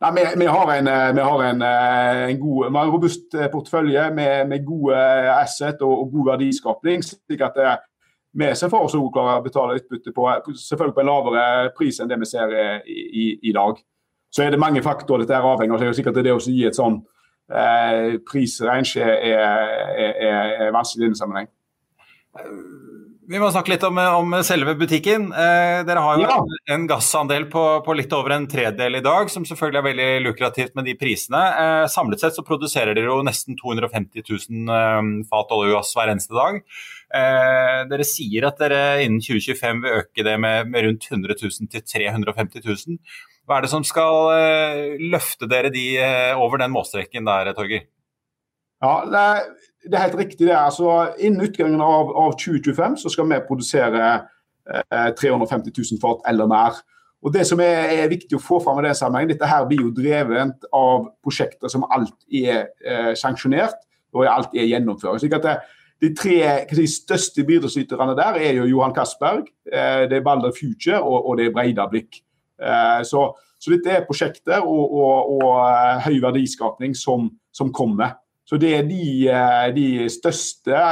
Nei, 0.00 0.12
vi, 0.14 0.22
vi, 0.38 0.46
har 0.46 0.70
en, 0.70 0.90
vi 1.16 1.24
har 1.26 1.42
en, 1.42 1.62
en 1.66 2.38
god, 2.38 2.66
en 2.68 2.92
robust 2.92 3.34
portefølje 3.50 4.06
med, 4.14 4.46
med 4.46 4.64
gode 4.64 4.94
asset 5.34 5.82
og, 5.82 6.04
og, 6.04 6.12
god 6.12 6.30
verdiskapning. 6.36 7.02
slik 7.02 7.42
at 7.42 7.58
vi 8.38 8.54
ser 8.54 8.70
for 8.70 8.86
oss 8.86 8.94
å 8.94 9.02
klare 9.10 9.40
å 9.40 9.42
betale 9.42 9.80
utbytte 9.80 10.14
på, 10.14 10.30
selvfølgelig 10.54 10.94
på 10.94 11.02
en 11.02 11.10
lavere 11.10 11.72
pris 11.74 11.98
enn 11.98 12.06
det 12.06 12.20
vi 12.22 12.30
ser 12.30 12.54
i, 12.86 13.02
i, 13.02 13.26
i 13.50 13.52
dag. 13.52 13.82
Så 14.30 14.46
er 14.46 14.54
det 14.54 14.62
mange 14.62 14.84
faktorer 14.86 15.26
dette 15.26 15.34
er 15.34 15.42
avhengig 15.42 15.74
av. 15.74 15.82
Det 15.82 15.90
er 15.90 15.98
sikkert 15.98 16.22
det 16.22 16.36
å 16.36 16.38
gi 16.38 16.62
et 16.68 16.78
sånn 16.78 17.02
eh, 17.50 18.18
prisrange 18.28 19.00
er, 19.02 19.24
er, 19.32 20.12
er, 20.28 20.54
er 20.68 20.74
vanskelig 20.74 21.04
i 21.04 21.08
denne 21.08 21.20
sammenheng. 21.20 21.50
Vi 23.28 23.36
må 23.36 23.50
snakke 23.52 23.74
litt 23.74 23.82
om, 23.84 23.98
om 24.00 24.36
selve 24.46 24.72
butikken. 24.80 25.26
Eh, 25.36 25.82
dere 25.84 26.00
har 26.00 26.16
jo 26.16 26.24
ja. 26.24 26.36
en, 26.40 26.54
en, 26.72 26.86
gassandel 26.88 27.44
på, 27.52 27.62
på, 27.84 27.96
litt 27.98 28.12
over 28.16 28.32
en 28.32 28.46
tredel 28.48 28.96
i 28.96 29.02
dag, 29.04 29.28
som 29.28 29.44
selvfølgelig 29.44 29.80
er 29.82 29.86
veldig 29.86 30.06
lukrativt 30.24 30.78
med 30.78 30.88
de 30.88 30.94
prisene. 30.96 31.42
Eh, 31.60 31.84
samlet 31.92 32.24
sett 32.24 32.38
så 32.38 32.44
produserer 32.46 32.96
dere 32.96 33.10
jo 33.10 33.18
nesten 33.26 33.58
250 33.60 34.24
000 34.24 34.72
eh, 34.78 35.10
fat 35.28 35.52
olje 35.58 35.74
og 35.74 35.76
gass 35.76 35.92
hver 35.98 36.14
eneste 36.14 36.38
dag. 36.38 36.62
Eh, 37.20 37.82
dere 37.92 38.08
sier 38.08 38.48
at 38.48 38.64
dere 38.64 38.80
innen 39.04 39.20
2025 39.20 39.84
vil 39.84 40.00
øke 40.00 40.24
det 40.24 40.38
med, 40.40 40.72
med 40.72 40.88
rundt 40.88 41.10
100 41.12 41.36
000 41.42 41.72
til 41.74 41.84
350 41.84 42.64
000. 42.64 43.02
Hva 43.48 43.56
er 43.56 43.64
det 43.64 43.70
som 43.72 43.84
skal 43.86 44.26
eh, 44.34 44.98
løfte 45.08 45.48
dere 45.48 45.70
de 45.72 45.86
eh, 45.96 46.36
over 46.36 46.60
den 46.60 46.74
målstreken 46.74 47.24
der, 47.24 47.48
Torgeir? 47.56 47.86
Ja, 48.84 48.92
det 49.08 49.22
er, 49.22 49.46
det 49.86 49.94
er, 49.94 50.02
helt 50.02 50.18
riktig. 50.18 50.46
det. 50.46 50.56
Altså, 50.56 51.14
Innen 51.18 51.46
utgangen 51.48 51.80
av, 51.80 52.12
av 52.12 52.36
2025 52.36 52.98
så 53.00 53.12
skal 53.14 53.30
vi 53.30 53.40
produsere 53.48 54.10
eh, 54.68 55.08
350 55.16 55.72
000 55.72 56.02
fat 56.02 56.28
eller 56.28 56.50
mer. 56.50 56.76
Og 57.24 57.32
Det 57.34 57.46
som 57.48 57.60
er, 57.64 57.88
er 57.98 58.12
viktig 58.12 58.36
å 58.36 58.42
få 58.42 58.60
fram 58.62 58.78
i 58.78 58.86
den 58.86 58.94
sammenhengen, 58.94 59.32
dette 59.32 59.48
her 59.48 59.64
blir 59.66 59.80
jo 59.86 59.94
drevet 59.96 60.68
av 60.76 61.08
prosjekter 61.24 61.72
som 61.72 61.88
alt 61.90 62.14
er 62.28 62.68
eh, 62.84 63.14
sanksjonert 63.18 63.80
og 64.14 64.28
alt 64.28 64.54
er 64.54 64.68
gjennomført. 64.68 65.24
Slik 65.24 65.40
at 65.40 65.48
det, 65.48 65.58
De 65.98 66.12
tre 66.14 66.36
si, 66.70 66.84
største 66.86 67.42
bidragsyterne 67.42 68.14
der 68.14 68.36
er 68.38 68.60
jo 68.60 68.68
Johan 68.70 68.94
Castberg, 68.94 69.48
eh, 69.66 70.04
det 70.06 70.20
er 70.20 70.22
Balder 70.22 70.52
Future 70.54 71.00
og, 71.00 71.26
og 71.26 71.40
det 71.40 71.48
er 71.48 71.56
Breidablikk. 71.56 72.20
Eh, 72.58 73.02
så, 73.06 73.24
så, 73.58 73.72
dette 73.72 73.92
er 73.92 74.06
prosjekter 74.06 74.64
og, 74.64 74.94
og, 74.98 75.34
og 75.38 75.50
eh, 75.62 76.08
høy 76.08 76.18
verdiskapning 76.24 76.96
som, 76.98 77.30
som 77.54 77.72
kommer. 77.74 78.18
Så 78.48 78.56
Det 78.56 78.70
er 78.78 78.86
de, 78.88 79.28
eh, 79.28 79.66
de 79.76 79.88
største 80.10 80.84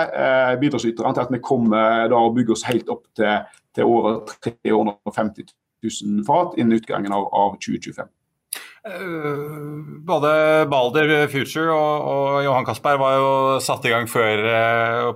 bidragsyterne 0.61 1.15
til 1.17 1.25
at 1.25 1.33
vi 1.33 1.45
kommer 1.45 2.11
da 2.13 2.21
og 2.21 2.35
bygger 2.37 2.57
oss 2.57 2.67
helt 2.69 2.91
opp 2.93 3.07
til, 3.17 3.47
til 3.75 3.89
over 3.89 4.21
350 4.45 5.49
000 5.87 6.27
fat 6.27 6.59
innen 6.61 6.77
utgangen 6.77 7.15
av, 7.17 7.27
av 7.33 7.57
2025. 7.65 8.13
Eh, 8.87 9.01
både 10.07 10.31
Balder 10.71 11.15
Future 11.33 11.73
og, 11.73 12.05
og, 12.13 12.37
Johan 12.45 12.69
Castberg 12.69 13.01
var 13.01 13.17
jo 13.17 13.33
satt 13.65 13.89
i 13.89 13.95
gang 13.95 14.07
før 14.11 14.45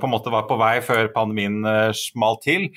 på 0.01 0.09
en 0.09 0.15
måte 0.17 0.33
var 0.33 0.49
på 0.49 0.59
vei 0.59 0.81
før 0.83 1.13
pandemien 1.15 1.61
smalt 1.95 2.43
til. 2.49 2.71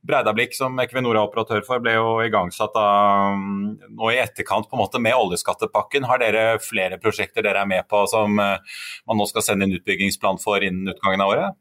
Breidablikk, 0.00 0.54
som 0.56 0.78
Equinor 0.80 1.18
er 1.18 1.26
operatør 1.26 1.60
for, 1.66 1.82
ble 1.84 1.92
jo 1.98 2.12
igangsatt 2.24 2.76
av, 2.80 3.34
mm, 3.36 3.90
nå 3.98 4.12
i 4.14 4.20
etterkant 4.22 4.68
på 4.70 4.78
en 4.78 4.80
måte 4.80 5.00
med 5.02 5.16
oljeskattepakken. 5.16 6.06
Har 6.08 6.22
dere 6.22 6.44
flere 6.64 6.96
prosjekter 7.02 7.44
dere 7.44 7.60
er 7.60 7.68
med 7.68 7.84
på 7.90 8.06
som 8.08 8.40
eh, 8.40 8.80
man 9.08 9.20
nå 9.20 9.28
skal 9.28 9.44
sende 9.44 9.68
inn 9.68 9.76
utbyggingsplan 9.76 10.40
for 10.40 10.64
innen 10.64 10.94
utgangen 10.94 11.24
av 11.24 11.34
året? 11.34 11.58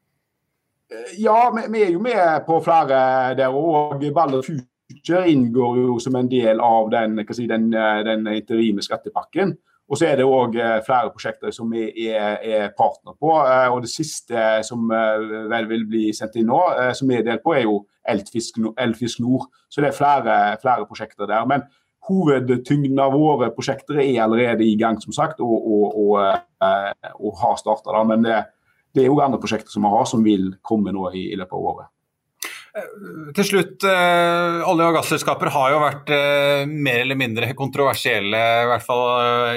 Eh, 0.88 1.18
ja, 1.26 1.38
vi, 1.60 1.84
er 1.84 1.92
jo 1.92 2.04
med 2.04 2.46
på 2.48 2.62
flere 2.64 3.02
der 3.36 3.52
òg. 3.52 4.08
Balder 4.16 4.48
Future 4.48 5.26
inngår 5.28 5.84
jo 5.84 6.00
som 6.00 6.16
en 6.16 6.32
del 6.32 6.64
av 6.64 6.88
den, 6.96 7.20
si, 7.36 7.50
den, 7.52 7.74
eh, 7.76 8.06
den 8.08 8.24
interime 8.38 8.86
skattepakken. 8.86 9.58
Og 9.90 10.00
så 10.00 10.06
er 10.06 10.20
det 10.20 10.26
òg 10.30 10.54
flere 10.86 11.10
prosjekter 11.10 11.52
som 11.52 11.72
vi 11.74 11.88
er, 12.06 12.38
er, 12.46 12.68
partner 12.78 13.16
på. 13.18 13.32
Og 13.74 13.80
det 13.82 13.90
siste 13.90 14.60
som 14.62 14.84
vel 14.86 15.66
vil 15.66 15.88
bli 15.90 16.12
sendt 16.14 16.38
inn 16.38 16.46
nå, 16.46 16.60
som 16.94 17.10
vi 17.10 17.18
er 17.18 17.26
delt 17.26 17.42
på, 17.42 17.56
er 17.58 17.64
jo 17.66 17.80
Elfisk, 18.10 18.58
Elfisk 18.78 19.22
Nord. 19.24 19.50
Så 19.70 19.84
det 19.84 19.92
er 19.92 19.98
flere, 19.98 20.40
flere, 20.64 20.88
prosjekter 20.90 21.30
der. 21.30 21.46
Men 21.50 21.68
hovedtyngden 22.10 23.00
av 23.02 23.14
våre 23.18 23.52
prosjekter 23.54 24.02
er 24.02 24.24
allerede 24.24 24.66
i 24.66 24.76
gang, 24.80 25.00
som 25.04 25.16
sagt, 25.16 25.44
og, 25.44 25.56
og, 25.60 25.86
og, 26.00 26.42
eh, 26.66 27.14
og 27.20 27.38
har 27.44 27.60
starta. 27.62 28.04
Men 28.08 28.26
det, 28.26 28.42
det 28.96 29.06
er 29.06 29.12
jo 29.12 29.22
andre 29.24 29.42
prosjekter 29.42 29.74
som 29.74 29.86
vi 29.86 29.94
har, 29.94 30.10
som 30.10 30.26
vil 30.26 30.52
komme 30.66 30.94
nå 30.96 31.10
i, 31.14 31.30
i 31.34 31.40
løpet 31.40 31.58
av 31.58 31.72
året. 31.74 31.92
Eh, 32.70 32.90
til 33.38 33.46
slutt, 33.46 33.86
eh, 33.86 34.64
Olje- 34.70 34.88
og 34.90 34.98
gasselskaper 34.98 35.52
har 35.54 35.76
jo 35.76 35.84
vært 35.84 36.12
mer 36.70 37.04
eller 37.04 37.20
mindre 37.20 37.52
kontroversielle, 37.58 38.42
i 38.64 38.72
hvert 38.72 38.88
fall 38.88 39.06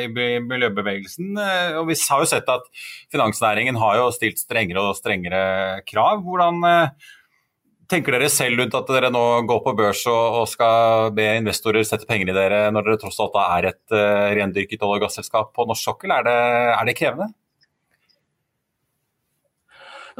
i 0.02 0.10
miljøbevegelsen. 0.44 1.32
Og 1.80 1.88
Vi 1.88 1.98
har 2.02 2.26
jo 2.26 2.30
sett 2.34 2.52
at 2.52 2.68
finansnæringen 3.14 3.80
har 3.80 4.02
jo 4.02 4.12
stilt 4.12 4.42
strengere 4.42 4.84
og 4.90 4.98
strengere 4.98 5.80
krav. 5.88 6.20
Hvordan 6.26 6.60
tenker 7.92 8.16
dere 8.16 8.30
selv 8.32 8.62
rundt 8.62 8.74
at 8.78 8.88
dere 8.94 9.10
nå 9.12 9.22
går 9.48 9.60
på 9.66 9.74
børs 9.78 10.02
og, 10.10 10.40
og 10.40 10.48
skal 10.50 11.12
be 11.16 11.28
investorer 11.38 11.84
sette 11.86 12.08
penger 12.08 12.32
i 12.32 12.36
dere, 12.36 12.64
når 12.72 12.88
dere 12.88 13.02
tross 13.02 13.20
alt 13.22 13.38
er 13.42 13.68
et 13.72 13.94
uh, 13.94 14.32
rendyrket 14.38 14.82
olje- 14.82 15.02
og 15.02 15.06
gasselskap 15.06 15.52
på 15.56 15.68
norsk 15.68 15.90
sokkel? 15.90 16.14
Er 16.14 16.26
det, 16.26 16.38
er 16.72 16.88
det 16.88 16.96
krevende? 16.98 17.28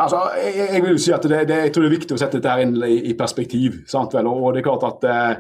Altså, 0.01 0.21
jeg, 0.41 0.69
jeg, 0.73 0.83
vil 0.87 1.01
si 1.01 1.13
at 1.13 1.25
det, 1.29 1.41
det, 1.49 1.57
jeg 1.67 1.73
tror 1.73 1.85
det 1.85 1.91
er 1.91 1.99
viktig 1.99 2.17
å 2.17 2.21
sette 2.21 2.41
dette 2.41 2.65
inn 2.65 2.77
i, 2.87 2.95
i 3.11 3.17
perspektiv. 3.19 3.83
Sant? 3.91 4.15
Og 4.17 4.47
det 4.55 4.63
er 4.63 4.67
klart 4.67 4.87
at 4.89 5.05
eh, 5.05 5.33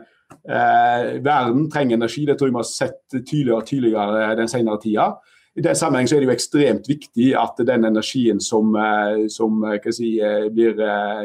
eh, 0.44 1.06
Verden 1.24 1.70
trenger 1.72 1.96
energi, 1.96 2.26
det 2.28 2.36
tror 2.38 2.50
jeg 2.50 2.56
vi 2.56 2.60
har 2.60 2.68
sett 2.68 3.00
tydeligere 3.14 3.60
og 3.60 3.68
tydeligere 3.68 4.34
den 4.40 4.52
senere 4.52 4.80
tida. 4.82 5.08
I 5.52 5.60
den 5.60 5.76
sammenheng 5.76 6.08
er 6.08 6.22
det 6.22 6.28
jo 6.30 6.32
ekstremt 6.32 6.86
viktig 6.88 7.32
at 7.36 7.58
den 7.68 7.84
energien 7.84 8.38
som, 8.40 8.72
eh, 8.76 9.26
som 9.28 9.64
eh, 9.68 9.90
si, 9.92 10.14
eh, 10.20 10.46
blir, 10.48 10.78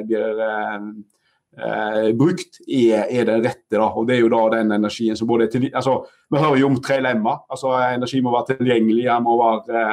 blir 0.03 0.41
eh, 0.43 2.09
brukt, 2.17 2.59
er, 2.67 3.05
er, 3.07 3.23
den 3.29 3.45
rette. 3.45 3.77
Da. 3.77 3.87
Og 3.87 4.07
Det 4.07 4.17
er 4.17 4.25
jo 4.25 4.31
da 4.33 4.41
den 4.57 4.73
energien 4.75 5.15
som 5.15 5.29
både 5.29 5.47
er 5.47 5.53
til, 5.53 5.69
altså, 5.73 6.01
Vi 6.29 6.37
hører 6.43 6.59
jo 6.59 6.67
om 6.67 6.81
tre 6.81 6.99
lemmer. 7.01 7.45
Altså, 7.49 7.71
energi 7.95 8.19
må 8.21 8.33
være 8.35 8.57
tilgjengelig, 8.57 9.05
den 9.07 9.23
må 9.23 9.37
være, 9.39 9.85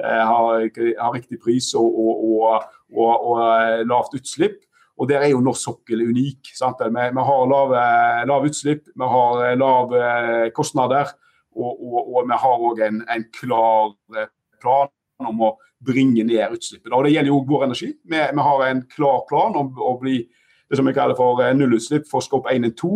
eh, 0.00 0.22
ha, 0.30 0.38
ha, 1.02 1.10
riktig 1.12 1.38
pris 1.44 1.74
og, 1.74 1.84
og, 1.84 2.62
og, 2.96 3.26
og, 3.28 3.84
lavt 3.84 4.16
utslipp. 4.16 4.62
Og 4.96 5.08
Der 5.08 5.20
er 5.26 5.28
jo 5.34 5.40
norsk 5.42 5.60
sokkel 5.60 6.00
unik. 6.08 6.54
Vi, 6.54 6.88
vi, 6.88 7.22
har 7.28 7.46
lave, 7.50 7.84
lav 8.30 8.44
utslipp, 8.46 8.86
vi 8.94 9.08
har 9.10 9.56
lave 9.58 10.50
kostnader. 10.54 11.10
Og, 11.54 11.72
og, 11.78 11.98
og 12.16 12.28
vi 12.28 12.38
har 12.44 12.64
òg 12.68 12.84
en, 12.86 13.02
en, 13.10 13.26
klar 13.34 13.92
eh, 14.18 14.30
plan 14.62 14.90
om 15.24 15.44
å 15.46 15.52
bringe 15.84 16.24
ned 16.26 16.56
utslippet. 16.56 16.92
Og 16.92 17.04
Det 17.06 17.14
gjelder 17.14 17.32
jo 17.32 17.42
vår 17.48 17.68
energi. 17.68 17.92
Vi, 18.04 18.16
vi, 18.18 18.46
har 18.48 18.64
en 18.68 18.86
klar 18.90 19.22
plan 19.28 19.56
om 19.60 19.70
å 19.78 19.96
bli 20.00 20.22
det 20.70 20.78
som 20.78 20.88
vi 20.88 20.96
kaller 20.96 21.18
for 21.18 21.42
eh, 21.44 21.54
nullutslipp 21.56 22.08
for 22.10 22.24
Skop 22.24 22.48
1 22.50 22.70
og 22.70 22.80
2 22.80 22.94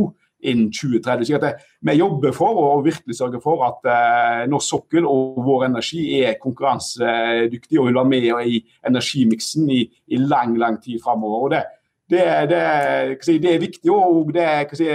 innen 0.49 0.68
2030. 0.73 1.27
Så 1.27 1.40
det, 1.42 1.55
vi 1.87 1.97
jobber 1.99 2.35
for 2.37 2.61
å 2.62 2.68
virkelig 2.85 3.18
sørge 3.18 3.40
for 3.42 3.64
at 3.66 3.88
eh, 3.90 4.44
norsk 4.51 4.75
sokkel 4.75 5.07
og 5.09 5.40
vår 5.47 5.66
energi 5.68 6.05
er 6.23 6.38
konkurransedyktig 6.42 7.81
og 7.81 7.90
vil 7.90 7.99
være 7.99 8.12
med 8.12 8.29
i 8.47 8.62
energimiksen 8.87 9.71
i, 9.75 9.83
i 9.87 10.23
lang 10.23 10.57
lang 10.59 10.79
tid 10.83 11.03
framover. 11.05 11.57
det, 11.57 11.64
det, 12.11 12.25
det, 12.51 13.40
det, 13.42 13.55
er 13.55 13.59
viktig. 13.61 13.90
og 13.92 14.33
det, 14.35 14.47
si, 14.79 14.87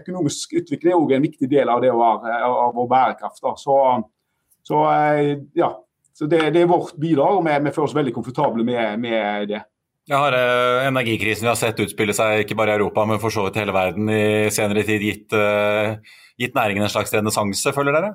Økonomisk 0.00 0.54
utvikling 0.60 0.92
er 0.92 0.98
også 0.98 1.16
en 1.16 1.26
viktig 1.26 1.48
del 1.50 1.72
av 1.72 1.82
være, 1.84 2.36
av 2.48 2.76
vår 2.76 2.88
bærekraft. 2.90 3.42
Så, 3.60 3.78
så, 4.66 4.82
eh, 4.92 5.32
ja, 5.58 5.70
så 6.16 6.28
det, 6.30 6.42
det, 6.54 6.64
er 6.64 6.70
vårt 6.70 6.94
bidrag, 7.00 7.38
og 7.38 7.46
vi, 7.46 7.56
vi 7.66 7.72
føler 7.74 7.88
oss 7.88 7.96
veldig 7.96 8.14
komfortable 8.16 8.66
med, 8.66 9.00
med 9.02 9.50
det. 9.52 9.62
Jeg 10.06 10.22
har 10.22 10.36
eh, 10.38 10.86
energikrisen 10.86 11.48
vi 11.48 11.50
har 11.50 11.58
sett 11.58 11.82
utspille 11.82 12.14
seg 12.14 12.44
ikke 12.44 12.58
bare 12.58 12.76
i 12.76 12.78
Europa, 12.78 13.04
men 13.10 13.18
for 13.22 13.34
så 13.34 13.48
vidt 13.48 13.58
hele 13.58 13.74
verden 13.74 14.10
i 14.12 14.52
senere 14.54 14.84
tid 14.86 15.02
gitt, 15.02 15.34
eh, 15.34 15.96
gitt 16.38 16.54
næringen 16.54 16.86
en 16.86 16.92
slags 16.92 17.14
renessanse, 17.14 17.74
føler 17.74 17.96
dere? 17.96 18.12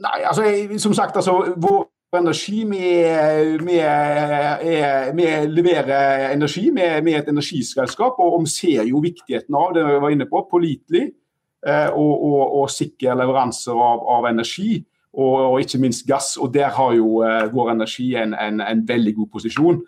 Nei, 0.00 0.20
altså, 0.24 0.46
som 0.80 0.94
sagt, 0.96 1.18
altså, 1.18 1.34
vår 1.60 1.82
energi. 2.18 2.64
Vi, 2.64 3.78
leverer 5.46 6.34
energi 6.34 6.70
med, 6.70 7.08
et 7.08 7.28
energiselskap, 7.28 8.18
og 8.18 8.44
vi 8.44 8.50
ser 8.50 8.84
jo 8.88 9.02
viktigheten 9.04 9.54
av 9.54 9.74
det 9.74 9.86
vi 9.86 9.98
var 10.02 10.14
inne 10.14 10.28
på, 10.30 10.46
pålitelig 10.50 11.10
eh, 11.66 11.90
og, 11.90 12.14
og, 12.30 12.42
og 12.60 12.70
sikker 12.70 13.18
leveranser 13.18 13.76
av, 13.76 14.06
av 14.18 14.30
energi. 14.32 14.80
Og, 15.10 15.36
og, 15.52 15.60
ikke 15.60 15.82
minst 15.82 16.06
gass. 16.06 16.36
og 16.36 16.54
Der 16.54 16.70
har 16.70 16.92
jo 16.94 17.18
uh, 17.26 17.48
vår 17.50 17.72
energi 17.72 18.14
en, 18.14 18.34
en, 18.34 18.60
en, 18.62 18.84
veldig 18.88 19.14
god 19.16 19.28
posisjon. 19.32 19.80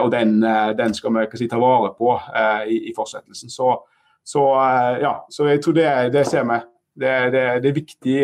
Og 0.00 0.12
den, 0.12 0.42
den, 0.76 0.94
skal 0.94 1.12
vi 1.14 1.36
si, 1.36 1.46
ta 1.48 1.58
vare 1.60 1.92
på 1.98 2.14
i, 2.68 2.76
i, 2.88 2.92
fortsettelsen. 2.96 3.50
Så, 3.50 3.68
så, 4.24 4.42
ja, 5.00 5.14
så 5.32 5.46
jeg 5.48 5.62
tror 5.64 5.76
det, 5.76 5.88
det 6.12 6.26
ser 6.28 6.44
vi. 6.48 6.58
Det, 7.00 7.14
det, 7.32 7.44
det 7.62 7.70
er 7.70 7.76
viktig 7.76 8.16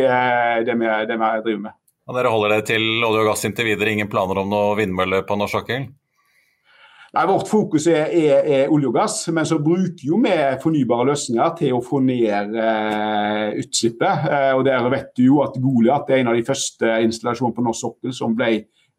det 0.69 0.77
vi, 0.81 0.91
det 1.09 1.17
vi 1.17 1.31
driver 1.45 1.63
med. 1.65 1.77
Og 2.07 2.15
dere 2.15 2.31
holder 2.31 2.53
det 2.55 2.67
til 2.69 2.85
olje 3.03 3.25
og 3.25 3.33
gass 3.33 3.47
inntil 3.49 3.67
videre? 3.73 3.91
Ingen 3.97 4.11
planer 4.11 4.39
om 4.43 4.51
noe 4.51 4.77
vindmølle 4.79 5.25
på 5.27 5.39
norsk 5.39 5.59
sokkel? 5.59 5.89
Nei, 7.17 7.25
Vårt 7.31 7.49
fokus 7.49 7.87
er, 7.89 8.11
er, 8.13 8.45
er, 8.45 8.73
olje 8.73 8.91
og 8.91 8.97
gass, 8.99 9.17
men 9.33 9.47
så 9.49 9.57
bruker 9.63 10.05
jo 10.05 10.19
vi 10.21 10.33
fornybare 10.63 11.07
løsninger 11.09 11.55
til 11.59 11.77
å 11.77 11.83
få 11.83 12.03
ned 12.05 12.55
eh, 12.61 13.59
utslippet. 13.63 14.27
Eh, 14.31 14.51
og 14.55 14.65
Der 14.69 14.89
vet 14.93 15.13
du 15.17 15.25
jo 15.31 15.41
at 15.43 15.57
Goliat 15.63 16.11
er 16.13 16.21
en 16.21 16.31
av 16.31 16.39
de 16.39 16.45
første 16.47 16.91
installasjonene 17.07 17.57
på 17.57 17.65
norsk 17.67 17.87
sokkel 17.87 18.15
som 18.15 18.37
ble 18.37 18.51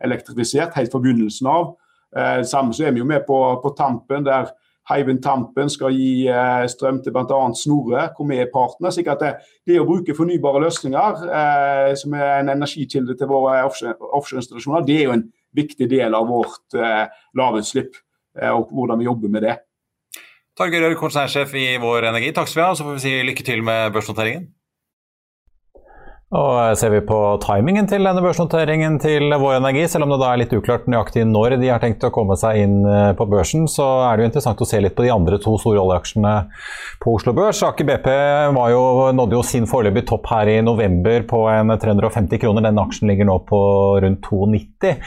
elektrifisert 0.04 0.76
helt 0.80 0.92
fra 0.92 1.04
begynnelsen 1.04 1.52
av. 1.52 1.76
Eh, 2.18 2.42
samme 2.48 2.76
så 2.76 2.88
er 2.88 2.96
vi 2.96 3.04
jo 3.04 3.08
med 3.08 3.24
på, 3.28 3.38
på 3.62 3.74
Tampen, 3.78 4.26
der 4.26 4.50
Hywind 4.88 5.20
Tampen 5.24 5.70
skal 5.72 5.96
gi 5.96 6.28
eh, 6.32 6.64
strøm 6.72 7.02
til 7.04 7.16
bl.a. 7.16 7.40
Snorre, 7.60 8.08
hvor 8.16 8.30
vi 8.30 8.40
er 8.40 8.52
partner. 8.54 8.94
slik 8.94 9.10
at 9.12 9.24
det, 9.24 9.34
det, 9.68 9.80
å 9.82 9.88
bruke 9.88 10.16
fornybare 10.16 10.64
løsninger, 10.64 11.24
eh, 11.28 11.94
som 12.00 12.16
er 12.16 12.38
en 12.40 12.54
energikilde 12.56 13.18
til 13.20 13.32
våre 13.32 13.60
offshoreinstallasjoner, 13.68 14.80
offshore 14.80 14.86
det 14.88 15.00
er 15.00 15.10
jo 15.10 15.16
en 15.18 15.26
viktig 15.58 15.90
del 15.92 16.16
av 16.16 16.28
vårt 16.32 16.78
eh, 16.78 17.08
lavutslipp. 17.38 18.00
Eh, 18.38 18.54
og 18.54 18.72
hvordan 18.72 19.00
vi 19.02 19.10
jobber 19.10 19.34
med 19.34 19.48
det. 19.48 19.56
Torgeir 20.58 20.96
konsernsjef 20.98 21.54
i 21.58 21.68
Vår 21.82 22.08
Energi, 22.10 22.32
takk 22.34 22.50
skal 22.50 22.62
vi 22.62 22.66
ha. 22.66 22.78
Så 22.78 22.86
får 22.88 22.98
vi 22.98 23.04
si 23.04 23.18
lykke 23.28 23.46
til 23.46 23.64
med 23.66 23.92
børsnoteringen. 23.94 24.48
Og 26.28 26.76
Ser 26.76 26.92
vi 26.92 27.00
på 27.08 27.18
timingen 27.40 27.86
til 27.88 28.04
denne 28.04 28.20
børsnoteringen 28.20 28.98
til 29.00 29.32
Vår 29.40 29.62
Energi, 29.62 29.86
selv 29.88 30.04
om 30.04 30.12
det 30.12 30.18
da 30.20 30.34
er 30.34 30.42
litt 30.42 30.52
uklart 30.58 30.90
nøyaktig 30.92 31.22
når 31.24 31.54
de 31.62 31.70
har 31.72 31.80
tenkt 31.80 32.04
å 32.04 32.10
komme 32.12 32.36
seg 32.36 32.58
inn 32.66 32.82
eh, 32.84 33.14
på 33.16 33.24
børsen, 33.32 33.64
så 33.72 33.86
er 34.10 34.18
det 34.18 34.26
jo 34.26 34.28
interessant 34.28 34.60
å 34.60 34.68
se 34.68 34.82
litt 34.84 34.98
på 34.98 35.06
de 35.06 35.14
andre 35.14 35.40
to 35.40 35.54
store 35.56 35.80
oljeaksjene 35.80 36.34
på 37.00 37.14
Oslo 37.16 37.32
Børs. 37.38 37.62
Aker 37.64 37.88
BP 37.88 38.10
jo, 38.74 38.82
nådde 39.16 39.38
jo 39.38 39.44
sin 39.48 39.70
foreløpige 39.72 40.10
topp 40.12 40.28
her 40.34 40.52
i 40.52 40.58
november 40.68 41.24
på 41.30 41.46
en 41.48 41.72
350 41.80 42.44
kroner. 42.44 42.68
Den 42.68 42.84
aksjen 42.84 43.08
ligger 43.08 43.32
nå 43.32 43.38
på 43.48 43.62
rundt 44.04 44.20
290. 44.28 45.00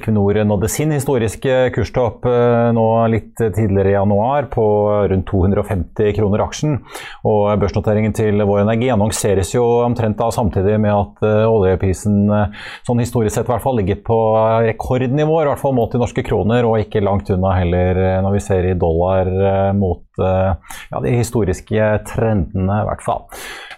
Equinor 0.00 0.40
nådde 0.48 0.72
sin 0.72 0.96
historiske 0.96 1.60
kurstopp 1.76 2.24
eh, 2.32 2.70
nå 2.72 2.86
litt 3.12 3.36
tidligere 3.36 3.92
i 3.92 3.96
januar 3.98 4.48
på 4.56 4.66
rundt 5.12 5.28
250 5.28 6.16
kroner 6.16 6.46
aksjen. 6.48 6.80
Og 7.28 7.52
børsnoteringen 7.60 8.16
til 8.16 8.40
Vår 8.40 8.64
Energi 8.64 8.88
annonseres 8.96 9.52
jo 9.52 9.68
omtrent 9.84 10.16
da 10.16 10.32
samtidig 10.32 10.61
samtidig 10.62 10.80
med 10.80 10.94
at 10.94 11.22
uh, 11.24 11.50
oljeprisen 11.50 12.30
uh, 12.30 12.46
sånn 12.86 13.00
historisk 13.02 13.34
sett 13.34 13.48
i 13.48 13.52
hvert 13.52 13.64
fall 13.64 13.78
ligger 13.78 14.00
på 14.04 14.18
rekordnivåer, 14.66 15.46
i 15.46 15.50
hvert 15.50 15.62
fall 15.62 15.74
målt 15.74 15.94
i 15.96 16.00
norske 16.00 16.22
kroner, 16.22 16.64
og 16.64 16.80
ikke 16.82 17.02
langt 17.02 17.30
unna 17.30 17.54
heller 17.56 18.22
når 18.22 18.36
vi 18.36 18.42
ser 18.42 18.66
i 18.66 18.78
dollar 18.78 19.28
mot 19.76 20.00
ja, 20.18 20.98
de 21.00 21.12
historiske 21.16 21.86
trendene, 22.08 22.82
i 22.82 22.86
hvert 22.86 23.04
fall. 23.04 23.22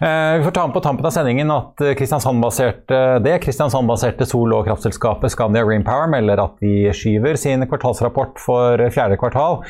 vi 0.00 0.42
får 0.44 0.54
ta 0.56 0.64
med 0.66 0.74
på 0.74 0.82
tampen 0.82 1.06
av 1.06 1.14
sendingen 1.14 1.52
at 1.54 1.82
Kristiansand-baserte 1.98 3.00
det 3.24 3.36
Kristiansand-baserte 3.44 4.26
sol- 4.26 4.56
og 4.56 4.66
kraftselskapet 4.66 5.32
Scandia 5.32 5.62
Green 5.66 5.86
Power 5.86 6.10
melder 6.10 6.42
at 6.42 6.58
de 6.64 6.90
skyver 6.96 7.38
sin 7.40 7.62
kvartalsrapport 7.70 8.42
for 8.42 8.82
fjerde 8.94 9.18
kvartal. 9.20 9.60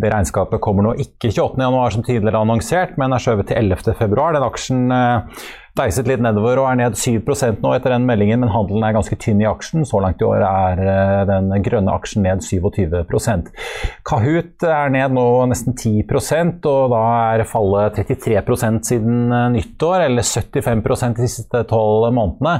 Det 0.00 0.12
regnskapet 0.14 0.62
kommer 0.64 0.88
nå 0.88 0.94
ikke 1.04 1.32
28.1 1.34 1.98
som 1.98 2.06
tidligere 2.06 2.40
annonsert, 2.40 2.96
men 3.00 3.12
er 3.12 3.24
skjøvet 3.24 3.52
til 3.52 3.60
11.2. 3.60 4.08
Den 4.08 4.48
aksjen 4.48 4.96
deiset 5.78 6.06
litt 6.06 6.22
nedover 6.22 6.60
og 6.62 6.68
er 6.70 6.78
ned 6.78 6.96
7% 6.98 7.62
nå 7.62 7.72
etter 7.74 7.94
den 7.94 8.04
meldingen, 8.06 8.44
men 8.44 8.52
handelen 8.54 8.84
er 8.86 8.94
ganske 8.94 9.16
tynn 9.18 9.40
i 9.42 9.48
aksjen. 9.48 9.82
Så 9.88 9.98
langt 10.02 10.22
i 10.22 10.26
år 10.28 10.44
er 10.46 10.82
eh, 10.84 11.22
den 11.26 11.50
grønne 11.66 11.94
aksjen 11.94 12.22
ned 12.26 12.44
27% 12.44 13.50
Kahoot 14.06 14.64
er 14.68 14.92
ned 14.94 15.14
nå 15.16 15.24
nesten 15.50 15.74
10% 15.74 16.68
og 16.70 16.92
da 16.92 17.02
er 17.34 17.44
fallet 17.50 17.98
33 17.98 18.44
siden 18.86 19.34
eh, 19.34 19.48
nyttår, 19.56 20.06
eller 20.06 20.26
75% 20.26 21.18
de 21.18 21.30
siste 21.30 21.64
tolv 21.70 22.06
månedene. 22.14 22.54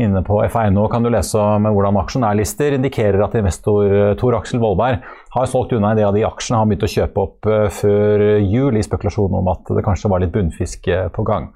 Inne 0.00 0.24
på 0.24 0.40
FA.no 0.48 0.86
kan 0.92 1.04
du 1.04 1.12
lese 1.12 1.40
om 1.40 1.68
hvordan 1.68 2.00
aksjonærlister 2.00 2.78
indikerer 2.78 3.26
at 3.26 3.36
investor 3.40 3.92
eh, 3.92 4.14
Tor 4.20 4.38
Aksel 4.40 4.62
Vollberg 4.62 5.04
har 5.34 5.48
solgt 5.50 5.72
unna 5.74 5.90
en 5.90 5.98
del 5.98 6.08
av 6.08 6.14
de 6.14 6.24
aksjene 6.26 6.60
han 6.60 6.70
begynte 6.70 6.86
å 6.86 6.92
kjøpe 6.94 7.24
opp 7.24 7.48
uh, 7.50 7.66
før 7.74 8.24
jul, 8.38 8.78
i 8.78 8.84
spekulasjon 8.86 9.34
om 9.40 9.50
at 9.50 9.74
det 9.76 9.84
kanskje 9.86 10.10
var 10.12 10.22
litt 10.22 10.34
bunnfisk 10.34 10.88
uh, 10.92 11.08
på 11.14 11.26
gang. 11.26 11.50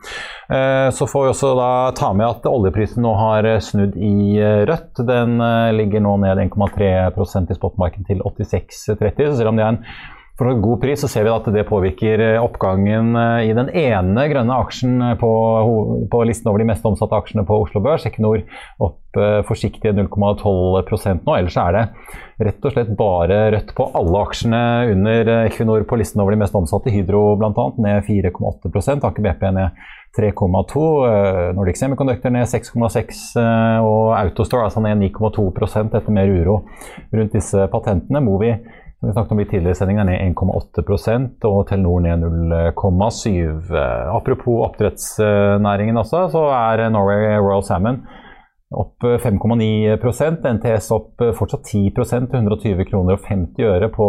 Uh, 0.50 0.90
så 0.94 1.06
får 1.10 1.24
vi 1.24 1.32
også 1.32 1.54
da 1.58 1.70
ta 1.98 2.10
med 2.16 2.26
at 2.26 2.48
oljeprisen 2.50 3.04
nå 3.06 3.14
har 3.18 3.48
snudd 3.64 3.94
i 3.94 4.38
rødt. 4.68 5.04
Den 5.08 5.38
ligger 5.78 6.02
nå 6.04 6.16
ned 6.24 6.42
1,3% 6.48 7.52
i 7.52 7.58
spotmarkedet 7.58 8.08
til 8.10 8.24
86,30. 8.26 9.28
Så 9.30 9.40
selv 9.40 9.52
om 9.52 9.58
det 9.60 9.66
er 9.66 9.76
en 9.76 9.82
for 10.38 10.52
en 10.52 10.62
god 10.62 10.80
pris, 10.84 11.00
så 11.02 11.10
ser 11.10 11.26
vi 11.26 11.32
at 11.34 11.48
det 11.50 11.66
påvirker 11.66 12.22
oppgangen 12.38 13.10
i 13.42 13.50
den 13.56 13.72
ene 13.74 14.26
grønne 14.30 14.58
aksjen 14.62 15.02
på, 15.18 15.32
på 16.12 16.20
listen 16.28 16.50
over 16.50 16.62
de 16.62 16.68
mest 16.70 16.86
omsatte 16.86 17.18
aksjene 17.18 17.42
på 17.48 17.58
Oslo 17.64 17.82
Børs. 17.82 18.06
Equinor 18.06 18.44
opp 18.78 19.18
forsiktige 19.48 19.92
0,12% 19.96 21.26
nå. 21.26 21.34
Ellers 21.34 21.58
er 21.58 21.74
det 21.74 21.84
rett 22.38 22.66
og 22.66 22.74
slett 22.74 22.90
bare 22.98 23.38
rødt 23.54 23.74
på 23.74 23.88
alle 23.98 24.22
aksjene 24.22 24.62
under 24.92 25.30
Equinor 25.48 25.82
på 25.88 25.98
listen 25.98 26.22
over 26.22 26.34
de 26.34 26.40
mest 26.44 26.54
omsatte. 26.54 26.92
Hydro 26.94 27.32
bl.a. 27.40 27.68
ned 27.82 28.06
4,8 28.06 28.98
Aker 29.08 29.24
BP 29.24 29.48
ned 29.58 29.86
3,2 30.18 30.82
eh, 31.08 31.54
Nordic 31.54 31.78
Semiconductor 31.78 32.32
ned 32.32 32.48
6,6 32.48 33.22
eh, 33.42 33.78
og 33.84 34.14
Autostore 34.18 34.68
altså 34.68 34.82
ned 34.82 35.02
9,2% 35.02 35.98
etter 35.98 36.14
mer 36.14 36.30
uro 36.32 36.62
rundt 37.12 37.34
disse 37.36 37.66
patentene. 37.72 38.22
Movi 38.24 38.54
vi 39.00 39.12
snakket 39.12 39.32
om 39.32 39.40
i 39.40 39.46
tidligere 39.46 39.78
sending, 39.78 39.98
er 40.02 40.08
ned 40.08 40.22
1,8% 40.34 41.44
og 41.46 41.58
Telenor 41.68 42.00
ned 42.02 42.24
0,7 42.24 43.74
eh, 43.78 44.08
Apropos 44.10 44.64
oppdrettsnæringen 44.66 46.00
også, 46.00 46.24
så 46.32 46.48
er 46.50 46.88
Norway 46.90 47.36
Royal 47.38 47.62
Salmon 47.62 48.02
opp 48.68 49.00
5,9% 49.00 50.42
NTS 50.58 50.90
opp 50.92 51.22
fortsatt 51.38 51.70
10 51.70 51.94
til 51.96 52.36
120 52.36 52.84
kroner 52.90 53.16
og 53.16 53.22
50 53.24 53.64
øre 53.64 53.88
på 53.88 54.08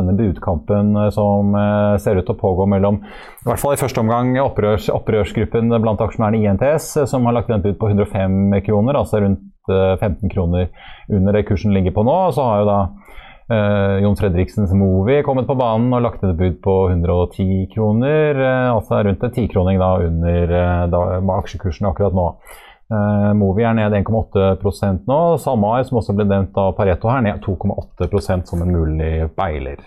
denne 0.00 0.16
budkampen 0.18 0.96
som 1.14 1.54
eh, 1.54 1.94
ser 2.02 2.18
ut 2.18 2.26
til 2.26 2.34
å 2.34 2.40
pågå 2.40 2.66
mellom 2.72 2.98
i 3.04 3.46
hvert 3.46 3.62
fall 3.62 3.76
i 3.76 3.80
første 3.80 4.02
omgang 4.02 4.32
opprørs, 4.42 4.88
opprørsgruppen 4.90 5.70
blant 5.76 6.02
aksjonærene 6.02 6.40
i 6.40 6.50
NTS, 6.56 7.06
som 7.12 7.28
har 7.28 7.38
lagt 7.38 7.52
en 7.54 7.62
bud 7.62 7.78
på 7.78 7.92
105 7.92 8.58
kroner, 8.66 8.98
altså 8.98 9.22
rundt 9.22 9.46
15 9.70 10.10
eh, 10.10 10.32
kroner 10.32 10.68
under 11.12 11.36
det 11.36 11.46
kursen 11.46 11.76
ligger 11.76 11.94
på 11.94 12.02
nå. 12.06 12.16
Så 12.34 12.42
har 12.42 12.64
jo 12.64 12.68
da 12.72 12.80
eh, 13.50 13.96
Jon 14.04 14.16
Fredriksens 14.18 14.72
Movi 14.76 15.20
kommet 15.26 15.48
på 15.48 15.56
banen 15.58 15.92
og 15.96 16.04
lagt 16.04 16.24
et 16.24 16.36
bud 16.38 16.58
på 16.64 16.76
110 16.90 17.68
kroner, 17.74 18.40
Uh, 18.40 18.74
altså 18.76 19.02
rundt 19.04 19.22
en 19.26 19.32
tikroning 19.34 19.80
da 19.80 19.92
under 20.06 20.52
uh, 20.54 20.84
da, 20.90 21.00
aksjekursen 21.38 21.88
akkurat 21.90 22.16
nå. 22.16 22.26
Uh, 22.90 23.30
Movi 23.38 23.66
er 23.66 23.76
ned 23.78 23.94
1,8% 24.00 25.10
nå. 25.10 25.20
SalMar, 25.42 25.82
som 25.86 26.00
også 26.00 26.16
ble 26.16 26.26
nevnt 26.30 26.56
av 26.58 26.72
Pareto, 26.78 27.10
her 27.12 27.22
ned 27.26 27.42
2,8% 27.44 28.50
som 28.50 28.64
en 28.64 28.72
mulig 28.74 29.28
beiler. 29.36 29.82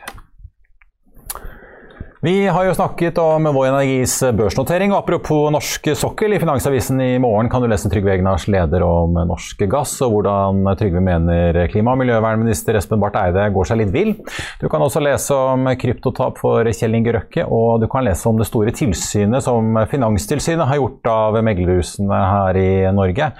Vi 2.23 2.47
har 2.47 2.63
jo 2.63 2.73
snakket 2.73 3.17
om 3.19 3.43
Vår 3.43 3.65
Energis 3.67 4.13
børsnotering. 4.31 4.93
og 4.93 5.01
Apropos 5.01 5.49
norsk 5.51 5.89
sokkel, 5.99 6.31
i 6.31 6.37
Finansavisen 6.39 7.01
i 7.03 7.17
morgen 7.19 7.49
kan 7.51 7.59
du 7.59 7.67
lese 7.67 7.89
Trygve 7.91 8.13
Egnars 8.13 8.45
leder 8.47 8.85
om 8.87 9.17
norsk 9.27 9.65
gass, 9.67 9.97
og 10.05 10.13
hvordan 10.13 10.61
Trygve 10.79 11.01
mener 11.03 11.59
klima- 11.67 11.91
og 11.91 11.99
miljøvernminister 11.99 12.79
Espen 12.79 13.03
Barth 13.03 13.19
Eide 13.19 13.49
går 13.51 13.67
seg 13.67 13.81
litt 13.81 13.91
vill. 13.91 14.13
Du 14.61 14.69
kan 14.71 14.85
også 14.85 15.03
lese 15.03 15.35
om 15.35 15.67
kryptotap 15.81 16.39
for 16.39 16.71
Kjell 16.71 16.95
Inge 16.95 17.17
Røkke, 17.17 17.43
og 17.43 17.83
du 17.83 17.89
kan 17.91 18.07
lese 18.07 18.31
om 18.31 18.39
det 18.39 18.47
store 18.47 18.71
tilsynet 18.71 19.43
som 19.43 19.75
Finanstilsynet 19.91 20.71
har 20.71 20.79
gjort 20.79 21.11
av 21.11 21.41
meglerhusene 21.43 22.23
her 22.23 22.61
i 22.63 22.71
Norge, 22.95 23.33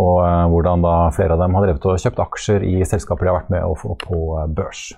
og 0.00 0.16
eh, 0.24 0.48
hvordan 0.56 0.88
da 0.88 0.96
flere 1.12 1.36
av 1.36 1.44
dem 1.44 1.60
har 1.60 1.68
drevet 1.68 1.92
og 1.92 2.00
kjøpt 2.00 2.24
aksjer 2.24 2.64
i 2.72 2.78
selskaper 2.88 3.28
de 3.28 3.34
har 3.34 3.40
vært 3.42 3.54
med 3.58 3.68
å 3.68 3.76
få 3.84 4.00
på 4.00 4.24
børs. 4.48 4.88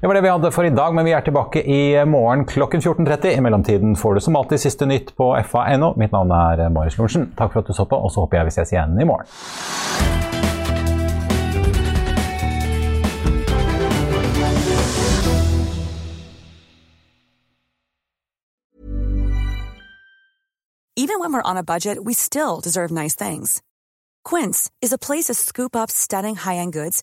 Det 0.00 0.06
var 0.06 0.14
det 0.14 0.20
vi 0.20 0.28
hadde 0.28 0.50
for 0.54 0.64
i 0.64 0.70
dag, 0.70 0.94
men 0.94 1.04
vi 1.04 1.12
er 1.12 1.24
tilbake 1.26 1.62
i 1.66 2.04
morgen 2.06 2.44
klokken 2.46 2.80
14.30. 2.80 3.26
I 3.34 3.40
mellomtiden 3.40 3.96
får 3.96 4.14
du 4.14 4.20
som 4.20 4.36
alltid 4.36 4.60
siste 4.62 4.86
nytt 4.86 5.16
på 5.16 5.32
fa.no. 5.50 5.94
Mitt 5.98 6.14
navn 6.14 6.30
er 6.30 6.68
Marius 6.70 6.98
Lorentzen. 6.98 7.32
Takk 7.38 7.52
for 7.52 7.64
at 7.64 7.66
du 7.66 7.74
så 7.74 7.84
på, 7.84 7.98
og 7.98 8.12
så 8.14 8.22
håper 8.24 8.40
jeg 8.40 8.50
vi 8.50 8.54
ses 8.54 8.72
igjen 8.72 8.94
i 9.00 9.08
morgen. 9.10 9.26
Even 20.96 21.18
when 21.18 21.32
we're 21.32 21.50
on 21.50 21.56
a 21.56 21.64
budget, 21.64 22.04
we 22.04 22.12
still 22.12 22.60
deserve 22.60 22.92
nice 22.92 23.16
things. 23.16 23.62
Quince 24.22 24.70
is 24.80 24.92
a 24.92 24.98
place 24.98 25.24
to 25.24 25.34
scoop 25.34 25.74
up 25.74 25.90
stunning 25.90 26.36
high-end 26.36 26.72
goods 26.72 27.02